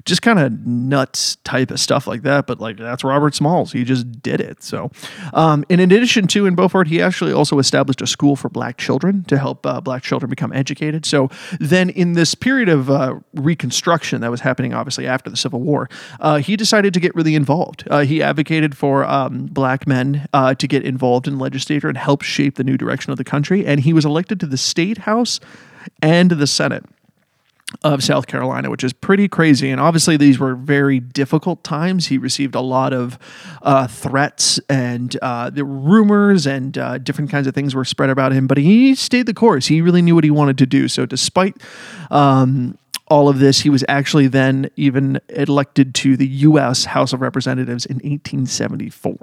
just 0.04 0.22
kind 0.22 0.38
of 0.38 0.66
nuts 0.66 1.38
type 1.38 1.72
of 1.72 1.80
stuff 1.80 2.08
like 2.08 2.24
that. 2.24 2.46
But 2.46 2.60
like 2.60 2.78
that's 2.78 3.06
Robert 3.06 3.36
Smalls. 3.36 3.72
He 3.72 3.86
just 3.86 4.22
did 4.22 4.42
it. 4.42 4.62
So 4.62 4.92
um, 5.34 5.64
in 5.70 5.80
addition 5.80 6.28
to 6.28 6.46
in 6.46 6.56
Beaufort, 6.56 6.90
he 6.90 7.02
actually 7.02 7.32
also 7.32 7.58
established 7.58 8.02
a 8.02 8.08
school 8.08 8.36
for 8.36 8.50
black 8.50 8.76
children 8.76 9.24
to 9.26 9.38
help 9.38 9.66
uh, 9.66 9.80
black 9.80 10.04
children 10.04 10.30
become 10.30 10.52
educated. 10.52 11.06
So 11.06 11.30
then 11.58 11.90
in 11.90 12.14
this 12.14 12.36
period 12.36 12.68
of 12.68 12.90
uh, 12.90 13.16
reconstruction 13.34 14.20
that 14.22 14.32
was 14.32 14.42
happening 14.42 14.74
obviously 14.74 15.08
after 15.08 15.30
the 15.30 15.38
Civil 15.38 15.62
War, 15.62 15.90
uh, 16.20 16.40
he 16.40 16.58
decided 16.58 16.94
to 16.96 17.00
get 17.00 17.16
really 17.16 17.34
involved. 17.34 17.86
Uh, 17.90 18.02
he 18.02 18.22
advocated 18.22 18.76
for 18.76 19.06
um, 19.06 19.46
black 19.46 19.88
men 19.88 20.28
uh, 20.34 20.54
to 20.56 20.68
get 20.68 20.84
involved 20.84 20.97
in 21.04 21.38
the 21.38 21.44
legislature 21.44 21.88
and 21.88 21.98
help 21.98 22.22
shape 22.22 22.56
the 22.56 22.64
new 22.64 22.78
direction 22.78 23.12
of 23.12 23.18
the 23.18 23.24
country. 23.24 23.66
And 23.66 23.80
he 23.80 23.94
was 23.94 24.06
elected 24.06 24.40
to 24.42 24.46
the 24.46 24.58
state 24.58 25.00
house 25.00 25.40
and 26.02 26.32
the 26.32 26.48
Senate 26.48 26.86
of 27.84 28.02
South 28.02 28.28
Carolina, 28.28 28.70
which 28.70 28.84
is 28.84 28.94
pretty 28.94 29.28
crazy. 29.28 29.70
And 29.70 29.82
obviously, 29.82 30.16
these 30.16 30.40
were 30.40 30.56
very 30.56 31.00
difficult 31.00 31.64
times. 31.66 32.08
He 32.08 32.18
received 32.18 32.56
a 32.56 32.62
lot 32.62 32.94
of 32.94 33.20
uh, 33.62 33.88
threats 33.88 34.58
and 34.70 35.16
uh, 35.22 35.50
the 35.50 35.66
rumors 35.66 36.48
and 36.48 36.78
uh, 36.78 36.98
different 36.98 37.30
kinds 37.30 37.46
of 37.46 37.54
things 37.54 37.76
were 37.76 37.84
spread 37.84 38.10
about 38.10 38.32
him, 38.32 38.48
but 38.48 38.58
he 38.58 38.96
stayed 38.96 39.26
the 39.26 39.34
course. 39.34 39.68
He 39.68 39.82
really 39.82 40.02
knew 40.02 40.16
what 40.16 40.24
he 40.24 40.32
wanted 40.32 40.58
to 40.60 40.66
do. 40.66 40.88
So, 40.88 41.06
despite 41.06 41.62
um, 42.10 42.78
all 43.10 43.30
of 43.30 43.40
this, 43.40 43.62
he 43.62 43.70
was 43.70 43.86
actually 43.88 44.28
then 44.28 44.70
even 44.76 45.20
elected 45.30 45.96
to 45.96 46.18
the 46.18 46.28
U.S. 46.28 46.86
House 46.86 47.14
of 47.14 47.22
Representatives 47.22 47.86
in 47.86 47.96
1874. 47.96 49.18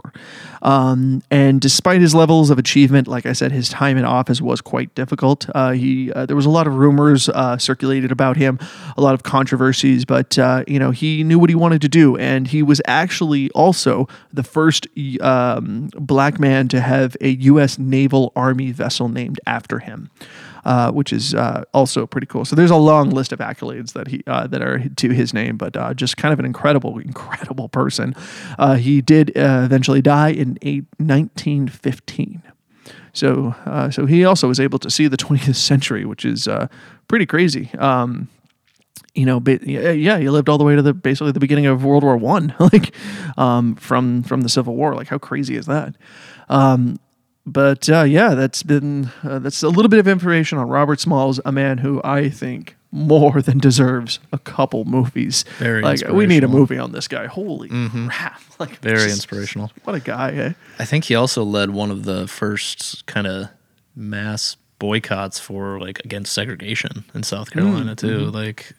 Um, 0.63 1.23
and 1.31 1.61
despite 1.61 2.01
his 2.01 2.15
levels 2.15 2.49
of 2.49 2.59
achievement, 2.59 3.07
like 3.07 3.27
I 3.27 3.35
said, 3.35 3.53
his 3.53 3.69
time 3.69 3.99
in 3.99 4.05
office 4.05 4.41
was 4.41 4.63
quite 4.63 4.95
difficult. 4.95 5.47
Uh, 5.55 5.73
he 5.73 6.11
uh, 6.13 6.25
there 6.25 6.37
was 6.37 6.47
a 6.47 6.51
lot 6.51 6.67
of 6.67 6.77
rumors 6.77 7.29
uh, 7.29 7.59
circulated 7.59 8.11
about 8.11 8.37
him, 8.37 8.59
a 8.97 9.03
lot 9.03 9.15
of 9.15 9.23
controversies, 9.23 10.05
but 10.05 10.39
uh, 10.39 10.65
you 10.67 10.79
know 10.79 10.91
he 10.91 11.23
knew 11.23 11.39
what 11.39 11.51
he 11.51 11.57
wanted 11.57 11.83
to 11.83 11.89
do, 11.89 12.17
and 12.17 12.49
he 12.49 12.63
was 12.63 12.81
actually 12.87 13.51
also 13.51 14.09
the 14.33 14.43
first 14.43 14.87
um, 15.21 15.91
black 15.95 16.41
man 16.41 16.69
to 16.69 16.81
have 16.81 17.17
a 17.21 17.31
U.S. 17.31 17.79
Naval 17.79 18.33
Army 18.35 18.73
vessel 18.73 19.09
named 19.11 19.41
after 19.47 19.79
him 19.79 20.11
uh, 20.65 20.91
which 20.93 21.13
is 21.13 21.35
uh, 21.35 21.65
also 21.73 22.07
pretty 22.07 22.27
cool. 22.27 22.45
So 22.45 22.57
there's 22.57 22.71
a 22.71 22.77
long 22.77 23.11
list 23.11 23.33
of 23.33 23.39
accolades 23.39 23.93
that 23.93 24.09
he 24.09 24.23
uh, 24.27 24.47
that 24.49 24.63
are 24.63 24.89
to 24.89 25.11
his 25.11 25.35
name, 25.35 25.57
but 25.57 25.77
uh, 25.77 25.95
just 25.95 26.17
kind 26.17 26.33
of 26.33 26.39
an 26.39 26.45
incredible, 26.45 26.99
incredible 26.99 27.69
person. 27.69 28.15
Uh, 28.59 28.77
he 28.77 29.01
did 29.01 29.33
eventually 29.35 30.03
die 30.03 30.31
in 30.31 30.59
eight, 30.63 30.85
1915. 30.99 32.43
So, 33.13 33.55
so 33.93 34.07
he 34.07 34.25
also 34.25 34.49
was 34.49 34.59
able 34.59 34.81
to 34.81 34.91
see 34.91 35.07
the 35.07 35.17
20th 35.17 35.55
century, 35.55 36.05
which 36.05 36.25
is 36.25 36.49
pretty 37.07 37.27
crazy. 37.27 37.71
Um, 37.79 38.29
you 39.15 39.25
know, 39.25 39.41
yeah, 39.47 40.19
he 40.19 40.29
lived 40.29 40.49
all 40.49 40.59
the 40.59 40.65
way 40.65 40.75
to 40.75 40.83
the 40.83 40.93
basically 40.93 41.31
the 41.31 41.41
beginning 41.41 41.67
of 41.67 41.85
World 41.85 42.03
War 42.03 42.17
One, 42.17 42.55
like 42.59 42.95
um, 43.39 43.77
from 43.77 44.25
from 44.25 44.41
the 44.41 44.49
Civil 44.49 44.75
War. 44.75 44.95
Like, 44.95 45.09
how 45.09 45.19
crazy 45.19 45.57
is 45.57 45.67
that? 45.67 45.95
Um, 46.49 46.99
but 47.47 47.89
uh, 47.89 48.03
yeah, 48.03 48.35
that's 48.35 48.63
been 48.63 49.11
uh, 49.23 49.39
that's 49.39 49.63
a 49.63 49.69
little 49.69 49.89
bit 49.89 49.99
of 50.01 50.09
information 50.09 50.59
on 50.59 50.69
Robert 50.69 51.01
Smalls, 51.01 51.41
a 51.45 51.53
man 51.53 51.79
who 51.79 52.01
I 52.05 52.29
think 52.31 52.77
more 52.91 53.43
than 53.43 53.59
deserves 53.59 54.21
a 54.33 54.39
couple 54.39 54.85
movies. 54.85 55.45
Very 55.59 55.83
like 55.83 56.07
we 56.09 56.27
need 56.27 56.45
a 56.45 56.49
movie 56.49 56.79
on 56.79 56.93
this 56.93 57.09
guy. 57.09 57.27
Holy 57.27 57.69
crap! 58.09 58.41
Like 58.61 58.79
Very 58.79 58.97
just- 58.99 59.17
inspirational. 59.17 59.73
What 59.83 59.97
a 59.97 60.01
guy! 60.01 60.31
Eh? 60.31 60.53
I 60.79 60.85
think 60.85 61.05
he 61.05 61.17
also 61.17 61.43
led 61.43 61.71
one 61.71 61.91
of 61.91 62.05
the 62.05 62.29
first 62.29 63.05
kind 63.07 63.27
of 63.27 63.49
mass 63.97 64.57
boycotts 64.79 65.39
for 65.41 65.81
like 65.81 65.99
against 66.05 66.33
segregation 66.33 67.05
in 67.15 67.25
South 67.25 67.51
Carolina 67.51 67.97
too. 67.97 68.27
Like 68.31 68.73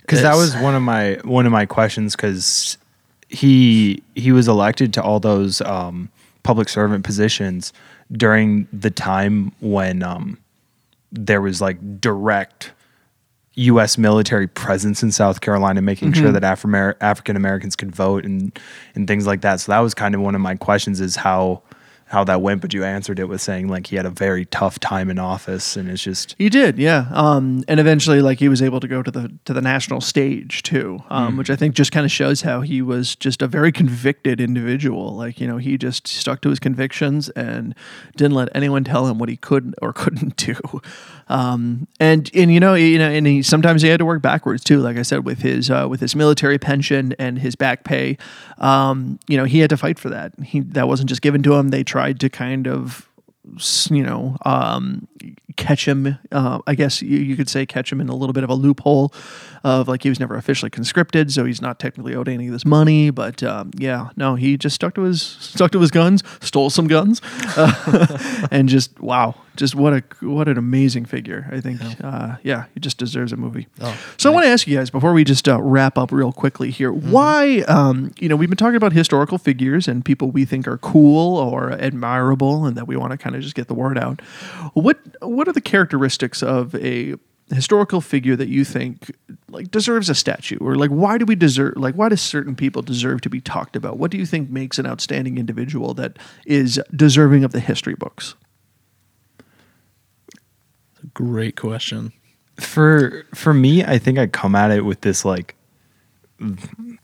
because 0.00 0.22
that 0.22 0.34
was 0.34 0.56
one 0.56 0.74
of 0.74 0.82
my 0.82 1.18
one 1.24 1.46
of 1.46 1.52
my 1.52 1.66
questions 1.66 2.16
because 2.16 2.78
he 3.28 4.02
he 4.14 4.32
was 4.32 4.48
elected 4.48 4.94
to 4.94 5.02
all 5.02 5.20
those 5.20 5.60
um, 5.60 6.08
public 6.42 6.68
servant 6.68 7.04
positions 7.04 7.72
during 8.12 8.66
the 8.72 8.90
time 8.90 9.52
when 9.60 10.02
um, 10.02 10.38
there 11.12 11.40
was 11.40 11.60
like 11.60 12.00
direct 12.00 12.72
U.S. 13.54 13.98
military 13.98 14.46
presence 14.46 15.02
in 15.02 15.12
South 15.12 15.40
Carolina, 15.40 15.82
making 15.82 16.12
sure 16.12 16.32
that 16.32 16.44
Afro- 16.44 16.94
African 17.00 17.36
Americans 17.36 17.76
could 17.76 17.94
vote 17.94 18.24
and 18.24 18.58
and 18.94 19.06
things 19.06 19.26
like 19.26 19.42
that. 19.42 19.60
So 19.60 19.72
that 19.72 19.80
was 19.80 19.92
kind 19.92 20.14
of 20.14 20.20
one 20.20 20.34
of 20.34 20.40
my 20.40 20.54
questions: 20.54 21.00
is 21.00 21.16
how 21.16 21.62
how 22.10 22.24
that 22.24 22.42
went. 22.42 22.60
But 22.60 22.74
you 22.74 22.84
answered 22.84 23.18
it 23.18 23.24
with 23.24 23.40
saying 23.40 23.68
like 23.68 23.86
he 23.86 23.96
had 23.96 24.04
a 24.04 24.10
very 24.10 24.44
tough 24.44 24.78
time 24.78 25.08
in 25.10 25.18
office, 25.18 25.76
and 25.76 25.88
it's 25.88 26.02
just 26.02 26.34
He 26.38 26.48
did, 26.48 26.78
yeah. 26.78 27.06
Um, 27.12 27.64
and 27.68 27.80
eventually, 27.80 28.20
like 28.20 28.38
he 28.38 28.48
was 28.48 28.60
able 28.60 28.80
to 28.80 28.88
go 28.88 29.02
to 29.02 29.10
the 29.10 29.32
to 29.44 29.52
the 29.52 29.62
national 29.62 30.00
stage 30.00 30.62
too, 30.62 31.02
um, 31.08 31.36
which 31.36 31.50
I 31.50 31.56
think 31.56 31.74
just 31.74 31.92
kind 31.92 32.04
of 32.04 32.12
shows 32.12 32.42
how 32.42 32.60
he 32.60 32.82
was 32.82 33.16
just 33.16 33.42
a 33.42 33.46
very 33.46 33.72
convicted 33.72 34.40
individual. 34.40 35.14
Like 35.16 35.40
you 35.40 35.46
know, 35.46 35.56
he 35.56 35.78
just 35.78 36.06
stuck 36.06 36.40
to 36.42 36.50
his 36.50 36.58
convictions 36.58 37.28
and 37.30 37.74
didn't 38.16 38.34
let 38.34 38.48
anyone 38.54 38.84
tell 38.84 39.06
him 39.06 39.18
what 39.18 39.28
he 39.28 39.36
could 39.36 39.74
or 39.80 39.92
couldn't 39.92 40.36
do. 40.36 40.56
Um, 41.30 41.86
and 42.00 42.28
and 42.34 42.52
you 42.52 42.58
know, 42.58 42.74
you 42.74 42.98
know, 42.98 43.08
and 43.08 43.26
he 43.26 43.42
sometimes 43.42 43.82
he 43.82 43.88
had 43.88 43.98
to 43.98 44.04
work 44.04 44.20
backwards 44.20 44.64
too. 44.64 44.80
Like 44.80 44.96
I 44.96 45.02
said, 45.02 45.24
with 45.24 45.40
his 45.40 45.70
uh, 45.70 45.86
with 45.88 46.00
his 46.00 46.16
military 46.16 46.58
pension 46.58 47.14
and 47.18 47.38
his 47.38 47.54
back 47.54 47.84
pay, 47.84 48.18
um, 48.58 49.18
you 49.28 49.36
know, 49.36 49.44
he 49.44 49.60
had 49.60 49.70
to 49.70 49.76
fight 49.76 49.98
for 49.98 50.10
that. 50.10 50.32
He 50.44 50.60
that 50.60 50.88
wasn't 50.88 51.08
just 51.08 51.22
given 51.22 51.42
to 51.44 51.54
him. 51.54 51.68
They 51.68 51.84
tried 51.84 52.18
to 52.20 52.28
kind 52.28 52.66
of 52.66 53.08
you 53.90 54.02
know, 54.02 54.36
um, 54.44 55.08
catch 55.56 55.86
him. 55.86 56.18
Uh, 56.30 56.60
I 56.66 56.74
guess 56.74 57.02
you, 57.02 57.18
you 57.18 57.36
could 57.36 57.48
say 57.48 57.66
catch 57.66 57.90
him 57.90 58.00
in 58.00 58.08
a 58.08 58.14
little 58.14 58.32
bit 58.32 58.44
of 58.44 58.50
a 58.50 58.54
loophole 58.54 59.12
of 59.64 59.88
like 59.88 60.02
he 60.02 60.08
was 60.08 60.20
never 60.20 60.36
officially 60.36 60.70
conscripted, 60.70 61.32
so 61.32 61.44
he's 61.44 61.60
not 61.60 61.78
technically 61.78 62.14
owed 62.14 62.28
any 62.28 62.46
of 62.46 62.52
this 62.52 62.64
money. 62.64 63.10
But 63.10 63.42
um, 63.42 63.70
yeah, 63.76 64.10
no, 64.16 64.34
he 64.34 64.56
just 64.56 64.74
stuck 64.74 64.94
to 64.94 65.02
his 65.02 65.22
stuck 65.22 65.70
to 65.72 65.80
his 65.80 65.90
guns, 65.90 66.22
stole 66.40 66.70
some 66.70 66.86
guns, 66.86 67.20
uh, 67.56 68.46
and 68.50 68.68
just 68.68 68.98
wow, 69.00 69.34
just 69.56 69.74
what 69.74 69.92
a 69.92 70.02
what 70.20 70.48
an 70.48 70.56
amazing 70.56 71.04
figure. 71.04 71.48
I 71.52 71.60
think, 71.60 71.80
yeah, 71.82 72.08
uh, 72.08 72.36
yeah 72.42 72.64
he 72.74 72.80
just 72.80 72.98
deserves 72.98 73.32
a 73.32 73.36
movie. 73.36 73.68
so 74.16 74.30
I 74.30 74.34
want 74.34 74.44
to 74.44 74.50
ask 74.50 74.66
you 74.66 74.76
guys 74.76 74.90
before 74.90 75.12
we 75.12 75.24
just 75.24 75.48
uh, 75.48 75.60
wrap 75.60 75.98
up 75.98 76.12
real 76.12 76.32
quickly 76.32 76.70
here, 76.70 76.92
why 76.92 77.60
um, 77.68 78.12
you 78.18 78.28
know 78.28 78.36
we've 78.36 78.48
been 78.48 78.56
talking 78.56 78.76
about 78.76 78.92
historical 78.92 79.38
figures 79.38 79.86
and 79.88 80.04
people 80.04 80.30
we 80.30 80.44
think 80.44 80.66
are 80.66 80.78
cool 80.78 81.36
or 81.36 81.72
admirable, 81.72 82.64
and 82.64 82.76
that 82.76 82.86
we 82.86 82.96
want 82.96 83.12
to 83.12 83.18
kind 83.18 83.36
of 83.36 83.42
just 83.42 83.54
get 83.54 83.68
the 83.68 83.74
word 83.74 83.98
out. 83.98 84.20
What 84.74 84.98
what 85.20 85.48
are 85.48 85.52
the 85.52 85.60
characteristics 85.60 86.42
of 86.42 86.74
a 86.76 87.16
historical 87.50 88.00
figure 88.00 88.36
that 88.36 88.48
you 88.48 88.64
think 88.64 89.14
like 89.48 89.70
deserves 89.70 90.08
a 90.08 90.14
statue? 90.14 90.58
Or 90.60 90.76
like 90.76 90.90
why 90.90 91.18
do 91.18 91.24
we 91.24 91.34
deserve 91.34 91.74
like 91.76 91.94
why 91.94 92.08
do 92.08 92.16
certain 92.16 92.54
people 92.54 92.82
deserve 92.82 93.20
to 93.22 93.30
be 93.30 93.40
talked 93.40 93.76
about? 93.76 93.98
What 93.98 94.10
do 94.10 94.18
you 94.18 94.26
think 94.26 94.50
makes 94.50 94.78
an 94.78 94.86
outstanding 94.86 95.38
individual 95.38 95.94
that 95.94 96.18
is 96.46 96.80
deserving 96.94 97.44
of 97.44 97.52
the 97.52 97.60
history 97.60 97.94
books? 97.94 98.34
Great 101.14 101.56
question. 101.56 102.12
for 102.60 103.24
for 103.34 103.54
me, 103.54 103.84
I 103.84 103.98
think 103.98 104.18
I 104.18 104.26
come 104.26 104.54
at 104.54 104.70
it 104.70 104.84
with 104.84 105.00
this 105.00 105.24
like, 105.24 105.56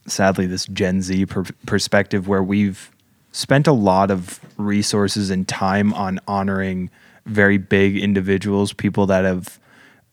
sadly, 0.06 0.46
this 0.46 0.66
Gen 0.66 1.02
Z 1.02 1.26
per- 1.26 1.44
perspective 1.66 2.28
where 2.28 2.42
we've 2.42 2.90
spent 3.32 3.66
a 3.66 3.72
lot 3.72 4.10
of 4.10 4.40
resources 4.56 5.30
and 5.30 5.46
time 5.46 5.92
on 5.94 6.20
honoring 6.26 6.90
very 7.26 7.58
big 7.58 7.96
individuals, 7.96 8.72
people 8.72 9.06
that 9.06 9.24
have 9.24 9.58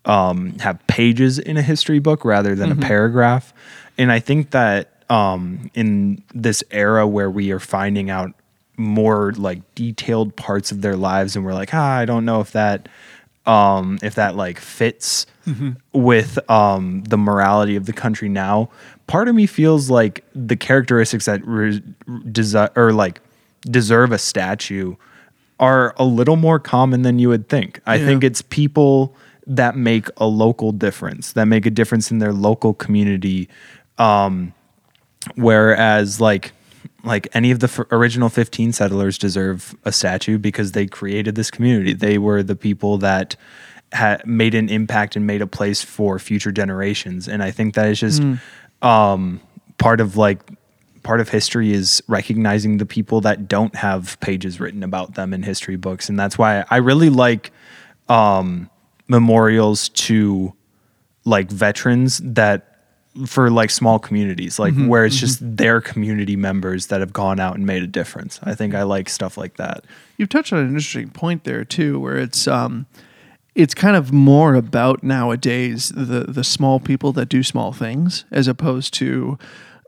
um, 0.05 0.57
have 0.59 0.85
pages 0.87 1.39
in 1.39 1.57
a 1.57 1.61
history 1.61 1.99
book 1.99 2.25
rather 2.25 2.55
than 2.55 2.71
a 2.71 2.75
paragraph, 2.75 3.53
and 3.97 4.11
I 4.11 4.19
think 4.19 4.51
that 4.51 4.89
um, 5.09 5.69
in 5.73 6.23
this 6.33 6.63
era 6.71 7.07
where 7.07 7.29
we 7.29 7.51
are 7.51 7.59
finding 7.59 8.09
out 8.09 8.33
more 8.77 9.31
like 9.33 9.61
detailed 9.75 10.35
parts 10.35 10.71
of 10.71 10.81
their 10.81 10.95
lives, 10.95 11.35
and 11.35 11.45
we're 11.45 11.53
like, 11.53 11.73
ah, 11.73 11.97
I 11.97 12.05
don't 12.05 12.25
know 12.25 12.41
if 12.41 12.51
that 12.53 12.89
um, 13.45 13.99
if 14.01 14.15
that 14.15 14.35
like 14.35 14.59
fits 14.59 15.25
with 15.91 16.39
um, 16.49 17.03
the 17.03 17.17
morality 17.17 17.75
of 17.75 17.85
the 17.85 17.93
country 17.93 18.29
now. 18.29 18.69
Part 19.07 19.27
of 19.27 19.35
me 19.35 19.45
feels 19.45 19.89
like 19.89 20.23
the 20.33 20.55
characteristics 20.55 21.25
that 21.25 21.45
re- 21.45 21.81
desi- 22.07 22.71
or 22.77 22.93
like 22.93 23.19
deserve 23.61 24.13
a 24.13 24.17
statue 24.17 24.95
are 25.59 25.93
a 25.97 26.05
little 26.05 26.37
more 26.37 26.59
common 26.59 27.01
than 27.01 27.19
you 27.19 27.27
would 27.29 27.49
think. 27.49 27.81
I 27.85 27.95
Yeah. 27.95 28.05
think 28.05 28.23
it's 28.23 28.41
people 28.41 29.13
that 29.45 29.75
make 29.75 30.07
a 30.17 30.25
local 30.25 30.71
difference, 30.71 31.33
that 31.33 31.45
make 31.45 31.65
a 31.65 31.71
difference 31.71 32.11
in 32.11 32.19
their 32.19 32.33
local 32.33 32.73
community. 32.73 33.49
Um, 33.97 34.53
whereas 35.35 36.19
like 36.19 36.53
like 37.05 37.27
any 37.33 37.51
of 37.51 37.59
the 37.59 37.67
f- 37.67 37.85
original 37.91 38.29
15 38.29 38.71
settlers 38.73 39.17
deserve 39.17 39.75
a 39.83 39.91
statue 39.91 40.37
because 40.37 40.71
they 40.71 40.85
created 40.85 41.35
this 41.35 41.51
community. 41.51 41.93
They 41.93 42.17
were 42.17 42.43
the 42.43 42.55
people 42.55 42.97
that 42.99 43.35
had 43.91 44.25
made 44.25 44.55
an 44.55 44.69
impact 44.69 45.15
and 45.15 45.27
made 45.27 45.41
a 45.41 45.47
place 45.47 45.83
for 45.83 46.17
future 46.17 46.51
generations. 46.51 47.27
And 47.27 47.43
i 47.43 47.51
think 47.51 47.75
that 47.75 47.89
is 47.89 47.99
just 47.99 48.21
um, 48.81 49.39
part 49.77 50.01
of 50.01 50.17
like 50.17 50.39
part 51.03 51.19
of 51.19 51.29
history 51.29 51.73
is 51.73 52.01
recognizing 52.07 52.77
the 52.77 52.85
people 52.85 53.21
that 53.21 53.47
don't 53.47 53.75
have 53.75 54.17
pages 54.21 54.59
written 54.59 54.83
about 54.83 55.15
them 55.15 55.33
in 55.33 55.43
history 55.43 55.75
books, 55.75 56.09
and 56.09 56.19
that's 56.19 56.37
why 56.37 56.65
I 56.69 56.77
really 56.77 57.09
like 57.09 57.51
um, 58.09 58.69
memorials 59.07 59.89
to 59.89 60.53
like 61.25 61.49
veterans 61.49 62.19
that 62.23 62.73
for 63.27 63.51
like 63.51 63.69
small 63.69 63.99
communities, 63.99 64.57
like 64.57 64.73
where 64.75 65.05
it's 65.05 65.19
just 65.19 65.37
their 65.57 65.79
community 65.79 66.35
members 66.35 66.87
that 66.87 66.99
have 66.99 67.13
gone 67.13 67.39
out 67.39 67.55
and 67.55 67.65
made 67.65 67.83
a 67.83 67.87
difference. 67.87 68.39
I 68.43 68.55
think 68.55 68.73
I 68.73 68.83
like 68.83 69.07
stuff 69.07 69.37
like 69.37 69.57
that. 69.57 69.85
You've 70.17 70.29
touched 70.29 70.51
on 70.51 70.59
an 70.59 70.67
interesting 70.69 71.09
point 71.09 71.43
there 71.43 71.63
too, 71.63 71.99
where 71.99 72.17
it's 72.17 72.47
um, 72.47 72.87
it's 73.53 73.75
kind 73.75 73.95
of 73.95 74.11
more 74.11 74.55
about 74.55 75.03
nowadays 75.03 75.89
the 75.89 76.25
the 76.27 76.43
small 76.43 76.79
people 76.79 77.11
that 77.13 77.29
do 77.29 77.43
small 77.43 77.71
things, 77.71 78.25
as 78.31 78.47
opposed 78.47 78.93
to, 78.95 79.37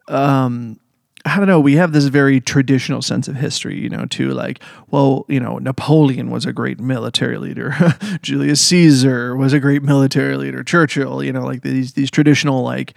um, 0.08 0.80
I 1.28 1.38
don't 1.38 1.48
know. 1.48 1.60
We 1.60 1.76
have 1.76 1.92
this 1.92 2.06
very 2.06 2.40
traditional 2.40 3.02
sense 3.02 3.28
of 3.28 3.36
history, 3.36 3.80
you 3.80 3.90
know, 3.90 4.06
to 4.06 4.30
like, 4.30 4.62
well, 4.92 5.26
you 5.28 5.40
know, 5.40 5.58
Napoleon 5.58 6.30
was 6.30 6.46
a 6.46 6.54
great 6.54 6.80
military 6.80 7.40
leader, 7.40 7.76
Julius 8.22 8.62
Caesar 8.62 9.36
was 9.36 9.52
a 9.52 9.60
great 9.60 9.82
military 9.82 10.38
leader, 10.38 10.64
Churchill, 10.64 11.24
you 11.24 11.34
know, 11.34 11.44
like 11.44 11.64
these 11.64 11.94
these 11.94 12.12
traditional 12.12 12.62
like 12.62 12.96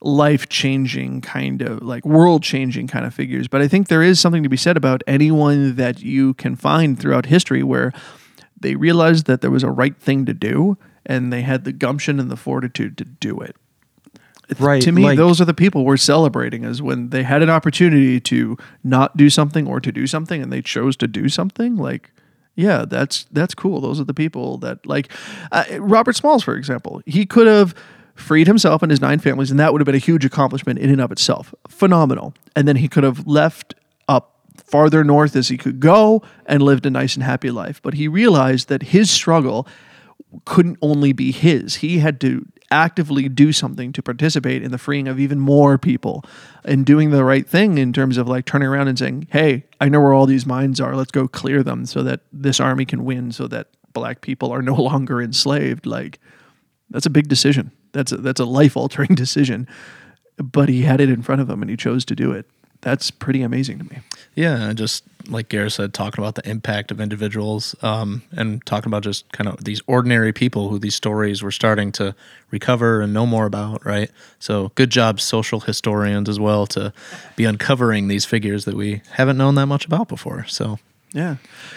life 0.00 0.48
changing 0.48 1.20
kind 1.22 1.60
of 1.60 1.82
like 1.82 2.04
world 2.06 2.44
changing 2.44 2.86
kind 2.86 3.04
of 3.04 3.12
figures. 3.12 3.48
But 3.48 3.62
I 3.62 3.68
think 3.68 3.88
there 3.88 4.02
is 4.02 4.20
something 4.20 4.44
to 4.44 4.48
be 4.48 4.56
said 4.56 4.76
about 4.76 5.02
anyone 5.08 5.74
that 5.74 6.00
you 6.00 6.34
can 6.34 6.54
find 6.54 6.98
throughout 6.98 7.26
history 7.26 7.64
where 7.64 7.92
they 8.58 8.76
realized 8.76 9.26
that 9.26 9.40
there 9.40 9.50
was 9.50 9.64
a 9.64 9.70
right 9.70 9.96
thing 9.96 10.24
to 10.26 10.34
do 10.34 10.78
and 11.04 11.32
they 11.32 11.42
had 11.42 11.64
the 11.64 11.72
gumption 11.72 12.20
and 12.20 12.30
the 12.30 12.36
fortitude 12.36 12.96
to 12.98 13.04
do 13.04 13.40
it. 13.40 13.56
Right, 14.58 14.80
To 14.82 14.92
me, 14.92 15.02
like- 15.02 15.16
those 15.16 15.40
are 15.40 15.44
the 15.44 15.54
people 15.54 15.84
we're 15.84 15.96
celebrating 15.96 16.64
is 16.64 16.80
when 16.80 17.10
they 17.10 17.22
had 17.24 17.42
an 17.42 17.50
opportunity 17.50 18.20
to 18.20 18.56
not 18.84 19.16
do 19.16 19.28
something 19.28 19.66
or 19.66 19.80
to 19.80 19.90
do 19.90 20.06
something 20.06 20.40
and 20.42 20.52
they 20.52 20.62
chose 20.62 20.96
to 20.98 21.08
do 21.08 21.28
something. 21.28 21.76
Like, 21.76 22.12
yeah, 22.54 22.84
that's 22.88 23.26
that's 23.32 23.54
cool. 23.54 23.80
Those 23.80 24.00
are 24.00 24.04
the 24.04 24.14
people 24.14 24.56
that 24.58 24.86
like 24.86 25.10
uh, 25.52 25.64
Robert 25.78 26.16
Smalls, 26.16 26.42
for 26.42 26.54
example. 26.56 27.02
He 27.04 27.26
could 27.26 27.46
have 27.46 27.74
freed 28.14 28.46
himself 28.46 28.82
and 28.82 28.90
his 28.90 29.00
nine 29.00 29.18
families, 29.18 29.50
and 29.50 29.60
that 29.60 29.72
would 29.72 29.80
have 29.80 29.86
been 29.86 29.94
a 29.94 29.98
huge 29.98 30.24
accomplishment 30.24 30.78
in 30.78 30.90
and 30.90 31.00
of 31.00 31.12
itself. 31.12 31.54
Phenomenal. 31.68 32.32
And 32.54 32.66
then 32.66 32.76
he 32.76 32.88
could 32.88 33.04
have 33.04 33.26
left 33.26 33.74
up 34.08 34.40
farther 34.56 35.04
north 35.04 35.36
as 35.36 35.48
he 35.48 35.58
could 35.58 35.80
go 35.80 36.22
and 36.46 36.62
lived 36.62 36.86
a 36.86 36.90
nice 36.90 37.14
and 37.14 37.22
happy 37.22 37.50
life. 37.50 37.82
But 37.82 37.94
he 37.94 38.08
realized 38.08 38.68
that 38.68 38.84
his 38.84 39.10
struggle 39.10 39.66
couldn't 40.46 40.78
only 40.80 41.12
be 41.12 41.30
his. 41.30 41.76
He 41.76 41.98
had 41.98 42.20
to 42.22 42.46
actively 42.70 43.28
do 43.28 43.52
something 43.52 43.92
to 43.92 44.02
participate 44.02 44.62
in 44.62 44.70
the 44.70 44.78
freeing 44.78 45.08
of 45.08 45.20
even 45.20 45.38
more 45.38 45.78
people 45.78 46.24
and 46.64 46.84
doing 46.84 47.10
the 47.10 47.24
right 47.24 47.46
thing 47.46 47.78
in 47.78 47.92
terms 47.92 48.16
of 48.16 48.28
like 48.28 48.44
turning 48.44 48.68
around 48.68 48.88
and 48.88 48.98
saying, 48.98 49.28
Hey, 49.30 49.64
I 49.80 49.88
know 49.88 50.00
where 50.00 50.12
all 50.12 50.26
these 50.26 50.46
mines 50.46 50.80
are. 50.80 50.96
Let's 50.96 51.12
go 51.12 51.28
clear 51.28 51.62
them 51.62 51.86
so 51.86 52.02
that 52.02 52.20
this 52.32 52.60
army 52.60 52.84
can 52.84 53.04
win, 53.04 53.32
so 53.32 53.46
that 53.48 53.68
black 53.92 54.20
people 54.20 54.52
are 54.52 54.62
no 54.72 54.74
longer 54.74 55.20
enslaved. 55.22 55.86
Like, 55.86 56.18
that's 56.90 57.06
a 57.06 57.10
big 57.10 57.28
decision. 57.28 57.72
That's 57.92 58.12
a, 58.12 58.18
that's 58.18 58.40
a 58.40 58.44
life 58.44 58.76
altering 58.76 59.14
decision. 59.14 59.68
But 60.36 60.68
he 60.68 60.82
had 60.82 61.00
it 61.00 61.08
in 61.08 61.22
front 61.22 61.40
of 61.40 61.48
him 61.48 61.62
and 61.62 61.70
he 61.70 61.76
chose 61.76 62.04
to 62.06 62.14
do 62.14 62.32
it. 62.32 62.46
That's 62.80 63.10
pretty 63.10 63.42
amazing 63.42 63.78
to 63.78 63.84
me. 63.84 63.98
Yeah, 64.34 64.72
just 64.74 65.04
like 65.28 65.48
Gareth 65.48 65.74
said, 65.74 65.94
talking 65.94 66.22
about 66.22 66.34
the 66.34 66.48
impact 66.48 66.90
of 66.90 67.00
individuals, 67.00 67.74
um, 67.82 68.22
and 68.32 68.64
talking 68.66 68.88
about 68.88 69.02
just 69.02 69.30
kind 69.32 69.48
of 69.48 69.64
these 69.64 69.80
ordinary 69.86 70.32
people 70.32 70.68
who 70.68 70.78
these 70.78 70.94
stories 70.94 71.42
were 71.42 71.50
starting 71.50 71.90
to 71.92 72.14
recover 72.50 73.00
and 73.00 73.12
know 73.12 73.26
more 73.26 73.46
about, 73.46 73.84
right? 73.84 74.10
So, 74.38 74.70
good 74.74 74.90
job, 74.90 75.20
social 75.20 75.60
historians, 75.60 76.28
as 76.28 76.38
well, 76.38 76.66
to 76.68 76.92
be 77.34 77.44
uncovering 77.44 78.08
these 78.08 78.24
figures 78.24 78.64
that 78.66 78.74
we 78.74 79.02
haven't 79.12 79.36
known 79.36 79.54
that 79.56 79.66
much 79.66 79.86
about 79.86 80.08
before. 80.08 80.44
So, 80.46 80.78
Yeah. 81.16 81.36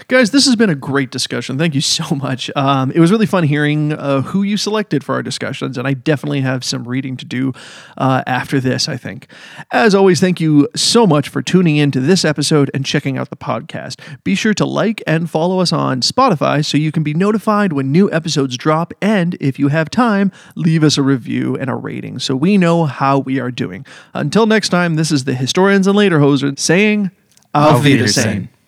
Guys, 0.10 0.32
this 0.32 0.46
has 0.48 0.58
been 0.58 0.70
a 0.70 0.76
great 0.76 1.12
discussion. 1.12 1.58
Thank 1.58 1.74
you 1.74 1.80
so 1.80 2.14
much. 2.14 2.52
Um, 2.58 2.92
it 2.92 3.00
was 3.00 3.10
really 3.10 3.26
fun 3.26 3.46
hearing 3.46 3.94
uh, 3.94 4.22
who 4.22 4.44
you 4.44 4.58
selected 4.58 5.02
for 5.02 5.16
our 5.16 5.24
discussions, 5.24 5.78
and 5.78 5.88
I 5.88 5.94
definitely 5.94 6.42
have 6.42 6.66
some 6.66 6.86
reading 6.86 7.16
to 7.16 7.26
do 7.26 7.54
uh, 7.98 8.22
after 8.28 8.60
this, 8.60 8.90
I 8.90 8.98
think. 8.98 9.28
As 9.72 9.96
always, 9.96 10.20
thank 10.20 10.42
you 10.42 10.68
so 10.76 11.08
much 11.08 11.30
for 11.30 11.42
tuning 11.42 11.78
in 11.78 11.90
to 11.92 12.02
this 12.02 12.26
episode 12.26 12.70
and 12.74 12.86
checking 12.86 13.18
out 13.18 13.30
the 13.30 13.38
podcast. 13.38 14.02
Be 14.26 14.36
sure 14.36 14.54
to 14.56 14.66
like 14.66 15.02
and 15.08 15.30
follow 15.30 15.62
us 15.62 15.72
on 15.72 16.02
Spotify 16.02 16.66
so 16.66 16.78
you 16.78 16.92
can 16.92 17.04
be 17.04 17.14
notified 17.14 17.72
when 17.72 17.94
new 17.94 18.12
episodes 18.12 18.58
drop, 18.58 18.94
and 19.02 19.38
if 19.40 19.58
you 19.58 19.70
have 19.70 19.90
time, 19.90 20.34
leave 20.58 20.84
us 20.84 20.98
a 20.98 21.02
review 21.02 21.56
and 21.56 21.70
a 21.70 21.76
rating 21.76 22.20
so 22.20 22.36
we 22.36 22.58
know 22.58 22.84
how 22.84 23.20
we 23.20 23.40
are 23.40 23.52
doing. 23.52 23.86
Until 24.14 24.46
next 24.46 24.68
time, 24.68 24.96
this 24.96 25.14
is 25.14 25.24
the 25.24 25.34
Historians 25.34 25.88
and 25.88 25.98
Lederhosen 25.98 26.60
saying, 26.60 27.12
Auf 27.54 27.76
Auf 27.78 27.84
Wiedersehen. 27.86 28.24
Wiedersehen. 28.24 28.59